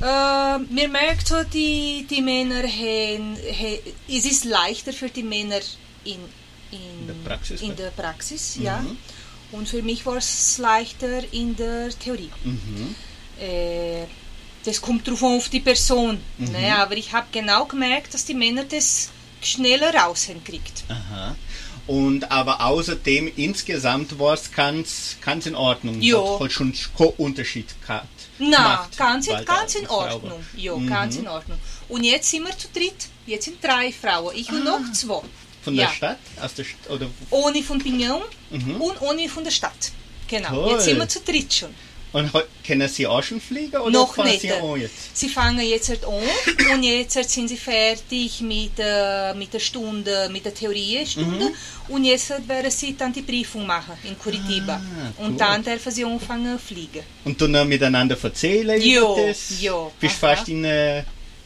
äh, 0.00 0.58
mir 0.58 0.88
merkt 0.88 1.28
so, 1.28 1.42
die, 1.42 2.06
die 2.08 2.22
Männer 2.22 2.62
haben, 2.62 3.36
he, 3.36 3.80
es 4.08 4.24
ist 4.24 4.44
leichter 4.44 4.92
für 4.92 5.08
die 5.08 5.22
Männer 5.22 5.60
in, 6.04 6.18
in, 6.70 7.06
der 7.06 7.14
Praxis, 7.28 7.60
in 7.60 7.76
der 7.76 7.90
Praxis 7.90 8.56
ja. 8.60 8.84
Und 9.52 9.68
für 9.68 9.82
mich 9.82 10.06
war 10.06 10.16
es 10.16 10.58
leichter 10.58 11.22
in 11.32 11.56
der 11.56 11.90
Theorie. 11.90 12.30
Mhm. 12.44 12.94
Äh, 13.40 14.04
das 14.64 14.80
kommt 14.80 15.08
drauf 15.08 15.22
an, 15.22 15.36
auf 15.36 15.48
die 15.48 15.60
Person. 15.60 16.18
Mhm. 16.38 16.52
Ne? 16.52 16.76
Aber 16.76 16.96
ich 16.96 17.12
habe 17.12 17.26
genau 17.32 17.64
gemerkt, 17.64 18.14
dass 18.14 18.24
die 18.24 18.34
Männer 18.34 18.64
das 18.64 19.10
schneller 19.42 19.94
raus 19.94 20.24
hinkriegt. 20.24 20.84
Aha. 20.88 21.34
Und 21.86 22.30
aber 22.30 22.64
außerdem 22.64 23.32
insgesamt 23.36 24.18
war 24.18 24.34
es 24.34 24.52
ganz, 24.52 25.16
ganz 25.20 25.46
in 25.46 25.54
Ordnung. 25.54 26.00
Jo. 26.00 26.34
Hat, 26.34 26.44
hat 26.44 26.52
schon 26.52 26.72
keinen 26.96 27.08
Unterschied 27.16 27.66
gehabt. 27.82 28.19
Na, 28.40 28.56
gemacht, 28.56 28.96
ganz, 28.96 29.26
in, 29.28 29.44
ganz 29.44 29.74
in. 29.74 29.88
Ordnung. 29.88 30.44
Ja, 30.56 30.74
ganz 30.88 31.16
in 31.16 31.28
Ordnung. 31.28 31.58
Und 31.88 32.04
jetzt 32.04 32.30
sind 32.30 32.44
wir 32.46 32.56
zu 32.56 32.68
dritt. 32.68 33.08
Jetzt 33.26 33.44
sind 33.44 33.62
drei 33.62 33.92
Frauen. 33.92 34.34
Ich 34.34 34.50
und 34.50 34.64
noch 34.64 34.80
zwei. 34.92 35.20
Von 35.62 35.76
der 35.76 35.84
Ja. 35.86 35.92
Stadt? 35.92 36.18
Aus 36.40 36.54
der 36.54 36.64
St 36.64 36.76
oder 36.88 37.06
Ohne 37.30 37.62
von 37.62 37.78
Pignon 37.78 38.22
und 38.50 39.00
ohne 39.02 39.28
von 39.28 39.44
der 39.44 39.50
Stadt. 39.50 39.92
Genau, 40.26 40.48
Toll. 40.48 40.72
jetzt 40.72 40.84
sind 40.84 40.98
wir 40.98 41.08
zu 41.08 41.20
dritt 41.20 41.52
schon. 41.52 41.74
Und 42.12 42.30
können 42.66 42.88
Sie 42.88 43.06
auch 43.06 43.22
schon 43.22 43.40
fliegen 43.40 43.76
oder 43.76 43.90
Noch 43.90 44.16
nicht. 44.24 44.40
Sie? 44.40 44.50
Sie 45.14 45.28
fangen 45.28 45.60
jetzt 45.60 45.88
halt 45.90 46.04
an 46.04 46.14
und 46.74 46.82
jetzt 46.82 47.14
halt 47.16 47.30
sind 47.30 47.48
sie 47.48 47.56
fertig 47.56 48.40
mit, 48.40 48.72
äh, 48.78 49.32
mit 49.34 49.52
der 49.54 49.60
Stunde, 49.60 50.28
mit 50.32 50.44
der 50.44 50.52
Theoriestunde 50.54 51.46
Mhm. 51.50 51.54
und 51.94 52.04
jetzt 52.04 52.30
halt 52.30 52.48
werden 52.48 52.70
sie 52.70 52.96
dann 52.96 53.12
die 53.12 53.22
Prüfung 53.22 53.66
machen 53.66 53.94
in 54.02 54.18
Curitiba. 54.18 54.74
Ah, 54.74 55.22
und 55.24 55.40
dann 55.40 55.62
dürfen 55.62 55.92
sie 55.92 56.04
anfangen 56.04 56.58
zu 56.58 56.64
fliegen. 56.74 57.02
Und 57.24 57.40
dann 57.40 57.52
noch 57.52 57.64
miteinander 57.64 58.16
erzählen 58.20 58.80
Jo, 58.82 59.12
über 59.16 59.26
das? 59.28 59.60
jo, 59.60 59.92
Bist 60.00 60.16
aha. 60.22 60.34
fast 60.34 60.48
in, 60.48 60.64
äh, 60.64 61.04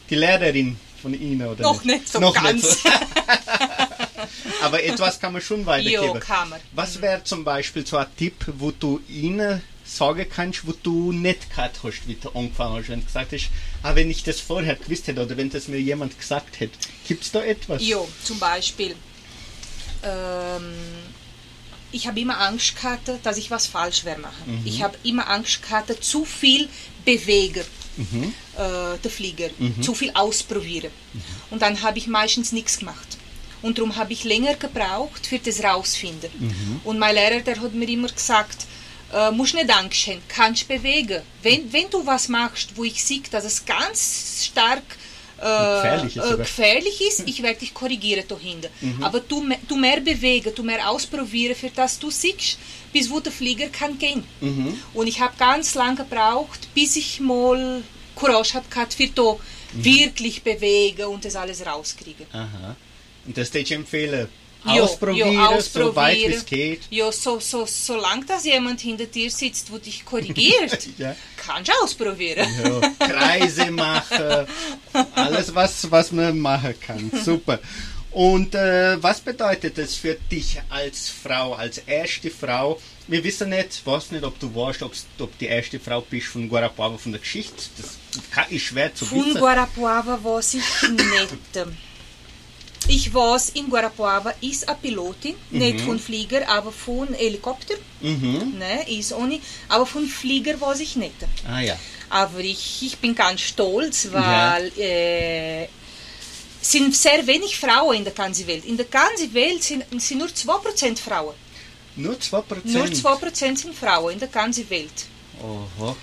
die 0.08 0.14
Lehrerin 0.14 0.76
von 1.02 1.12
Ihnen, 1.12 1.46
oder 1.46 1.62
Noch 1.62 1.84
nicht 1.84 2.08
so 2.08 2.18
Noch 2.20 2.32
ganz. 2.34 2.62
Nicht 2.62 2.82
so. 2.84 2.88
Aber 4.62 4.82
etwas 4.82 5.20
kann 5.20 5.32
man 5.34 5.42
schon 5.42 5.64
weitergeben. 5.66 6.04
Jo, 6.04 6.14
kann 6.14 6.48
man. 6.48 6.60
Was 6.72 7.00
wäre 7.02 7.22
zum 7.24 7.44
Beispiel 7.44 7.86
so 7.86 7.98
ein 7.98 8.06
Tipp, 8.16 8.46
wo 8.58 8.70
du 8.70 9.00
ihnen 9.08 9.60
sagen 9.96 10.26
kannst, 10.28 10.66
wo 10.66 10.72
du 10.82 11.12
nicht 11.12 11.50
gehabt 11.50 11.80
hast, 11.82 12.06
wie 12.06 12.14
du 12.14 12.30
angefangen 12.30 12.76
hast, 12.76 12.88
wenn 12.88 13.00
du 13.00 13.06
gesagt 13.06 13.32
hast, 13.32 13.50
ah, 13.82 13.94
wenn 13.94 14.10
ich 14.10 14.22
das 14.22 14.40
vorher 14.40 14.76
gewusst 14.76 15.06
hätte 15.06 15.22
oder 15.22 15.36
wenn 15.36 15.50
das 15.50 15.68
mir 15.68 15.80
jemand 15.80 16.18
gesagt 16.18 16.60
hätte. 16.60 16.76
Gibt 17.06 17.24
es 17.24 17.32
da 17.32 17.42
etwas? 17.42 17.86
Jo, 17.86 18.08
zum 18.22 18.38
Beispiel, 18.38 18.94
ähm, 20.02 20.72
ich 21.92 22.06
habe 22.06 22.20
immer 22.20 22.40
Angst 22.40 22.76
gehabt, 22.76 23.10
dass 23.22 23.36
ich 23.36 23.50
was 23.50 23.66
falsch 23.66 24.04
werde 24.04 24.22
machen. 24.22 24.62
Ich 24.64 24.82
habe 24.82 24.96
immer 25.04 25.30
Angst 25.30 25.62
gehabt, 25.62 26.04
zu 26.04 26.24
viel 26.24 26.68
bewegen, 27.04 27.62
äh, 28.56 28.98
der 29.02 29.10
Flieger, 29.10 29.50
zu 29.80 29.94
viel 29.94 30.10
ausprobieren. 30.14 30.90
Und 31.50 31.62
dann 31.62 31.82
habe 31.82 31.98
ich 31.98 32.08
meistens 32.08 32.50
nichts 32.50 32.78
gemacht. 32.78 33.16
Und 33.62 33.78
darum 33.78 33.94
habe 33.96 34.12
ich 34.12 34.24
länger 34.24 34.54
gebraucht, 34.54 35.26
für 35.26 35.38
das 35.38 35.62
rausfinden. 35.62 36.30
Und 36.82 36.98
mein 36.98 37.14
Lehrer, 37.14 37.40
der 37.40 37.60
hat 37.60 37.74
mir 37.74 37.88
immer 37.88 38.08
gesagt, 38.08 38.66
äh, 39.14 39.30
musst 39.30 39.54
nicht 39.54 39.70
Angst 39.74 40.06
haben, 40.08 40.22
kannst 40.28 40.68
bewegen. 40.68 41.22
Wenn, 41.42 41.72
wenn 41.72 41.88
du 41.90 42.04
was 42.04 42.28
machst, 42.28 42.76
wo 42.76 42.84
ich 42.84 43.02
sehe, 43.02 43.22
dass 43.30 43.44
es 43.44 43.64
ganz 43.64 44.46
stark 44.46 44.82
äh, 45.38 45.42
Gefährlich 45.42 46.16
ist 46.16 46.30
äh, 46.30 46.36
gefährlich 46.36 47.00
ist, 47.00 47.28
ich 47.28 47.42
werde 47.42 47.58
dich 47.60 47.74
korrigieren 47.74 48.24
dahinter. 48.26 48.68
Aber 49.00 49.20
du, 49.20 49.44
du 49.68 49.76
mehr 49.76 50.00
bewegen, 50.00 50.52
du 50.54 50.62
mehr 50.62 50.88
ausprobieren, 50.88 51.54
für 51.54 51.70
das 51.70 51.98
du 51.98 52.10
siehst, 52.10 52.58
bis 52.92 53.10
wo 53.10 53.20
der 53.20 53.32
Flieger 53.32 53.68
kann 53.68 53.98
gehen. 53.98 54.24
Und 54.94 55.06
ich 55.06 55.20
habe 55.20 55.34
ganz 55.36 55.74
lange 55.74 55.96
gebraucht, 55.96 56.68
bis 56.74 56.96
ich 56.96 57.20
mal 57.20 57.82
Courage 58.14 58.54
habe 58.54 58.90
für 58.96 59.08
da 59.08 59.36
wirklich 59.72 60.42
bewegen 60.42 61.06
und 61.06 61.24
das 61.24 61.34
alles 61.34 61.66
rauskriegen. 61.66 62.26
Aha. 62.32 62.76
Und 63.26 63.36
das 63.36 63.48
würde 63.48 63.60
ich 63.60 63.72
empfehlen. 63.72 64.28
Jo, 64.66 64.84
ausprobieren, 64.84 65.32
jo, 65.34 65.60
so 65.60 65.94
weit 65.96 66.24
es 66.28 66.46
geht. 66.46 66.82
Ja, 66.90 67.10
so, 67.12 67.38
so, 67.40 67.66
solange 67.66 68.24
dass 68.24 68.44
jemand 68.44 68.80
hinter 68.80 69.06
dir 69.06 69.30
sitzt, 69.30 69.70
wo 69.70 69.78
dich 69.78 70.04
korrigiert, 70.04 70.88
Ja. 70.98 71.14
kannst 71.36 71.70
du 71.70 71.84
ausprobieren. 71.84 72.48
Ja, 72.98 73.06
Kreise 73.06 73.70
machen, 73.70 74.46
alles 75.14 75.54
was, 75.54 75.90
was 75.90 76.12
man 76.12 76.38
machen 76.38 76.74
kann. 76.80 77.10
Super. 77.24 77.58
Und 78.10 78.54
äh, 78.54 79.02
was 79.02 79.20
bedeutet 79.20 79.76
das 79.76 79.96
für 79.96 80.14
dich 80.30 80.60
als 80.70 81.08
Frau, 81.08 81.54
als 81.54 81.78
erste 81.78 82.30
Frau? 82.30 82.80
Wir 83.08 83.22
wissen 83.24 83.50
nicht, 83.50 83.84
weiß 83.84 84.12
nicht, 84.12 84.22
ob 84.24 84.38
du 84.38 84.48
ob's- 84.82 85.04
ob 85.18 85.36
die 85.38 85.46
erste 85.46 85.78
Frau 85.80 86.00
bist 86.00 86.28
von 86.28 86.48
Guarapuava 86.48 86.96
von 86.96 87.10
der 87.12 87.20
Geschichte. 87.20 87.54
Das 88.34 88.46
ist 88.50 88.62
schwer 88.62 88.94
zu 88.94 89.04
Von 89.04 89.26
wissen. 89.26 89.40
Guarapuava 89.40 90.18
weiß 90.22 90.54
ich 90.54 90.90
nicht. 90.90 91.28
Ich 92.88 93.12
weiß, 93.12 93.50
in 93.50 93.70
Guarapuava 93.70 94.34
ist 94.40 94.68
eine 94.68 94.78
Pilotin, 94.78 95.34
nicht 95.50 95.80
von 95.80 95.98
Flieger, 95.98 96.48
aber 96.48 96.70
von 96.72 97.12
Helikopter. 97.14 97.74
Mhm. 98.00 98.54
Ne, 98.58 98.98
ist 98.98 99.12
ohne, 99.12 99.40
aber 99.68 99.86
von 99.86 100.06
Flieger 100.06 100.60
weiß 100.60 100.80
ich 100.80 100.96
nicht. 100.96 101.14
Ah 101.46 101.60
ja. 101.60 101.76
Aber 102.10 102.40
ich, 102.40 102.82
ich 102.82 102.98
bin 102.98 103.14
ganz 103.14 103.40
stolz, 103.40 104.08
weil 104.12 104.70
äh, 104.78 105.68
sind 106.60 106.94
sehr 106.94 107.26
wenig 107.26 107.58
Frauen 107.58 107.96
in 107.96 108.04
der 108.04 108.12
ganzen 108.12 108.46
Welt. 108.46 108.64
In 108.64 108.76
der 108.76 108.86
ganzen 108.86 109.32
Welt 109.34 109.62
sind, 109.62 109.84
sind 110.00 110.18
nur 110.18 110.28
2% 110.28 110.98
Frauen. 110.98 111.34
Nur 111.96 112.14
2%. 112.14 112.42
Nur 112.64 112.86
2% 112.86 113.56
sind 113.56 113.74
Frauen 113.74 114.12
in 114.14 114.18
der 114.18 114.28
ganzen 114.28 114.68
Welt. 114.68 115.06
Oho. 115.42 115.96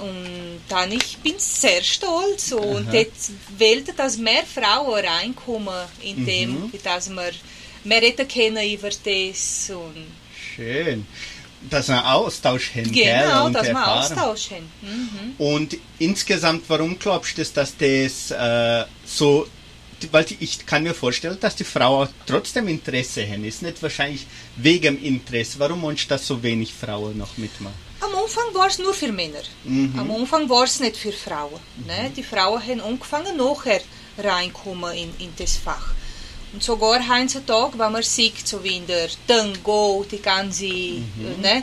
Und 0.00 0.60
dann 0.68 0.92
ich 0.92 1.18
bin 1.18 1.34
sehr 1.38 1.82
stolz 1.82 2.52
und 2.52 2.92
jetzt 2.92 3.32
wollte, 3.58 3.92
dass 3.92 4.16
mehr 4.16 4.44
Frauen 4.44 5.04
reinkommen, 5.04 5.86
in 6.02 6.24
dem, 6.24 6.72
dass 6.84 7.10
wir 7.10 7.30
mehr 7.84 8.02
reden 8.02 8.28
können 8.28 8.70
über 8.70 8.90
das 8.90 9.70
und 9.70 10.06
Schön. 10.58 11.06
Dass 11.70 11.88
wir 11.88 12.04
Austausch 12.14 12.70
haben, 12.74 12.92
genau, 12.92 13.46
und 13.46 13.52
dass 13.52 13.64
wir 13.64 13.70
erfahren. 13.70 13.98
Austausch 13.98 14.50
haben. 14.52 14.70
Mhm. 14.80 15.34
Und 15.38 15.76
insgesamt, 15.98 16.64
warum 16.68 16.98
glaubst 16.98 17.38
du, 17.38 17.44
dass 17.44 17.76
das 17.76 18.30
äh, 18.30 18.84
so, 19.04 19.46
weil 20.12 20.26
ich 20.38 20.64
kann 20.66 20.84
mir 20.84 20.94
vorstellen, 20.94 21.36
dass 21.40 21.56
die 21.56 21.64
Frauen 21.64 22.08
trotzdem 22.26 22.68
Interesse 22.68 23.28
haben. 23.28 23.44
Ist 23.44 23.62
nicht 23.62 23.82
wahrscheinlich 23.82 24.26
wegen 24.56 25.02
Interesse. 25.02 25.58
Warum 25.58 25.82
du, 25.82 25.94
dass 26.08 26.26
so 26.26 26.40
wenig 26.42 26.72
Frauen 26.72 27.18
noch 27.18 27.36
mitmachen? 27.36 27.87
Am 28.00 28.14
Anfang 28.14 28.54
war 28.54 28.68
es 28.68 28.78
nur 28.78 28.94
für 28.94 29.10
Männer. 29.12 29.42
Am 29.98 30.10
Anfang 30.10 30.48
war 30.48 30.64
es 30.64 30.78
nicht 30.80 30.96
für 30.96 31.12
Frauen. 31.12 31.60
Ne? 31.86 32.10
Die 32.16 32.22
Frauen 32.22 32.62
haben 32.62 32.80
angefangen, 32.80 33.36
nachher 33.36 33.80
reinkommen 34.18 34.92
in, 34.94 35.12
in 35.18 35.32
das 35.36 35.56
Fach. 35.56 35.88
Und 36.52 36.62
sogar 36.62 37.00
heutzutage, 37.08 37.78
wenn 37.78 37.92
man 37.92 38.02
sieht, 38.02 38.46
so 38.46 38.62
wie 38.62 38.76
in 38.76 38.86
der 38.86 39.08
Tango, 39.26 40.06
die 40.10 40.22
ganze, 40.22 40.64
äh, 40.66 41.02
ne? 41.42 41.62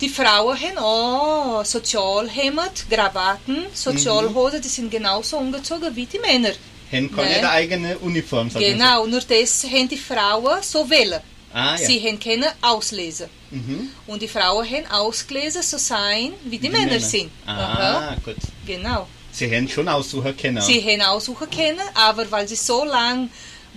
die 0.00 0.08
Frauen 0.08 0.58
haben 0.60 0.76
auch 0.78 1.64
Sozialhemd, 1.64 2.86
Krawatten, 2.90 3.66
Sozialhosen, 3.72 4.60
die 4.60 4.68
sind 4.68 4.90
genauso 4.90 5.38
angezogen 5.38 5.94
wie 5.94 6.06
die 6.06 6.18
Männer. 6.18 6.52
Haben 6.92 7.10
keine 7.14 7.28
Nee. 7.40 7.44
eigene 7.46 7.98
Uniform. 7.98 8.48
Genau, 8.52 9.06
nur 9.06 9.20
das 9.20 9.64
haben 9.64 9.88
die 9.88 9.96
Frauen 9.96 10.62
so 10.62 10.88
wählen. 10.90 11.20
Ah, 11.58 11.70
ja. 11.80 11.86
Sie 11.86 11.98
haben 12.06 12.20
können 12.20 12.44
auslesen. 12.60 13.28
Mhm. 13.50 13.88
Und 14.06 14.20
die 14.20 14.28
Frauen 14.28 14.68
haben 14.68 14.86
ausgelesen, 14.90 15.62
so 15.62 15.78
sein, 15.78 16.32
wie 16.44 16.58
die, 16.58 16.68
Die 16.68 16.68
Männer, 16.68 17.00
sind. 17.00 17.30
Ah, 17.46 17.52
Aha, 17.52 18.16
gut. 18.22 18.36
genau. 18.66 19.06
Sie 19.32 19.46
haben 19.54 19.66
schon 19.66 19.88
aussuchen 19.88 20.36
können. 20.36 20.60
Sie 20.60 20.82
haben 20.82 21.00
aussuchen 21.00 21.48
können, 21.48 21.80
aber 21.94 22.30
weil 22.30 22.46
sie 22.46 22.56
so 22.56 22.84
lange 22.84 23.30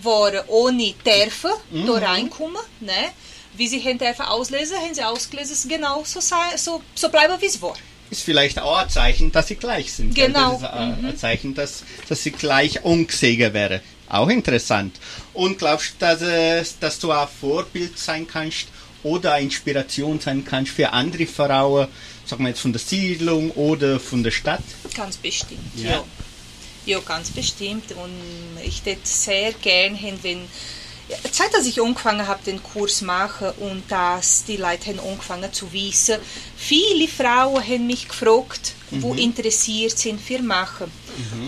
waren 0.03 0.41
ohne 0.47 0.93
dürfen 1.05 1.51
Mhm. 1.71 1.85
da 1.87 1.93
reinkommen, 1.93 2.61
ne? 2.81 2.91
wie 3.55 3.67
sie 3.69 3.81
haben 3.81 3.97
dürfen 3.97 4.25
auslesen, 4.25 4.77
haben 4.77 4.93
sie 4.93 5.03
ausgelesen, 5.03 5.53
es 5.53 5.65
genau 5.67 6.03
so, 6.05 6.19
sein, 6.19 6.57
so, 6.57 6.81
so 6.95 7.07
bleiben, 7.09 7.35
wie 7.39 7.45
es 7.45 7.61
war. 7.61 7.75
Ist 8.09 8.23
vielleicht 8.23 8.59
auch 8.59 8.77
ein 8.77 8.89
Zeichen, 8.89 9.31
dass 9.31 9.47
sie 9.47 9.55
gleich 9.55 9.93
sind. 9.93 10.15
Genau. 10.15 10.53
Das 10.53 10.61
ist 10.63 10.67
ein, 10.67 11.05
ein 11.05 11.17
Zeichen, 11.17 11.55
dass, 11.55 11.83
dass 12.09 12.23
sie 12.23 12.31
gleich 12.31 12.83
angesehen 12.83 13.53
wäre. 13.53 13.81
Auch 14.09 14.29
interessant. 14.29 14.95
Und 15.39 15.57
glaubst 15.57 15.93
du, 15.93 16.05
dass, 16.05 16.21
es, 16.21 16.77
dass 16.79 16.99
du 16.99 17.11
ein 17.13 17.25
Vorbild 17.39 17.97
sein 17.97 18.27
kannst 18.27 18.67
oder 19.03 19.31
eine 19.35 19.45
Inspiration 19.45 20.19
sein 20.19 20.43
kannst 20.43 20.73
für 20.73 20.91
andere 20.91 21.25
Frauen, 21.25 21.87
sagen 22.25 22.43
wir 22.43 22.49
jetzt 22.49 22.59
von 22.59 22.73
der 22.73 22.81
Siedlung 22.81 23.49
oder 23.51 24.01
von 24.01 24.21
der 24.21 24.31
Stadt? 24.31 24.61
Ganz 24.93 25.15
bestimmt, 25.15 25.61
Ja. 25.77 25.91
ja. 25.91 26.03
Ja, 26.85 26.99
ganz 26.99 27.29
bestimmt. 27.29 27.91
Und 27.91 28.11
ich 28.65 28.81
hätte 28.83 28.99
sehr 29.03 29.53
gern, 29.53 29.95
haben, 29.95 30.19
wenn 30.23 30.41
ja, 31.09 31.31
Zeit, 31.31 31.53
dass 31.53 31.65
ich 31.65 31.81
angefangen 31.81 32.27
habe, 32.27 32.43
den 32.45 32.61
Kurs 32.61 33.01
machen 33.01 33.49
und 33.59 33.83
dass 33.89 34.45
die 34.45 34.57
Leute 34.57 34.89
haben 34.89 34.99
angefangen 34.99 35.51
zu 35.51 35.71
wissen. 35.73 36.17
Viele 36.55 37.07
Frauen 37.07 37.63
haben 37.63 37.87
mich 37.87 38.07
gefragt, 38.07 38.73
wo 38.91 39.13
interessiert 39.13 39.97
sind 39.97 40.21
für 40.21 40.41
machen. 40.41 40.91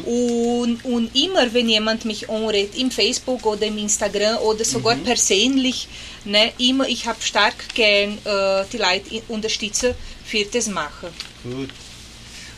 Und, 0.06 0.84
und 0.84 1.16
immer, 1.16 1.54
wenn 1.54 1.70
jemand 1.70 2.04
mich 2.06 2.30
anredet, 2.30 2.78
im 2.78 2.92
Facebook 2.92 3.46
oder 3.46 3.68
im 3.68 3.78
Instagram 3.78 4.38
oder 4.38 4.66
sogar 4.66 4.96
persönlich, 4.96 5.88
ne, 6.26 6.52
immer, 6.58 6.88
ich 6.88 7.06
habe 7.06 7.22
stark 7.22 7.56
gern 7.74 8.18
äh, 8.26 8.66
die 8.72 8.78
Leute 8.78 9.22
unterstützen 9.30 9.94
für 10.26 10.44
das 10.46 10.68
machen. 10.68 11.10
Gut. 11.44 11.70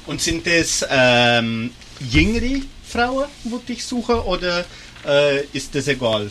Und 0.07 0.21
sind 0.21 0.47
das 0.47 0.85
ähm, 0.89 1.71
jüngere 1.99 2.61
Frauen, 2.83 3.27
die 3.43 3.73
dich 3.73 3.85
suchen, 3.85 4.15
oder 4.15 4.65
äh, 5.05 5.45
ist 5.53 5.73
das 5.75 5.87
egal? 5.87 6.29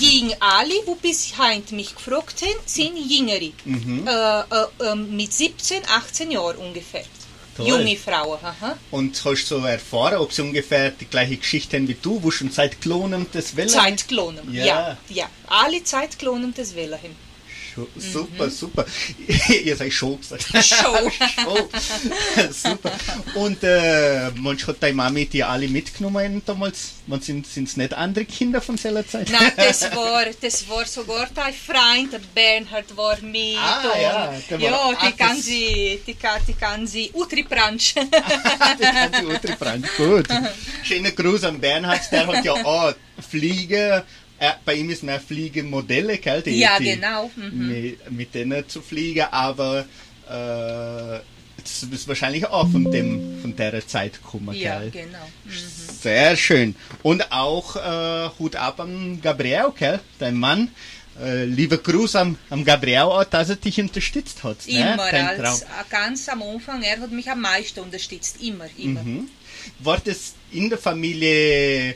Gegen 0.00 0.34
alle, 0.40 0.74
die 0.86 0.94
bis 1.00 1.34
heute 1.38 1.74
mich 1.74 1.94
gefragt 1.94 2.42
haben, 2.42 2.60
sind 2.66 2.96
Jüngere. 2.96 3.52
Mhm. 3.64 4.06
Äh, 4.06 4.40
äh, 4.40 4.92
äh, 4.92 4.94
mit 4.94 5.32
17, 5.32 5.82
18 5.86 6.30
Jahren 6.30 6.56
ungefähr. 6.58 7.04
Toll. 7.56 7.68
Junge 7.68 7.96
Frauen. 7.96 8.38
Aha. 8.42 8.76
Und 8.90 9.14
hast 9.24 9.50
du 9.50 9.60
so 9.60 9.64
erfahren, 9.64 10.16
ob 10.16 10.32
sie 10.32 10.42
ungefähr 10.42 10.90
die 10.90 11.04
gleiche 11.04 11.36
Geschichte 11.36 11.76
haben 11.76 11.86
wie 11.86 11.96
du, 12.00 12.22
wo 12.22 12.30
schon 12.30 12.50
seit 12.50 12.80
Klonen 12.80 13.26
das 13.32 13.56
Welle 13.56 13.68
Zeitklonen. 13.68 14.52
Ja. 14.52 14.64
Ja. 14.64 14.98
ja. 15.08 15.28
Alle 15.46 15.84
Zeitklonen 15.84 16.52
des 16.52 16.74
Wähler 16.74 16.98
haben. 17.76 17.86
Scho- 17.96 18.12
Super, 18.12 18.50
super. 18.50 18.84
Ihr 19.64 19.76
seid 19.76 19.92
schon 19.92 20.18
gesagt. 20.20 20.44
Show. 20.64 21.10
Show. 21.10 21.68
super. 22.52 22.92
Und 23.34 23.62
äh, 23.62 24.30
manch 24.36 24.66
hat 24.66 24.76
deine 24.82 24.94
Mami 24.94 25.26
die 25.26 25.42
alle 25.42 25.68
mitgenommen 25.68 26.42
damals? 26.44 26.92
Man 27.06 27.20
sind 27.20 27.46
es 27.46 27.76
nicht 27.76 27.92
andere 27.94 28.24
Kinder 28.24 28.60
von 28.60 28.76
seiner 28.78 29.06
Zeit? 29.06 29.30
Nein, 29.30 29.52
das 29.56 29.82
war, 29.94 30.24
das 30.40 30.68
war 30.68 30.86
sogar 30.86 31.28
dein 31.34 31.52
Freund, 31.52 32.18
Bernhard 32.34 32.96
war 32.96 33.20
mit. 33.20 33.56
Ah, 33.58 33.82
und, 33.94 34.00
ja, 34.02 34.34
der 34.50 34.60
war- 34.60 34.68
ja, 34.70 34.74
ah, 34.76 34.90
die 35.02 35.06
das- 35.10 35.16
ganze, 35.16 35.50
die, 35.50 36.16
ga- 36.20 36.38
die 36.46 36.54
ganze 36.54 37.08
Utri-Branche. 37.14 38.00
die 38.78 38.82
ganze 38.82 39.26
Utrifrant. 39.26 39.86
Gut. 39.96 40.26
Schöner 40.82 41.10
Gruß 41.10 41.44
an 41.44 41.60
Bernhard, 41.60 42.00
der 42.10 42.26
hat 42.26 42.44
ja 42.44 42.52
auch 42.52 42.94
Flieger. 43.30 44.04
Äh, 44.38 44.52
bei 44.64 44.74
ihm 44.74 44.90
ist 44.90 45.02
mehr 45.02 45.20
Fliegemodelle, 45.20 46.18
gell? 46.18 46.42
Die, 46.42 46.58
Ja, 46.58 46.78
die, 46.78 46.86
genau, 46.86 47.30
mhm. 47.36 47.68
Mit, 47.68 48.10
mit 48.10 48.34
denen 48.34 48.68
zu 48.68 48.82
fliegen, 48.82 49.26
aber 49.30 49.86
äh, 50.28 51.20
das 51.64 51.82
ist 51.90 52.08
wahrscheinlich 52.08 52.46
auch 52.46 52.68
von, 52.68 52.90
dem, 52.90 53.40
von 53.40 53.54
der 53.56 53.86
Zeit 53.86 54.14
gekommen, 54.14 54.54
ja, 54.54 54.80
gell? 54.80 54.90
genau. 54.90 55.26
Sehr 56.00 56.36
schön. 56.36 56.74
Und 57.02 57.32
auch 57.32 57.76
äh, 57.76 58.28
Hut 58.38 58.56
ab 58.56 58.80
an 58.80 59.20
Gabriel, 59.22 59.72
gell? 59.78 60.00
Dein 60.18 60.34
Mann. 60.34 60.68
Äh, 61.22 61.44
lieber 61.44 61.78
Gruß 61.78 62.16
am, 62.16 62.36
am 62.50 62.64
Gabriel 62.64 63.02
auch, 63.02 63.24
dass 63.24 63.48
er 63.48 63.56
dich 63.56 63.80
unterstützt 63.80 64.42
hat. 64.42 64.66
ne? 64.66 64.94
Immer, 64.94 65.10
Dein 65.10 65.26
Traum. 65.36 65.46
als, 65.46 65.64
ganz 65.88 66.28
am 66.28 66.42
Anfang, 66.42 66.82
er 66.82 66.98
hat 66.98 67.12
mich 67.12 67.30
am 67.30 67.40
meisten 67.40 67.80
unterstützt. 67.80 68.42
Immer, 68.42 68.66
immer. 68.76 69.02
Mhm. 69.02 69.28
War 69.78 70.00
das 70.04 70.34
in 70.50 70.68
der 70.68 70.78
Familie, 70.78 71.94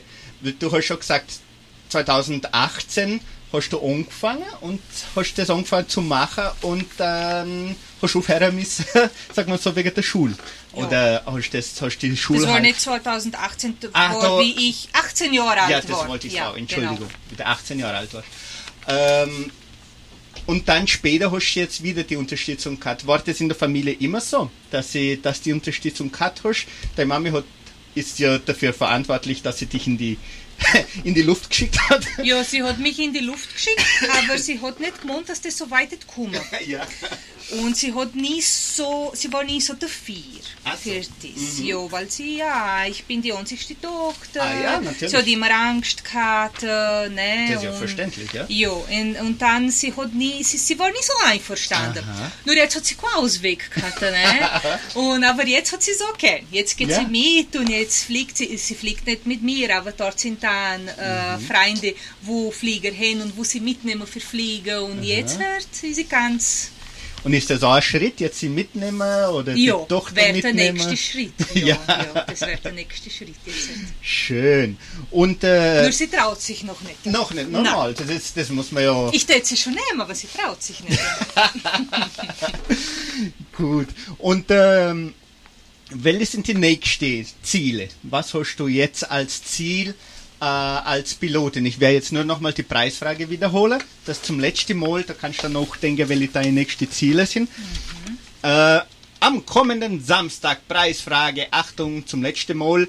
du 0.57 0.71
hast 0.71 0.85
schon 0.85 0.99
gesagt, 0.99 1.41
2018 1.89 3.19
hast 3.51 3.69
du 3.73 3.79
angefangen 3.79 4.43
und 4.61 4.79
hast 5.15 5.33
das 5.37 5.49
angefangen 5.49 5.89
zu 5.89 6.01
machen 6.01 6.43
und 6.61 6.85
dann 6.97 7.75
hast 8.01 8.13
du 8.13 8.19
aufhören 8.19 8.55
müssen, 8.55 8.85
sag 9.33 9.47
mal 9.47 9.57
so, 9.57 9.75
wegen 9.75 9.93
der 9.93 10.03
Schule. 10.03 10.35
Ja. 10.75 10.83
Oder 10.85 11.23
hast, 11.25 11.49
das, 11.51 11.81
hast 11.81 11.97
die 11.99 12.15
Schule 12.15 12.39
Das 12.41 12.47
war 12.47 12.53
halt- 12.55 12.63
nicht 12.63 12.79
2018, 12.79 13.77
das 13.79 13.89
Ah, 13.93 14.13
war 14.13 14.21
da- 14.21 14.39
wie 14.39 14.69
ich 14.69 14.89
18 14.93 15.33
Jahre 15.33 15.61
alt 15.61 15.69
Ja, 15.71 15.89
war. 15.89 15.99
das 16.01 16.07
wollte 16.07 16.27
ich 16.27 16.33
ja, 16.33 16.45
sagen, 16.45 16.59
Entschuldigung, 16.59 16.97
Genau. 16.97 17.09
mit 17.31 17.41
18 17.41 17.79
Jahre 17.79 17.97
alt 17.97 18.13
war. 18.13 18.23
Ähm, 18.87 19.51
und 20.45 20.69
dann 20.69 20.87
später 20.87 21.31
hast 21.31 21.53
du 21.55 21.59
jetzt 21.59 21.81
wieder 21.83 22.03
die 22.03 22.15
Unterstützung 22.15 22.79
gehabt. 22.79 23.05
War 23.07 23.19
das 23.19 23.39
in 23.41 23.49
der 23.49 23.57
Familie 23.57 23.93
immer 23.93 24.21
so, 24.21 24.49
dass 24.71 24.91
sie, 24.91 25.19
dass 25.21 25.41
die 25.41 25.53
Unterstützung 25.53 26.11
gehabt 26.11 26.41
hast? 26.43 26.67
Deine 26.95 27.07
Mami 27.07 27.31
hat, 27.31 27.43
ist 27.95 28.19
ja 28.19 28.37
dafür 28.37 28.73
verantwortlich, 28.73 29.41
dass 29.41 29.57
sie 29.57 29.65
dich 29.65 29.87
in 29.87 29.97
die, 29.97 30.17
in 31.03 31.13
die 31.13 31.21
Luft 31.21 31.49
geschickt 31.49 31.79
hat. 31.89 32.05
Ja, 32.23 32.43
sie 32.43 32.63
hat 32.63 32.79
mich 32.79 32.99
in 32.99 33.13
die 33.13 33.19
Luft 33.19 33.53
geschickt, 33.53 33.83
aber 34.23 34.37
sie 34.37 34.59
hat 34.59 34.79
nicht 34.79 35.01
gemeint, 35.01 35.29
dass 35.29 35.41
das 35.41 35.57
so 35.57 35.69
weit 35.71 36.07
kommen. 36.07 36.39
ja. 36.65 36.85
Und 37.51 37.75
sie 37.77 37.93
hat 37.93 38.15
nie 38.15 38.41
so, 38.41 39.11
sie 39.15 39.31
war 39.33 39.43
nie 39.43 39.59
so 39.61 39.73
dafür 39.73 40.15
Ach 40.63 40.73
so. 40.77 40.91
für 40.91 40.99
das. 40.99 41.59
Ja, 41.63 41.77
weil 41.91 42.09
sie, 42.09 42.37
ja, 42.37 42.85
ich 42.85 43.03
bin 43.05 43.21
die 43.21 43.33
einzigste 43.33 43.79
Tochter. 43.81 44.41
Ah 44.43 44.61
ja, 44.61 44.79
natürlich. 44.81 45.09
Sie 45.11 45.17
hat 45.17 45.27
immer 45.27 45.49
Angst 45.51 46.03
gehabt, 46.03 46.63
äh, 46.63 47.09
ne? 47.09 47.47
Das 47.47 47.57
ist 47.57 47.63
ja 47.63 47.71
und- 47.71 47.77
verständlich, 47.77 48.31
ja? 48.33 48.45
Ja, 48.47 48.69
und, 48.69 49.15
und 49.21 49.41
dann, 49.41 49.69
sie 49.71 49.93
hat 49.95 50.13
nie, 50.13 50.43
sie, 50.43 50.57
sie 50.57 50.77
war 50.77 50.89
nie 50.89 51.01
so 51.01 51.13
einverstanden. 51.25 52.03
Aha. 52.07 52.31
Nur 52.45 52.55
jetzt 52.55 52.75
hat 52.75 52.85
sie 52.85 52.95
keinen 52.95 53.15
Ausweg 53.23 53.71
gehabt, 53.71 54.01
ne? 54.01 54.79
und, 54.95 55.23
aber 55.23 55.45
jetzt 55.47 55.71
hat 55.73 55.81
sie 55.81 55.93
so, 55.93 56.05
okay, 56.13 56.43
jetzt 56.51 56.77
geht 56.77 56.89
Ja. 56.89 56.99
sie 56.99 57.05
mit 57.05 57.55
und 57.55 57.69
jetzt 57.69 58.03
fliegt 58.03 58.37
sie, 58.37 58.55
sie 58.57 58.75
fliegt 58.75 59.05
nicht 59.07 59.25
mit 59.25 59.41
mir, 59.41 59.75
aber 59.75 59.91
dort 59.91 60.19
sind 60.19 60.43
dann 60.43 60.87
äh, 60.87 61.37
Mhm. 61.37 61.41
Freunde, 61.47 61.95
wo 62.21 62.51
Flieger 62.51 62.91
hin 62.91 63.21
und 63.21 63.35
wo 63.37 63.43
sie 63.43 63.59
mitnehmen 63.59 64.05
für 64.07 64.19
Fliegen 64.19 64.79
und 64.79 65.03
jetzt 65.03 65.39
wird 65.39 65.67
sie 65.71 66.03
ganz, 66.05 66.69
Und 67.23 67.33
ist 67.33 67.49
das 67.49 67.63
auch 67.63 67.73
ein 67.73 67.81
Schritt, 67.81 68.19
jetzt 68.19 68.39
sie 68.39 68.49
mitnehmen 68.49 69.01
oder 69.01 69.53
ja, 69.53 69.77
die 69.77 69.87
Tochter 69.87 70.15
wäre 70.15 70.41
der 70.41 70.53
mitnehmen? 70.53 70.77
nächste 70.77 70.97
Schritt. 70.97 71.33
Ja. 71.55 71.77
Ja, 71.87 72.05
ja. 72.13 72.25
das 72.27 72.41
wäre 72.41 72.57
der 72.63 72.71
nächste 72.71 73.09
Schritt 73.09 73.35
jetzt. 73.45 73.69
Schön. 74.01 74.77
Und 75.11 75.43
äh, 75.43 75.83
Nur 75.83 75.91
sie 75.91 76.07
traut 76.07 76.41
sich 76.41 76.63
noch 76.63 76.79
nicht. 76.81 77.05
noch 77.05 77.33
nicht 77.33 77.51
normal, 77.51 77.93
das, 77.93 78.09
ist, 78.09 78.37
das 78.37 78.49
muss 78.49 78.71
man 78.71 78.83
ja... 78.83 79.09
Ich 79.11 79.25
tät 79.25 79.45
sie 79.45 79.57
schon 79.57 79.73
nehmen, 79.73 80.01
aber 80.01 80.15
sie 80.15 80.27
traut 80.27 80.61
sich 80.61 80.81
nicht. 80.83 80.99
Gut. 83.57 83.87
Und 84.19 84.45
ähm, 84.49 85.13
welche 85.91 86.25
sind 86.25 86.47
die 86.47 86.53
nächsten 86.53 87.25
Ziele? 87.43 87.89
Was 88.03 88.33
hast 88.33 88.57
du 88.57 88.67
jetzt 88.67 89.09
als 89.09 89.43
Ziel 89.43 89.95
äh, 90.39 90.45
als 90.45 91.13
Pilotin? 91.13 91.65
Ich 91.65 91.79
werde 91.79 91.95
jetzt 91.95 92.11
nur 92.11 92.23
nochmal 92.23 92.53
die 92.53 92.63
Preisfrage 92.63 93.29
wiederholen. 93.29 93.81
Das 94.05 94.21
zum 94.21 94.39
letzten 94.39 94.77
Mal, 94.77 95.03
da 95.03 95.13
kannst 95.13 95.39
du 95.39 95.43
dann 95.43 95.53
noch 95.53 95.75
denken, 95.77 96.09
welche 96.09 96.27
deine 96.27 96.51
nächsten 96.51 96.89
Ziele 96.91 97.25
sind. 97.25 97.49
Äh, 98.41 98.79
am 99.19 99.45
kommenden 99.45 100.03
Samstag 100.03 100.67
Preisfrage, 100.67 101.47
Achtung 101.51 102.07
zum 102.07 102.23
letzten 102.23 102.57
Mal. 102.57 102.87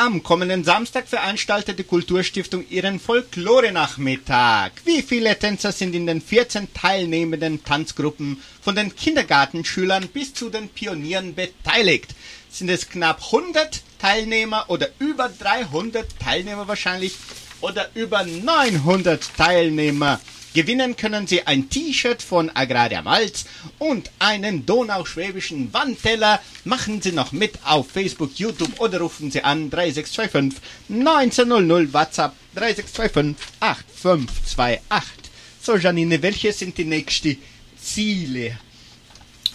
Am 0.00 0.22
kommenden 0.22 0.62
Samstag 0.62 1.08
veranstaltet 1.08 1.76
die 1.76 1.82
Kulturstiftung 1.82 2.64
ihren 2.70 3.00
Folklore-Nachmittag. 3.00 4.70
Wie 4.84 5.02
viele 5.02 5.36
Tänzer 5.36 5.72
sind 5.72 5.92
in 5.92 6.06
den 6.06 6.20
14 6.20 6.72
teilnehmenden 6.72 7.64
Tanzgruppen 7.64 8.40
von 8.62 8.76
den 8.76 8.94
Kindergartenschülern 8.94 10.06
bis 10.06 10.32
zu 10.32 10.50
den 10.50 10.68
Pionieren 10.68 11.34
beteiligt? 11.34 12.14
Sind 12.48 12.70
es 12.70 12.88
knapp 12.88 13.24
100 13.24 13.80
Teilnehmer 13.98 14.66
oder 14.68 14.86
über 15.00 15.28
300 15.36 16.06
Teilnehmer 16.20 16.68
wahrscheinlich 16.68 17.16
oder 17.60 17.90
über 17.96 18.22
900 18.22 19.36
Teilnehmer? 19.36 20.20
Gewinnen 20.54 20.96
können 20.96 21.26
Sie 21.26 21.46
ein 21.46 21.68
T-Shirt 21.68 22.22
von 22.22 22.50
Agraria 22.50 23.02
Malz 23.02 23.44
und 23.78 24.10
einen 24.18 24.64
donauschwäbischen 24.64 25.72
Wandteller. 25.74 26.40
Machen 26.64 27.02
Sie 27.02 27.12
noch 27.12 27.32
mit 27.32 27.58
auf 27.64 27.90
Facebook, 27.90 28.38
YouTube 28.38 28.80
oder 28.80 29.00
rufen 29.00 29.30
Sie 29.30 29.42
an 29.42 29.68
3625 29.68 30.60
1900 30.88 31.92
WhatsApp 31.92 32.32
3625 32.54 33.46
8528. 33.60 35.30
So 35.60 35.76
Janine, 35.76 36.22
welche 36.22 36.52
sind 36.52 36.78
die 36.78 36.86
nächsten 36.86 37.36
Ziele? 37.78 38.58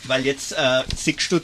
Weil 0.04 0.26
jetzt 0.26 0.52
äh, 0.52 0.84
du, 1.30 1.42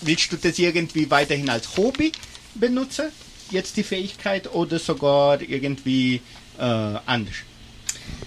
willst 0.00 0.32
du 0.32 0.36
das 0.36 0.58
irgendwie 0.58 1.10
weiterhin 1.10 1.50
als 1.50 1.76
Hobby 1.76 2.10
benutzen? 2.54 3.10
Jetzt 3.50 3.76
die 3.76 3.82
Fähigkeit 3.82 4.50
oder 4.54 4.78
sogar 4.78 5.42
irgendwie 5.42 6.22
äh, 6.58 6.62
anders? 6.62 7.34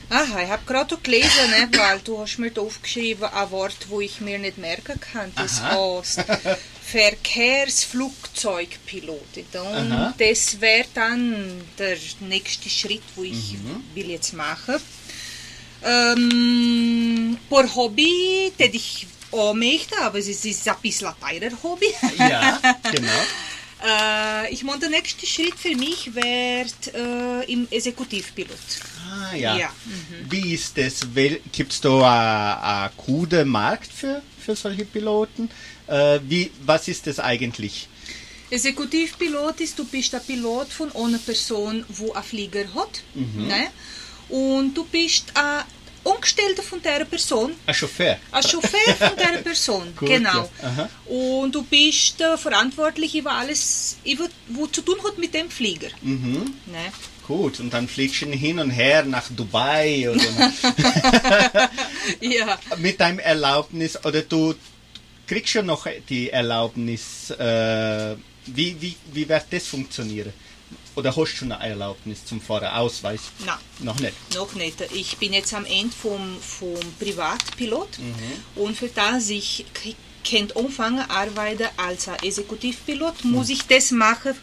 Aha, 0.09 0.43
ich 0.43 0.49
habe 0.49 0.63
gerade 0.65 0.97
gelesen, 0.97 1.49
ne, 1.49 1.67
weil 1.77 1.99
du 1.99 2.19
hast 2.19 2.37
mir 2.37 2.51
da 2.51 2.61
aufgeschrieben 2.61 3.23
ein 3.25 3.51
Wort, 3.51 3.87
wo 3.89 3.99
ich 4.01 4.21
mir 4.21 4.37
nicht 4.37 4.57
merken 4.59 4.99
kann. 4.99 5.31
Das 5.35 5.61
heißt 5.61 6.23
Verkehrsflugzeugpilotin. 6.85 9.45
Und 9.53 9.91
Aha. 9.91 10.13
das 10.17 10.61
wäre 10.61 10.85
dann 10.93 11.61
der 11.79 11.97
nächste 12.21 12.69
Schritt, 12.69 13.01
wo 13.15 13.23
ich 13.23 13.53
Mhm. 13.53 13.83
will 13.95 14.09
jetzt 14.11 14.33
machen. 14.33 14.75
Ähm, 15.83 17.37
por 17.49 17.73
Hobby, 17.75 18.51
das 18.57 18.69
ich 18.73 19.07
auch 19.31 19.53
möchte, 19.53 19.97
aber 19.99 20.19
es 20.19 20.27
ist, 20.27 20.45
es 20.45 20.57
ist 20.57 20.67
ein 20.69 20.75
bisschen 20.81 21.07
ein 21.07 21.15
teurer 21.39 21.51
Hobby. 21.63 21.93
Ja, 22.17 22.59
genau. 22.91 23.11
äh, 23.85 24.53
ich 24.53 24.63
meine, 24.63 24.79
der 24.79 24.89
nächste 24.89 25.25
Schritt 25.27 25.55
für 25.59 25.75
mich 25.75 26.13
wäre 26.15 26.67
äh, 26.93 27.51
im 27.51 27.67
Exekutivpilot. 27.69 28.57
Ah, 29.15 29.35
ja. 29.35 29.57
Ja, 29.57 29.69
Wie 30.29 30.53
ist 30.53 30.77
das? 30.77 31.01
Gibt 31.51 31.71
es 31.71 31.81
da 31.81 32.89
einen 32.89 32.91
guten 32.97 33.47
Markt 33.47 33.91
für, 33.91 34.21
für 34.43 34.55
solche 34.55 34.85
Piloten? 34.85 35.49
Äh, 35.87 36.19
wie, 36.27 36.51
was 36.65 36.87
ist 36.87 37.07
das 37.07 37.19
eigentlich? 37.19 37.87
Exekutivpilot 38.49 39.61
ist, 39.61 39.77
du 39.79 39.85
bist 39.85 40.13
der 40.13 40.19
Pilot 40.19 40.67
von 40.71 40.95
einer 40.95 41.17
Person, 41.17 41.85
wo 41.89 42.13
ein 42.13 42.23
Flieger 42.23 42.65
hat. 42.75 43.03
Ne? 43.13 43.67
Und 44.29 44.73
du 44.75 44.85
bist 44.85 45.25
ein 45.33 45.63
Angestellter 46.05 46.61
von 46.61 46.81
der 46.81 47.05
Person, 47.05 47.53
Ein 47.65 47.73
Chauffeur. 47.73 48.17
ein 48.31 48.43
Chauffeur 48.43 48.93
von 48.95 49.17
der 49.17 49.39
Person. 49.43 49.93
Gut, 49.95 50.07
genau. 50.07 50.47
ja. 50.61 50.89
Und 51.11 51.53
du 51.55 51.63
bist 51.63 52.21
äh, 52.21 52.37
verantwortlich 52.37 53.15
über 53.15 53.31
alles, 53.31 53.97
über, 54.05 54.27
wo 54.49 54.67
zu 54.67 54.81
tun 54.81 54.97
hat 55.03 55.17
mit 55.17 55.33
dem 55.33 55.49
Flieger. 55.49 55.89
Mhm. 56.03 56.53
Ne? 56.67 56.91
Gut, 57.27 57.59
und 57.59 57.73
dann 57.73 57.87
fliegst 57.87 58.21
du 58.21 58.27
hin 58.27 58.59
und 58.59 58.69
her 58.69 59.03
nach 59.03 59.27
Dubai 59.29 60.09
oder 60.11 60.31
nach, 60.31 61.69
Ja. 62.21 62.59
mit 62.77 62.99
deinem 62.99 63.19
Erlaubnis 63.19 63.97
oder 64.05 64.21
du 64.21 64.53
kriegst 65.27 65.49
schon 65.53 65.65
noch 65.65 65.87
die 66.09 66.29
Erlaubnis. 66.29 67.31
Äh, 67.31 68.15
wie, 68.47 68.79
wie, 68.79 68.95
wie 69.11 69.27
wird 69.27 69.45
das 69.49 69.65
funktionieren? 69.67 70.31
Oder 70.95 71.09
hast 71.15 71.17
du 71.33 71.37
schon 71.37 71.51
eine 71.51 71.67
Erlaubnis 71.71 72.23
zum 72.25 72.39
Fahrerausweis? 72.39 73.21
Nein. 73.43 73.55
Noch 73.79 73.99
nicht. 73.99 74.13
Noch 74.35 74.53
nicht. 74.53 74.81
Ich 74.93 75.17
bin 75.17 75.33
jetzt 75.33 75.53
am 75.53 75.65
Ende 75.65 75.93
vom, 75.95 76.37
vom 76.39 76.77
Privatpilot 76.99 77.97
Mhm. 77.99 78.61
und 78.63 78.77
für 78.77 78.87
das 78.87 79.29
ich 79.29 79.65
k- 79.73 79.95
kann 80.23 80.51
anfangen 80.55 81.03
arbeiten 81.09 81.67
als 81.77 82.07
Exekutivpilot, 82.07 83.25
muss 83.25 83.49
ich 83.49 83.63
das 83.63 83.89
machen, 83.91 84.35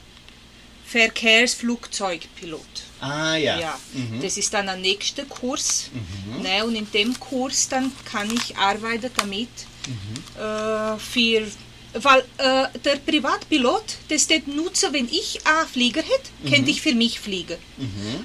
Verkehrsflugzeugpilot. 0.86 2.60
Ah 3.02 3.34
ja. 3.36 3.58
Ja, 3.58 3.78
Mhm. 3.94 4.22
das 4.22 4.36
ist 4.36 4.52
dann 4.54 4.66
der 4.66 4.76
nächste 4.76 5.24
Kurs. 5.24 5.90
Ne, 6.40 6.64
und 6.64 6.76
in 6.76 6.86
dem 6.92 7.18
Kurs 7.18 7.68
dann 7.68 7.90
kann 8.04 8.28
ich 8.32 8.56
arbeiten 8.56 9.10
damit 9.16 9.48
Mhm. 9.88 10.40
äh, 10.40 10.96
für, 10.98 11.42
weil 11.94 12.20
äh, 12.38 12.78
der 12.84 12.96
Privatpilot, 13.04 13.84
das 14.08 14.22
steht 14.22 14.46
nutzen, 14.46 14.92
wenn 14.92 15.06
ich 15.06 15.40
einen 15.44 15.66
Flieger 15.68 16.02
hätte, 16.02 16.30
Mhm. 16.44 16.50
könnte 16.50 16.70
ich 16.70 16.80
für 16.80 16.94
mich 16.94 17.18
fliegen. 17.18 17.56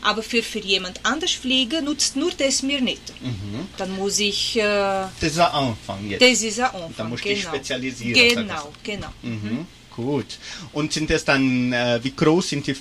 Aber 0.03 0.21
für, 0.21 0.43
für 0.43 0.59
jemand 0.59 0.99
anders 1.03 1.31
fliegen 1.31 1.83
nutzt 1.85 2.15
nur 2.15 2.31
das 2.37 2.61
mir 2.61 2.79
nicht. 2.79 3.01
Mhm. 3.21 3.67
Dann 3.77 3.91
muss 3.95 4.19
ich, 4.19 4.55
äh, 4.57 4.61
Das 4.61 5.29
ist 5.31 5.37
der 5.37 5.51
Anfang 5.53 6.07
jetzt. 6.07 6.21
das 6.21 6.41
ist 6.43 6.59
ein 6.59 6.65
Anfang. 6.65 6.93
Da 6.97 7.03
musst 7.05 7.23
du 7.25 7.29
genau. 7.29 7.39
dich 7.39 7.47
spezialisieren, 7.49 8.29
Genau, 8.47 8.71
genau. 8.83 9.09
Mhm. 9.23 9.65
Gut. 9.95 10.37
Und 10.73 10.93
sind 10.93 11.09
das 11.09 11.25
dann, 11.25 11.73
äh, 11.73 11.99
wie 12.03 12.11
groß 12.11 12.49
sind 12.49 12.67
die 12.67 12.75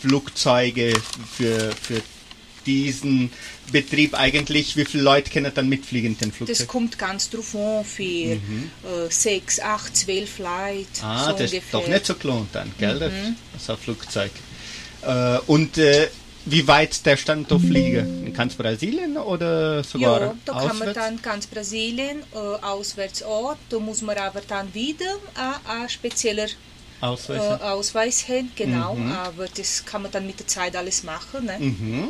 Flugzeuge 0.00 0.92
für, 1.36 1.72
für 1.80 2.02
diesen 2.66 3.30
Betrieb 3.72 4.14
eigentlich? 4.14 4.76
Wie 4.76 4.84
viele 4.84 5.02
Leute 5.02 5.30
können 5.30 5.52
dann 5.54 5.68
mitfliegen 5.68 6.12
in 6.12 6.18
den 6.18 6.28
Das 6.30 6.36
Flugzeug? 6.36 6.68
kommt 6.68 6.98
ganz 6.98 7.28
drauf 7.30 7.54
an, 7.54 7.84
für 7.84 8.02
äh, 8.04 8.38
sechs, 9.10 9.60
acht, 9.60 9.96
zwölf 9.96 10.38
Leute. 10.38 10.86
Ah, 11.02 11.26
so 11.26 11.32
das 11.32 11.40
ist 11.40 11.52
ungefähr. 11.54 11.80
doch 11.80 11.88
nicht 11.88 12.06
so 12.06 12.14
gelohnt 12.14 12.48
dann, 12.52 12.72
gell? 12.78 12.98
Das, 12.98 13.12
Mhm. 13.12 13.36
das 13.52 13.62
ist 13.62 13.70
ein 13.70 13.76
Flugzeug. 13.78 14.30
Äh, 15.02 15.38
und 15.46 15.76
äh, 15.78 16.08
wie 16.46 16.66
weit 16.68 17.04
der 17.06 17.16
Stand 17.16 17.50
da 17.50 17.58
fliegen? 17.58 18.26
In 18.26 18.32
ganz 18.34 18.54
Brasilien 18.54 19.16
oder 19.16 19.82
sogar 19.82 20.20
Ja, 20.20 20.34
da 20.44 20.52
kann 20.52 20.62
man 20.78 20.88
auswärts? 20.88 20.94
dann 20.94 21.22
ganz 21.22 21.46
Brasilien 21.46 22.22
äh, 22.34 22.36
auswärts 22.36 23.22
an. 23.22 23.56
Da 23.70 23.78
muss 23.78 24.02
man 24.02 24.16
aber 24.18 24.42
dann 24.46 24.72
wieder 24.74 25.06
äh, 25.36 25.70
ein 25.70 25.88
spezieller 25.88 26.46
äh, 27.04 27.08
Auswärts. 27.08 27.62
Ausweis 27.62 28.28
haben, 28.28 28.50
genau. 28.56 28.94
Mhm. 28.94 29.12
Aber 29.12 29.46
das 29.48 29.84
kann 29.84 30.02
man 30.02 30.10
dann 30.10 30.26
mit 30.26 30.38
der 30.40 30.46
Zeit 30.46 30.74
alles 30.76 31.02
machen. 31.02 31.46
Ne? 31.46 31.58
Mhm. 31.58 32.08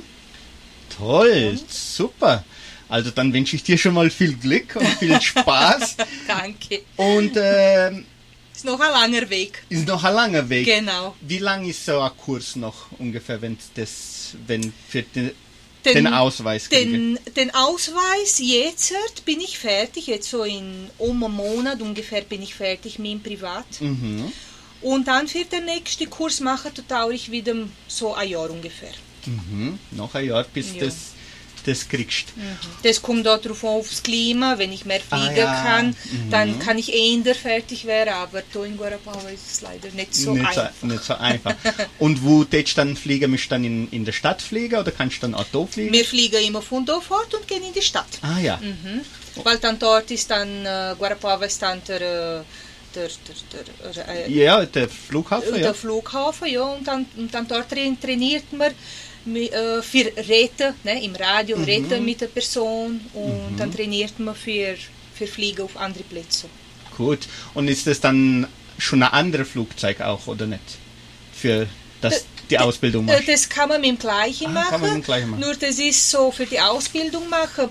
Toll, 0.96 1.58
super. 1.68 2.44
Also 2.88 3.10
dann 3.10 3.32
wünsche 3.32 3.56
ich 3.56 3.62
dir 3.62 3.78
schon 3.78 3.94
mal 3.94 4.10
viel 4.10 4.34
Glück 4.36 4.76
und 4.76 4.86
viel 4.86 5.20
Spaß. 5.20 5.96
Danke. 6.28 6.82
und 6.96 7.32
ähm, 7.36 8.04
Ist 8.54 8.64
noch 8.64 8.78
ein 8.78 8.90
langer 8.92 9.28
Weg. 9.30 9.62
ist 9.68 9.86
noch 9.88 10.04
ein 10.04 10.14
langer 10.14 10.48
Weg. 10.48 10.66
Genau. 10.66 11.16
Wie 11.20 11.38
lang 11.38 11.66
ist 11.66 11.84
so 11.84 12.00
ein 12.00 12.10
Kurs 12.16 12.56
noch 12.56 12.92
ungefähr, 12.98 13.40
wenn 13.40 13.58
das, 13.74 14.36
wenn 14.46 14.72
für 14.88 15.02
den, 15.02 15.32
den, 15.84 16.06
Ausweis 16.06 16.68
kriege? 16.68 16.90
den, 16.90 17.18
den 17.34 17.54
Ausweis 17.54 18.38
jetzt 18.38 19.24
bin 19.24 19.40
ich 19.40 19.58
fertig. 19.58 20.06
Jetzt 20.06 20.30
so 20.30 20.44
in 20.44 20.90
um 20.98 21.24
einen 21.24 21.34
Monat 21.34 21.80
ungefähr 21.80 22.20
bin 22.20 22.42
ich 22.42 22.54
fertig 22.54 22.98
mit 22.98 23.12
dem 23.12 23.22
Privat. 23.22 23.80
Mhm. 23.80 24.30
Und 24.84 25.08
dann 25.08 25.26
für 25.28 25.44
den 25.44 25.64
nächsten 25.64 26.08
Kurs 26.10 26.40
machen, 26.40 26.70
da 26.74 26.82
dauere 26.82 27.12
ich 27.12 27.30
wieder 27.30 27.54
so 27.88 28.14
ein 28.14 28.28
Jahr 28.28 28.50
ungefähr. 28.50 28.92
Mhm. 29.26 29.78
Noch 29.92 30.14
ein 30.14 30.26
Jahr, 30.26 30.44
bis 30.44 30.74
Ja. 30.74 30.84
das, 30.84 30.94
das 31.64 31.88
kriegst. 31.88 32.26
Das 32.82 33.00
kommt 33.00 33.26
auch 33.26 33.40
darauf 33.40 33.64
an, 33.64 33.70
aufs 33.70 34.02
Klima. 34.02 34.58
Wenn 34.58 34.70
ich 34.70 34.84
mehr 34.84 35.00
fliegen 35.00 35.28
Ah, 35.28 35.32
ja. 35.32 35.62
kann, 35.64 35.86
Mhm. 35.88 36.30
dann 36.30 36.58
kann 36.58 36.76
ich 36.78 36.92
eher 36.92 37.34
fertig 37.34 37.86
werden. 37.86 38.12
Aber 38.12 38.42
hier 38.52 38.64
in 38.64 38.76
Guarapava 38.76 39.30
ist 39.30 39.50
es 39.50 39.60
leider 39.62 39.88
nicht 39.92 40.14
so 40.14 40.34
nicht, 40.34 40.46
einfach. 40.46 40.70
so, 40.78 40.86
nicht 40.86 41.02
so 41.04 41.14
einfach. 41.14 41.54
Und 41.98 42.22
wo 42.22 42.44
tätst 42.44 42.72
du 42.76 42.82
dann 42.82 42.94
fliegen? 42.98 43.30
Möchtest 43.30 43.52
du 43.52 43.54
dann 43.54 43.64
in, 43.64 43.88
in 43.90 44.04
der 44.04 44.12
Stadt 44.12 44.42
fliegen 44.42 44.78
oder 44.78 44.90
kannst 44.90 45.16
du 45.16 45.20
dann 45.22 45.34
auch 45.34 45.46
da 45.50 45.64
fliegen? 45.64 45.94
Wir 45.94 46.04
fliegen 46.04 46.44
immer 46.44 46.60
von 46.60 46.84
da 46.84 47.00
fort 47.00 47.32
und 47.32 47.48
gehen 47.48 47.62
in 47.66 47.72
die 47.72 47.80
Stadt. 47.80 48.18
ah 48.20 48.38
ja. 48.38 48.58
Mhm. 48.58 49.00
Weil 49.42 49.56
dann 49.58 49.78
dort 49.78 50.10
ist 50.10 50.30
dann, 50.30 50.66
äh, 50.66 50.94
Guarapava 50.98 51.46
ist 51.46 51.62
dann 51.62 51.80
der, 51.88 52.40
äh, 52.40 52.42
der, 52.94 53.08
der, 53.52 53.92
der, 53.92 54.26
äh, 54.26 54.30
Ja, 54.32 54.64
der 54.64 54.88
Flughafen, 54.88 55.52
der 55.54 55.60
ja. 55.62 55.72
Flughafen, 55.74 56.48
ja, 56.48 56.62
und 56.62 56.86
dann, 56.86 57.06
und 57.16 57.32
dann 57.34 57.46
dort 57.48 57.68
train- 57.70 57.98
trainiert 58.00 58.52
man 58.52 58.72
äh, 59.34 59.82
für 59.82 60.12
Reden, 60.28 60.74
ne, 60.84 61.02
im 61.04 61.14
Radio 61.16 61.56
Mhm. 61.58 61.64
reden 61.64 62.04
mit 62.04 62.20
der 62.20 62.26
Person 62.28 63.00
und 63.14 63.56
dann 63.58 63.72
trainiert 63.72 64.18
man 64.18 64.34
für, 64.34 64.76
für 65.14 65.26
Fliegen 65.26 65.62
auf 65.62 65.76
andere 65.76 66.04
Plätze. 66.04 66.46
Gut. 66.96 67.20
Und 67.54 67.68
ist 67.68 67.86
das 67.86 68.00
dann 68.00 68.46
schon 68.78 69.02
ein 69.02 69.12
anderes 69.12 69.48
Flugzeug 69.48 70.00
auch, 70.00 70.26
oder 70.26 70.46
nicht? 70.46 70.60
Für 71.32 71.66
das 72.00 72.22
D- 72.22 72.28
die 72.50 72.58
Ausbildung 72.58 73.04
machst? 73.06 73.28
Das 73.28 73.48
kann 73.48 73.68
man 73.68 73.80
mit 73.80 73.90
dem 73.90 73.98
gleichen 73.98 74.46
Ah, 74.48 74.50
machen. 74.50 74.70
man 74.72 74.82
mit 74.82 74.92
dem 74.92 75.02
gleichen 75.02 75.30
machen. 75.30 75.40
Nur 75.40 75.54
das 75.54 75.78
ist 75.78 76.10
so 76.10 76.30
für 76.30 76.46
die 76.46 76.60
Ausbildung 76.60 77.28
machen. 77.28 77.68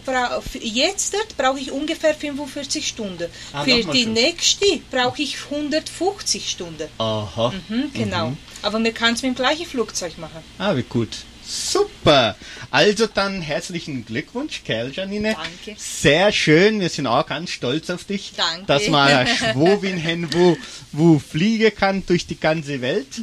Jetzt 0.61 1.13
dort 1.13 1.35
brauche 1.37 1.59
ich 1.59 1.71
ungefähr 1.71 2.13
45 2.13 2.87
Stunden. 2.87 3.29
Ah, 3.51 3.63
für 3.63 3.83
die 3.91 4.03
fünf. 4.03 4.07
nächste 4.13 4.65
brauche 4.91 5.21
ich 5.21 5.37
150 5.49 6.49
Stunden. 6.49 6.87
Aha. 6.97 7.53
Mhm, 7.69 7.91
genau. 7.93 8.33
Aber 8.61 8.79
man 8.79 8.93
kann 8.93 9.13
es 9.13 9.21
mit 9.21 9.31
dem 9.33 9.35
gleichen 9.35 9.65
Flugzeug 9.65 10.17
machen. 10.17 10.41
Ah, 10.57 10.75
wie 10.75 10.83
gut. 10.83 11.09
Super. 11.45 12.37
Also 12.71 13.05
dann 13.05 13.41
herzlichen 13.41 14.05
Glückwunsch, 14.05 14.61
Kerl, 14.63 14.91
Janine. 14.93 15.35
Danke. 15.35 15.79
Sehr 15.79 16.31
schön. 16.31 16.79
Wir 16.79 16.89
sind 16.89 17.05
auch 17.05 17.25
ganz 17.25 17.51
stolz 17.51 17.89
auf 17.89 18.05
dich, 18.05 18.31
Danke. 18.37 18.65
dass 18.65 18.83
Schwowin 19.37 20.01
haben, 20.03 20.33
wo, 20.33 20.57
wo 20.93 21.19
fliegen 21.19 21.75
kann 21.75 22.05
durch 22.05 22.25
die 22.27 22.39
ganze 22.39 22.79
Welt. 22.81 23.21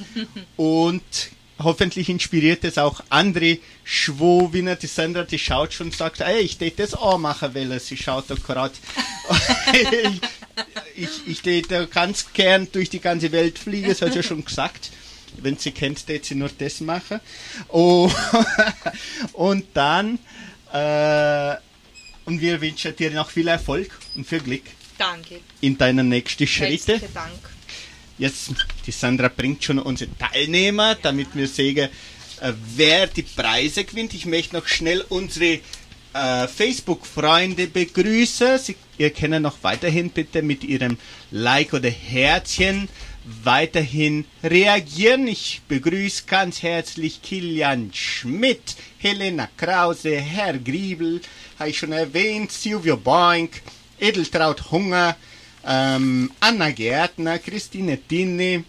Und 0.56 1.02
hoffentlich 1.62 2.08
inspiriert 2.08 2.64
es 2.64 2.78
auch 2.78 3.02
andere 3.08 3.58
Schwowiner. 3.84 4.76
Die 4.76 4.86
Sandra, 4.86 5.24
die 5.24 5.38
schaut 5.38 5.72
schon 5.72 5.88
und 5.88 5.96
sagt, 5.96 6.20
ey, 6.20 6.40
ich 6.40 6.58
tät 6.58 6.78
das 6.78 6.94
auch 6.94 7.18
machen 7.18 7.54
wollen. 7.54 7.78
Sie 7.80 7.96
schaut 7.96 8.24
da 8.28 8.34
gerade. 8.34 8.74
ich, 10.96 11.26
ich 11.26 11.42
tät 11.42 11.70
da 11.70 11.84
ganz 11.86 12.32
gern 12.32 12.68
durch 12.70 12.90
die 12.90 13.00
ganze 13.00 13.32
Welt 13.32 13.58
fliegen, 13.58 13.88
das 13.88 14.02
hat 14.02 14.12
sie 14.12 14.18
ja 14.18 14.22
schon 14.22 14.44
gesagt. 14.44 14.90
Wenn 15.38 15.56
sie 15.56 15.70
kennt, 15.70 16.06
tät 16.06 16.24
sie 16.24 16.34
nur 16.34 16.50
das 16.58 16.80
machen. 16.80 17.20
Oh, 17.68 18.10
und 19.32 19.64
dann, 19.74 20.18
äh, 20.72 21.54
und 22.24 22.40
wir 22.40 22.60
wünschen 22.60 22.94
dir 22.96 23.10
noch 23.10 23.30
viel 23.30 23.48
Erfolg 23.48 23.90
und 24.16 24.26
viel 24.26 24.40
Glück 24.40 24.64
Danke. 24.98 25.40
in 25.60 25.78
deinen 25.78 26.08
nächsten 26.08 26.46
Schritte. 26.46 26.92
Herzlichen 26.92 27.14
Dank. 27.14 27.59
Jetzt, 28.20 28.50
die 28.86 28.90
Sandra 28.90 29.28
bringt 29.28 29.64
schon 29.64 29.78
unsere 29.78 30.10
Teilnehmer, 30.18 30.94
damit 30.94 31.28
wir 31.34 31.48
sehen, 31.48 31.88
äh, 32.42 32.52
wer 32.76 33.06
die 33.06 33.22
Preise 33.22 33.84
gewinnt. 33.84 34.12
Ich 34.12 34.26
möchte 34.26 34.56
noch 34.56 34.68
schnell 34.68 35.02
unsere 35.08 35.60
äh, 36.12 36.46
Facebook-Freunde 36.46 37.68
begrüßen. 37.68 38.58
Sie, 38.58 38.76
ihr 38.98 39.08
könnt 39.08 39.40
noch 39.40 39.56
weiterhin 39.62 40.10
bitte 40.10 40.42
mit 40.42 40.64
ihrem 40.64 40.98
Like 41.30 41.72
oder 41.72 41.88
Herzchen 41.88 42.90
weiterhin 43.42 44.26
reagieren. 44.44 45.26
Ich 45.26 45.62
begrüße 45.66 46.24
ganz 46.26 46.62
herzlich 46.62 47.22
Kilian 47.22 47.90
Schmidt, 47.94 48.76
Helena 48.98 49.48
Krause, 49.56 50.20
Herr 50.20 50.58
Griebel, 50.58 51.22
habe 51.58 51.70
ich 51.70 51.78
schon 51.78 51.92
erwähnt, 51.92 52.52
Silvio 52.52 52.98
Boink, 52.98 53.62
Edeltraut 53.98 54.70
Hunger, 54.70 55.16
ähm, 55.66 56.30
Anna 56.40 56.70
Gärtner, 56.70 57.38
Christine 57.38 57.98
Tinni, 57.98 58.64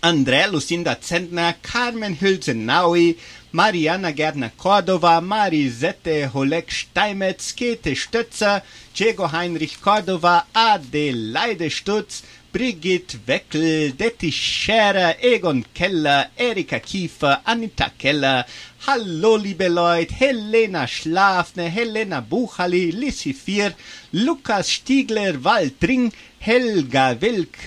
Andrea 0.00 0.46
Lucinda 0.46 1.00
Zentner, 1.00 1.54
Carmen 1.62 2.20
Hülsenaui, 2.20 3.16
Mariana 3.52 4.10
Gärtner 4.10 4.50
Cordova, 4.56 5.20
Marisette 5.20 6.30
Holek 6.32 6.70
Steimetz, 6.70 7.54
Käthe 7.56 7.96
Stötzer, 7.96 8.62
Diego 8.98 9.32
Heinrich 9.32 9.80
Cordova, 9.80 10.44
Adelaide 10.52 11.70
Stutz, 11.70 12.22
Brigitte 12.56 13.18
Weckel, 13.26 13.92
Detti 13.92 14.32
Scherer, 14.32 15.16
Egon 15.20 15.62
Keller, 15.74 16.30
Erika 16.38 16.78
Kiefer, 16.78 17.42
Anita 17.44 17.90
Keller, 17.98 18.46
Hallo 18.86 19.36
liebe 19.36 19.68
Leute, 19.68 20.14
Helena 20.14 20.86
Schlafner, 20.86 21.68
Helena 21.68 22.22
Buchali, 22.22 22.92
Lissi 22.92 23.34
Vier, 23.34 23.74
Lukas 24.12 24.70
Stiegler, 24.70 25.44
Waldring, 25.44 26.10
Helga 26.38 27.14
Wilk, 27.20 27.58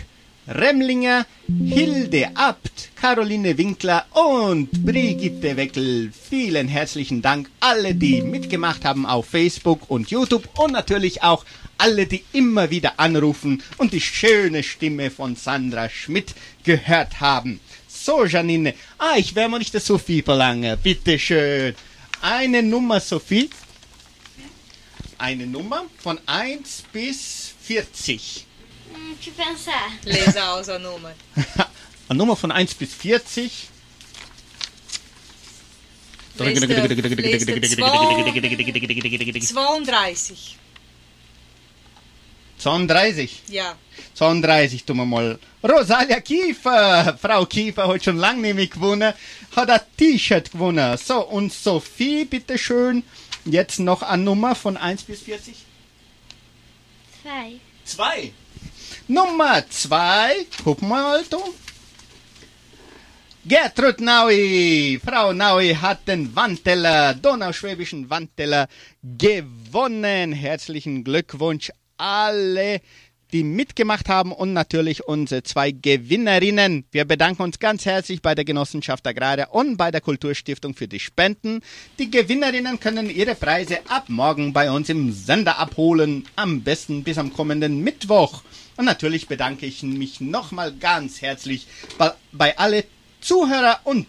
Remlinger, 0.49 1.27
Hilde 1.47 2.31
Abt, 2.33 2.89
Caroline 2.95 3.55
Winkler 3.55 4.07
und 4.13 4.71
Brigitte 4.83 5.55
Weckel. 5.55 6.11
Vielen 6.11 6.67
herzlichen 6.67 7.21
Dank 7.21 7.51
alle, 7.59 7.93
die 7.93 8.23
mitgemacht 8.23 8.83
haben 8.83 9.05
auf 9.05 9.27
Facebook 9.27 9.91
und 9.91 10.09
YouTube 10.09 10.49
und 10.57 10.71
natürlich 10.71 11.21
auch 11.21 11.45
alle, 11.77 12.07
die 12.07 12.23
immer 12.33 12.71
wieder 12.71 12.99
anrufen 12.99 13.61
und 13.77 13.93
die 13.93 14.01
schöne 14.01 14.63
Stimme 14.63 15.11
von 15.11 15.35
Sandra 15.35 15.87
Schmidt 15.87 16.33
gehört 16.63 17.21
haben. 17.21 17.59
So, 17.87 18.25
Janine. 18.25 18.73
Ah, 18.97 19.17
ich 19.17 19.35
werde 19.35 19.51
mal 19.51 19.59
nicht 19.59 19.75
das 19.75 19.85
Sophie 19.85 20.23
verlangen. 20.23 20.79
Bitte 20.81 21.19
schön. 21.19 21.75
Eine 22.21 22.63
Nummer, 22.63 22.99
Sophie. 22.99 23.51
Eine 25.19 25.45
Nummer 25.45 25.83
von 25.99 26.17
1 26.25 26.85
bis 26.91 27.53
40. 27.61 28.47
Eu 29.25 29.31
pensar. 29.33 29.89
Lese 30.05 30.43
aus 30.47 30.69
eine 30.69 30.83
Nummer. 30.83 31.13
Eine 32.09 32.17
Nummer 32.17 32.35
von 32.35 32.51
1 32.51 32.73
bis 32.73 32.93
40. 32.95 33.67
Lese 36.39 36.67
der- 36.67 36.87
lese 36.87 37.45
der 37.45 37.61
zwei- 37.61 39.43
32. 39.53 40.55
32. 42.57 43.43
Ja. 43.49 43.75
32 44.15 44.83
tun 44.85 44.97
wir 44.97 45.05
mal. 45.05 45.39
Rosalia 45.63 46.19
Kiefer, 46.21 47.17
Frau 47.21 47.45
Kiefer 47.45 47.87
hat 47.87 48.03
schon 48.03 48.17
lange 48.17 48.41
nicht 48.41 48.55
mehr 48.55 48.67
gewonnen, 48.67 49.13
hat 49.55 49.69
ein 49.69 49.79
T-Shirt 49.97 50.51
gewonnen. 50.51 50.97
So, 50.97 51.25
und 51.27 51.53
Sophie, 51.53 52.25
bitteschön, 52.25 53.03
jetzt 53.45 53.79
noch 53.79 54.01
eine 54.01 54.23
Nummer 54.23 54.55
von 54.55 54.77
1 54.77 55.03
bis 55.03 55.21
40. 55.21 55.55
Zwei. 57.21 57.51
2. 57.85 58.31
Nummer 59.11 59.63
2, 59.67 60.45
guck 60.63 60.83
mal, 60.83 61.15
Alto. 61.15 61.43
Gertrud 63.43 64.01
Naui, 64.01 65.01
Frau 65.03 65.33
Naui 65.33 65.73
hat 65.73 66.07
den 66.07 66.35
Wandteller, 66.35 67.15
Donauschwäbischen 67.15 68.07
Wandteller 68.11 68.67
gewonnen. 69.01 70.31
Herzlichen 70.31 71.03
Glückwunsch 71.03 71.71
alle, 71.97 72.81
die 73.33 73.43
mitgemacht 73.43 74.09
haben 74.09 74.31
und 74.31 74.53
natürlich 74.53 75.07
unsere 75.07 75.41
zwei 75.41 75.71
Gewinnerinnen. 75.71 76.85
Wir 76.91 77.05
bedanken 77.05 77.41
uns 77.41 77.57
ganz 77.57 77.85
herzlich 77.85 78.21
bei 78.21 78.35
der 78.35 78.45
Genossenschaft 78.45 79.07
Agraria 79.07 79.47
und 79.47 79.75
bei 79.75 79.89
der 79.89 80.01
Kulturstiftung 80.01 80.75
für 80.75 80.87
die 80.87 80.99
Spenden. 80.99 81.61
Die 81.97 82.11
Gewinnerinnen 82.11 82.79
können 82.79 83.09
ihre 83.09 83.33
Preise 83.33 83.79
ab 83.89 84.05
morgen 84.07 84.53
bei 84.53 84.69
uns 84.69 84.87
im 84.89 85.11
Sender 85.11 85.57
abholen, 85.57 86.27
am 86.35 86.61
besten 86.61 87.03
bis 87.03 87.17
am 87.17 87.33
kommenden 87.33 87.83
Mittwoch. 87.83 88.43
Und 88.79 88.85
natürlich 88.85 89.27
bedanke 89.27 89.65
ich 89.65 89.83
mich 89.83 90.21
nochmal 90.21 90.71
ganz 90.71 91.21
herzlich 91.21 91.67
bei, 91.97 92.13
bei 92.31 92.57
alle 92.57 92.85
Zuhörer 93.19 93.81
und 93.83 94.07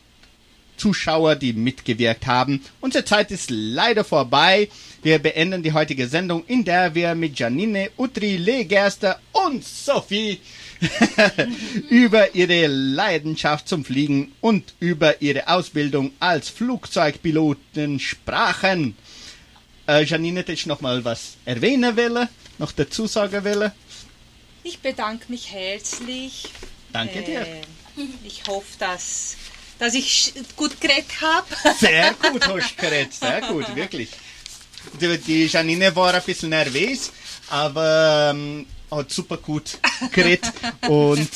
Zuschauer, 0.77 1.35
die 1.35 1.53
mitgewirkt 1.53 2.29
haben. 2.29 2.63
Unsere 2.81 3.05
Zeit 3.05 3.33
ist 3.33 3.51
leider 3.51 4.05
vorbei. 4.05 4.69
Wir 5.03 5.19
beenden 5.19 5.65
die 5.65 5.73
heutige 5.73 6.07
Sendung, 6.07 6.45
in 6.47 6.65
der 6.65 6.95
wir 6.95 7.17
mit 7.17 7.37
Janine 7.37 7.91
Utri 7.99 8.37
Legerster 8.37 9.19
und 9.33 9.65
Sophie 9.65 10.39
über 11.89 12.37
ihre 12.37 12.69
Leidenschaft 12.69 13.67
zum 13.67 13.85
Fliegen 13.85 14.31
und 14.41 14.75
über 14.79 15.21
ihre 15.21 15.49
Ausbildung 15.49 16.13
als 16.21 16.49
Flugzeugpiloten 16.49 17.99
sprachen. 17.99 18.97
Äh, 19.89 20.05
Janine, 20.05 20.39
hätte 20.39 20.53
ich 20.53 20.67
noch 20.67 20.81
mal 20.81 21.05
was 21.05 21.39
erwähnen 21.45 21.97
will, 21.97 22.29
noch 22.59 22.71
dazu 22.71 23.09
sagen 23.09 23.43
will. 23.43 23.73
Ich 24.71 24.79
bedanke 24.79 25.25
mich 25.29 25.51
herzlich. 25.51 26.45
Danke 26.93 27.23
dir. 27.23 27.41
Äh, 27.41 27.63
Ich 28.25 28.43
hoffe, 28.47 28.69
dass, 28.79 29.35
dass 29.81 29.95
ich 29.95 30.33
gut 30.55 30.81
geredet 30.81 31.21
habe. 31.21 31.49
Sehr 31.81 32.15
gut 32.15 32.47
hast 32.47 32.71
du 32.77 32.81
geredet, 32.81 33.13
sehr 33.13 33.41
gut, 33.41 33.75
wirklich. 33.75 34.11
Die, 35.01 35.19
die 35.19 35.47
Janine 35.47 35.95
war 35.97 36.15
ein 36.15 36.23
bisschen 36.23 36.51
nervös, 36.51 37.11
aber 37.49 38.31
ähm, 38.33 38.65
hat 38.93 39.11
super 39.11 39.39
gut 39.39 39.79
geredet. 40.13 40.53
Und 40.87 41.29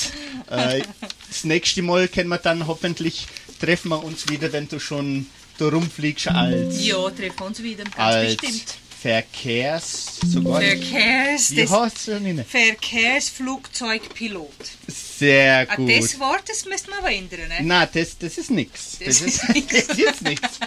äh, 0.51 0.83
das 1.29 1.43
nächste 1.43 1.83
Mal 1.83 2.07
können 2.07 2.29
wir 2.29 2.39
dann 2.39 2.69
hoffentlich 2.69 3.27
treffen 3.59 3.89
wir 3.89 4.03
uns 4.05 4.29
wieder, 4.29 4.53
wenn 4.53 4.69
du 4.69 4.79
schon 4.79 5.27
da 5.59 5.69
rumfliegst 5.69 6.29
als, 6.29 6.85
Ja, 6.85 7.11
treffen 7.11 7.39
wir 7.41 7.47
uns 7.47 7.63
wieder, 7.65 7.83
ganz 7.85 7.97
als 7.99 8.37
bestimmt. 8.37 8.75
Verkehrs... 9.05 10.17
Sogar, 10.27 10.63
Verkehrs, 10.63 11.55
Wie 11.55 11.69
heißt 11.69 12.07
Janine? 12.07 12.43
Verkehrsflugzeugpilot. 12.43 14.49
Sehr 14.89 15.67
Ah, 15.69 15.77
gut. 15.77 15.91
Das 15.91 16.19
Wort, 16.19 16.45
das 16.49 16.65
müsste 16.65 16.89
man 16.89 17.01
aber 17.01 17.13
ändern. 17.13 17.41
Ne? 17.49 17.57
Na, 17.65 17.85
das, 17.85 18.17
das 18.17 18.39
ist 18.39 18.51
nix. 18.51 18.97
Das 19.05 19.21
ist 19.21 19.43
das 19.43 19.57
ist 19.57 19.99
jetzt 19.99 20.23
nichts. 20.27 20.59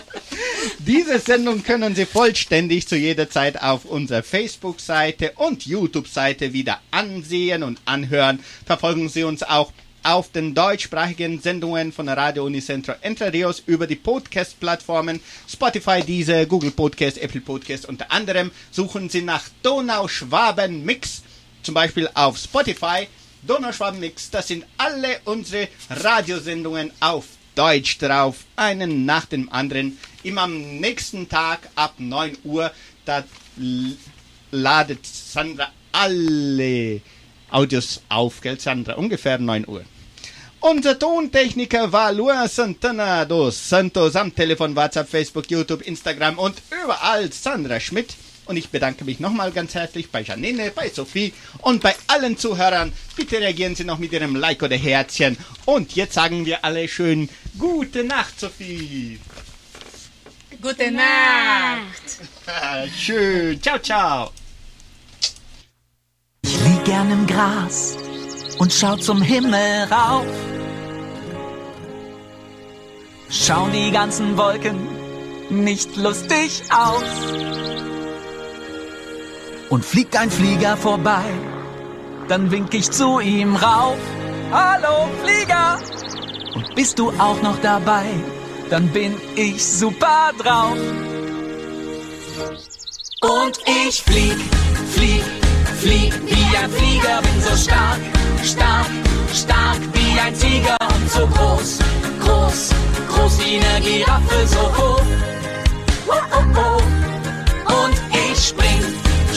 Diese 0.78 1.18
Sendung 1.18 1.62
können 1.62 1.94
Sie 1.94 2.06
vollständig 2.06 2.88
zu 2.88 2.96
jeder 2.96 3.28
Zeit 3.28 3.60
auf 3.60 3.84
unserer 3.84 4.22
Facebook-Seite 4.22 5.32
und 5.36 5.66
YouTube-Seite 5.66 6.54
wieder 6.54 6.80
ansehen 6.90 7.62
und 7.62 7.82
anhören. 7.84 8.42
Verfolgen 8.64 9.10
Sie 9.10 9.24
uns 9.24 9.42
auch 9.42 9.74
auf 10.04 10.30
den 10.30 10.54
deutschsprachigen 10.54 11.40
Sendungen 11.40 11.90
von 11.90 12.08
Radio 12.08 12.44
Unicentro 12.44 12.94
Entre 13.00 13.32
Rios 13.32 13.62
über 13.66 13.86
die 13.86 13.96
Podcast-Plattformen 13.96 15.18
Spotify, 15.48 16.02
Deezer, 16.02 16.44
Google 16.44 16.70
Podcast, 16.70 17.16
Apple 17.18 17.40
Podcast 17.40 17.86
unter 17.86 18.12
anderem. 18.12 18.50
Suchen 18.70 19.08
Sie 19.08 19.22
nach 19.22 19.42
Donauschwaben 19.62 20.84
Mix, 20.84 21.22
zum 21.62 21.74
Beispiel 21.74 22.08
auf 22.12 22.36
Spotify. 22.36 23.08
Donauschwaben 23.42 23.98
Mix, 23.98 24.30
das 24.30 24.48
sind 24.48 24.66
alle 24.76 25.20
unsere 25.24 25.68
Radiosendungen 25.88 26.92
auf 27.00 27.24
Deutsch 27.54 27.98
drauf, 27.98 28.44
einen 28.56 29.06
nach 29.06 29.24
dem 29.24 29.50
anderen. 29.50 29.98
Immer 30.22 30.42
am 30.42 30.80
nächsten 30.80 31.28
Tag 31.28 31.60
ab 31.76 31.94
9 31.98 32.36
Uhr, 32.44 32.70
da 33.06 33.24
ladet 34.50 35.06
Sandra 35.06 35.70
alle 35.92 37.00
Audios 37.50 38.02
auf, 38.08 38.40
gell 38.40 38.58
Sandra? 38.60 38.94
Ungefähr 38.94 39.38
9 39.38 39.66
Uhr. 39.66 39.84
Unser 40.66 40.98
Tontechniker 40.98 41.92
war 41.92 42.10
Luis 42.10 42.56
Santana 42.56 43.26
dos 43.26 43.68
Santos 43.68 44.16
am 44.16 44.34
Telefon, 44.34 44.74
WhatsApp, 44.74 45.10
Facebook, 45.10 45.50
YouTube, 45.50 45.82
Instagram 45.82 46.38
und 46.38 46.54
überall 46.82 47.30
Sandra 47.30 47.78
Schmidt. 47.78 48.14
Und 48.46 48.56
ich 48.56 48.70
bedanke 48.70 49.04
mich 49.04 49.20
nochmal 49.20 49.52
ganz 49.52 49.74
herzlich 49.74 50.10
bei 50.10 50.22
Janine, 50.22 50.70
bei 50.70 50.88
Sophie 50.88 51.34
und 51.60 51.82
bei 51.82 51.94
allen 52.06 52.38
Zuhörern. 52.38 52.94
Bitte 53.14 53.40
reagieren 53.40 53.74
Sie 53.74 53.84
noch 53.84 53.98
mit 53.98 54.14
Ihrem 54.14 54.36
Like 54.36 54.62
oder 54.62 54.76
Herzchen. 54.76 55.36
Und 55.66 55.94
jetzt 55.96 56.14
sagen 56.14 56.46
wir 56.46 56.64
alle 56.64 56.88
schön 56.88 57.28
Gute 57.58 58.02
Nacht, 58.02 58.40
Sophie. 58.40 59.20
Gute 60.62 60.90
Nacht. 60.90 62.20
Schön. 62.98 63.60
Ciao, 63.62 63.78
ciao. 63.80 64.30
Ich 66.40 66.58
lieg 66.58 66.84
gern 66.86 67.10
im 67.10 67.26
Gras 67.26 67.98
und 68.58 68.72
schau 68.72 68.96
zum 68.96 69.22
Himmel 69.22 69.84
rauf. 69.90 70.26
Schauen 73.28 73.72
die 73.72 73.90
ganzen 73.90 74.36
Wolken 74.36 74.76
nicht 75.50 75.96
lustig 75.96 76.62
aus. 76.70 77.02
Und 79.70 79.84
fliegt 79.84 80.16
ein 80.16 80.30
Flieger 80.30 80.76
vorbei, 80.76 81.24
dann 82.28 82.50
wink 82.50 82.72
ich 82.74 82.90
zu 82.90 83.20
ihm 83.20 83.56
rauf. 83.56 83.98
Hallo 84.52 85.08
Flieger! 85.24 85.78
Und 86.54 86.74
bist 86.76 86.98
du 86.98 87.10
auch 87.18 87.40
noch 87.42 87.58
dabei, 87.60 88.04
dann 88.70 88.88
bin 88.88 89.16
ich 89.34 89.64
super 89.64 90.30
drauf. 90.38 90.76
Und 93.20 93.58
ich 93.88 94.02
flieg, 94.02 94.36
flieg, 94.92 95.43
flieg 95.84 96.14
wie 96.26 96.56
ein 96.56 96.70
Flieger, 96.70 97.20
bin 97.20 97.38
so 97.42 97.54
stark, 97.56 98.00
stark, 98.42 98.88
stark 99.34 99.80
wie 99.92 100.18
ein 100.18 100.34
Tiger 100.34 100.76
und 100.94 101.10
so 101.10 101.26
groß, 101.26 101.78
groß, 102.24 102.60
groß 103.10 103.34
wie 103.40 103.60
eine 103.60 103.80
Giraffe, 103.84 104.38
so 104.46 104.62
hoch. 104.78 105.06
Oh, 106.06 106.24
oh, 106.38 106.60
oh. 106.64 107.82
Und 107.82 107.96
ich 108.22 108.38
spring, 108.50 108.82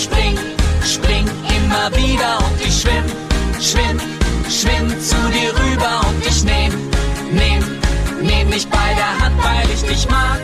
spring, 0.04 0.38
spring 0.86 1.26
immer 1.58 1.88
wieder 1.98 2.38
und 2.46 2.58
ich 2.66 2.82
schwimm, 2.82 3.08
schwimm, 3.60 4.00
schwimm 4.50 4.88
zu 5.02 5.20
dir 5.36 5.52
rüber 5.62 5.96
und 6.08 6.26
ich 6.26 6.44
nehm, 6.44 6.74
nehm, 7.32 7.64
nehm 8.22 8.50
dich 8.52 8.68
bei 8.70 8.90
der 9.02 9.14
Hand, 9.20 9.38
weil 9.44 9.70
ich 9.74 9.84
dich 9.84 10.10
mag. 10.10 10.40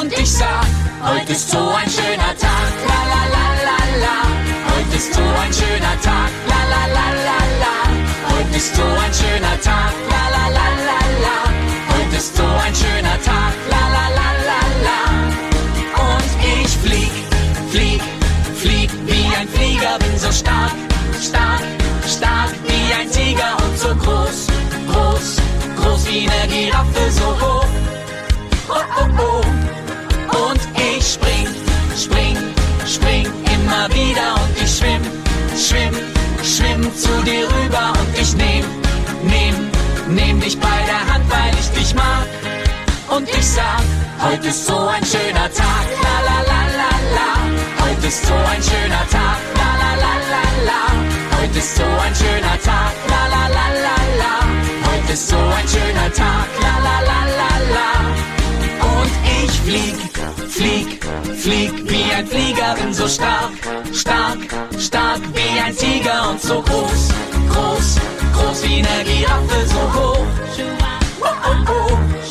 Und 0.00 0.12
ich 0.12 0.30
sag, 0.30 0.66
heute 1.02 1.32
ist 1.32 1.50
so 1.50 1.58
ein 1.58 1.90
schöner 1.90 2.34
Tag, 2.44 2.72
la 2.86 3.00
la 3.12 3.22
la 3.34 3.46
la 3.66 4.06
la. 4.06 4.37
Heute 4.78 4.96
ist 4.96 5.12
so 5.12 5.20
ein 5.20 5.52
schöner 5.52 6.00
Tag, 6.02 6.30
la 6.46 6.60
la 6.72 6.86
la 6.96 7.06
la 7.26 7.38
la. 7.62 7.74
Heute 8.30 8.56
ist 8.56 8.76
so 8.76 8.82
ein 8.82 9.12
schöner 9.12 9.60
Tag, 9.60 9.92
la 10.08 10.22
la 10.34 10.44
la 10.56 10.66
la 10.88 11.00
la. 11.24 11.36
Heute 11.94 12.16
ist 12.16 12.36
so 12.36 12.44
ein 12.44 12.72
schöner 12.72 13.18
Tag, 13.24 13.54
la 13.72 13.82
la 13.96 14.06
la 14.18 14.28
la 14.48 14.60
la. 14.86 15.00
Und 16.06 16.30
ich 16.54 16.70
flieg, 16.84 17.10
flieg, 17.72 18.00
flieg 18.54 18.90
wie 19.06 19.26
ein 19.36 19.48
Flieger, 19.48 19.98
bin 19.98 20.16
so 20.16 20.30
stark, 20.30 20.76
stark, 21.20 21.62
stark 22.06 22.52
wie 22.68 22.94
ein 22.94 23.10
Tiger 23.10 23.56
und 23.64 23.76
so 23.76 23.88
groß, 23.96 24.46
groß, 24.92 25.36
groß 25.82 26.06
wie 26.08 26.28
eine 26.30 26.52
Giraffe, 26.52 27.10
so 27.10 27.26
hoch. 27.40 27.57
Schwimm, 35.68 35.94
schwimm 36.42 36.82
zu 36.96 37.12
dir 37.24 37.46
rüber 37.56 37.92
und 38.00 38.18
ich 38.18 38.34
nehm, 38.34 38.64
nehm, 39.22 39.56
nehm 40.08 40.40
dich 40.40 40.58
bei 40.58 40.78
der 40.86 41.02
Hand, 41.12 41.24
weil 41.30 41.52
ich 41.60 41.68
dich 41.78 41.94
mag. 41.94 42.26
Und 43.08 43.28
ich 43.28 43.46
sag, 43.46 43.82
heute 44.20 44.48
ist 44.48 44.66
so 44.66 44.76
ein 44.76 45.04
schöner 45.04 45.48
Tag, 45.60 45.86
la 46.04 46.16
la 46.28 46.38
la 46.50 46.62
la 46.80 46.92
la. 47.16 47.30
Heute 47.84 48.06
ist 48.06 48.26
so 48.26 48.34
ein 48.34 48.62
schöner 48.62 49.04
Tag, 49.16 49.40
la 49.60 49.70
la 49.82 49.92
la 50.04 50.14
la 50.32 50.44
la. 50.68 50.82
Heute 51.38 51.58
ist 51.58 51.76
so 51.76 51.84
ein 52.04 52.14
schöner 52.20 52.58
Tag, 52.68 52.92
la 53.12 53.22
la 53.34 53.44
la 53.56 53.66
la 53.86 53.96
la. 54.22 54.34
Heute 54.88 55.12
ist 55.12 55.28
so 55.28 55.36
ein 55.36 55.68
schöner 55.68 56.10
Tag, 56.12 56.48
la 56.64 56.74
la 56.86 56.96
la 57.10 57.20
la 57.40 57.50
la. 57.74 58.27
Flieg, 59.68 59.96
flieg, 60.48 61.04
flieg 61.36 61.72
wie 61.90 62.10
ein 62.14 62.26
Flieger, 62.26 62.74
bin 62.80 62.94
so 62.94 63.06
stark, 63.06 63.52
stark, 63.92 64.38
stark 64.78 65.20
wie 65.34 65.60
ein 65.60 65.76
Tiger 65.76 66.30
und 66.30 66.40
so 66.40 66.62
groß, 66.62 67.08
groß, 67.52 67.96
groß 68.32 68.62
wie 68.62 68.76
eine 68.78 69.04
Giraffe, 69.04 69.66
so 69.66 69.82
hoch. 69.92 70.26
Oh, 71.20 71.26
oh, 71.26 71.70
oh. 71.70 72.27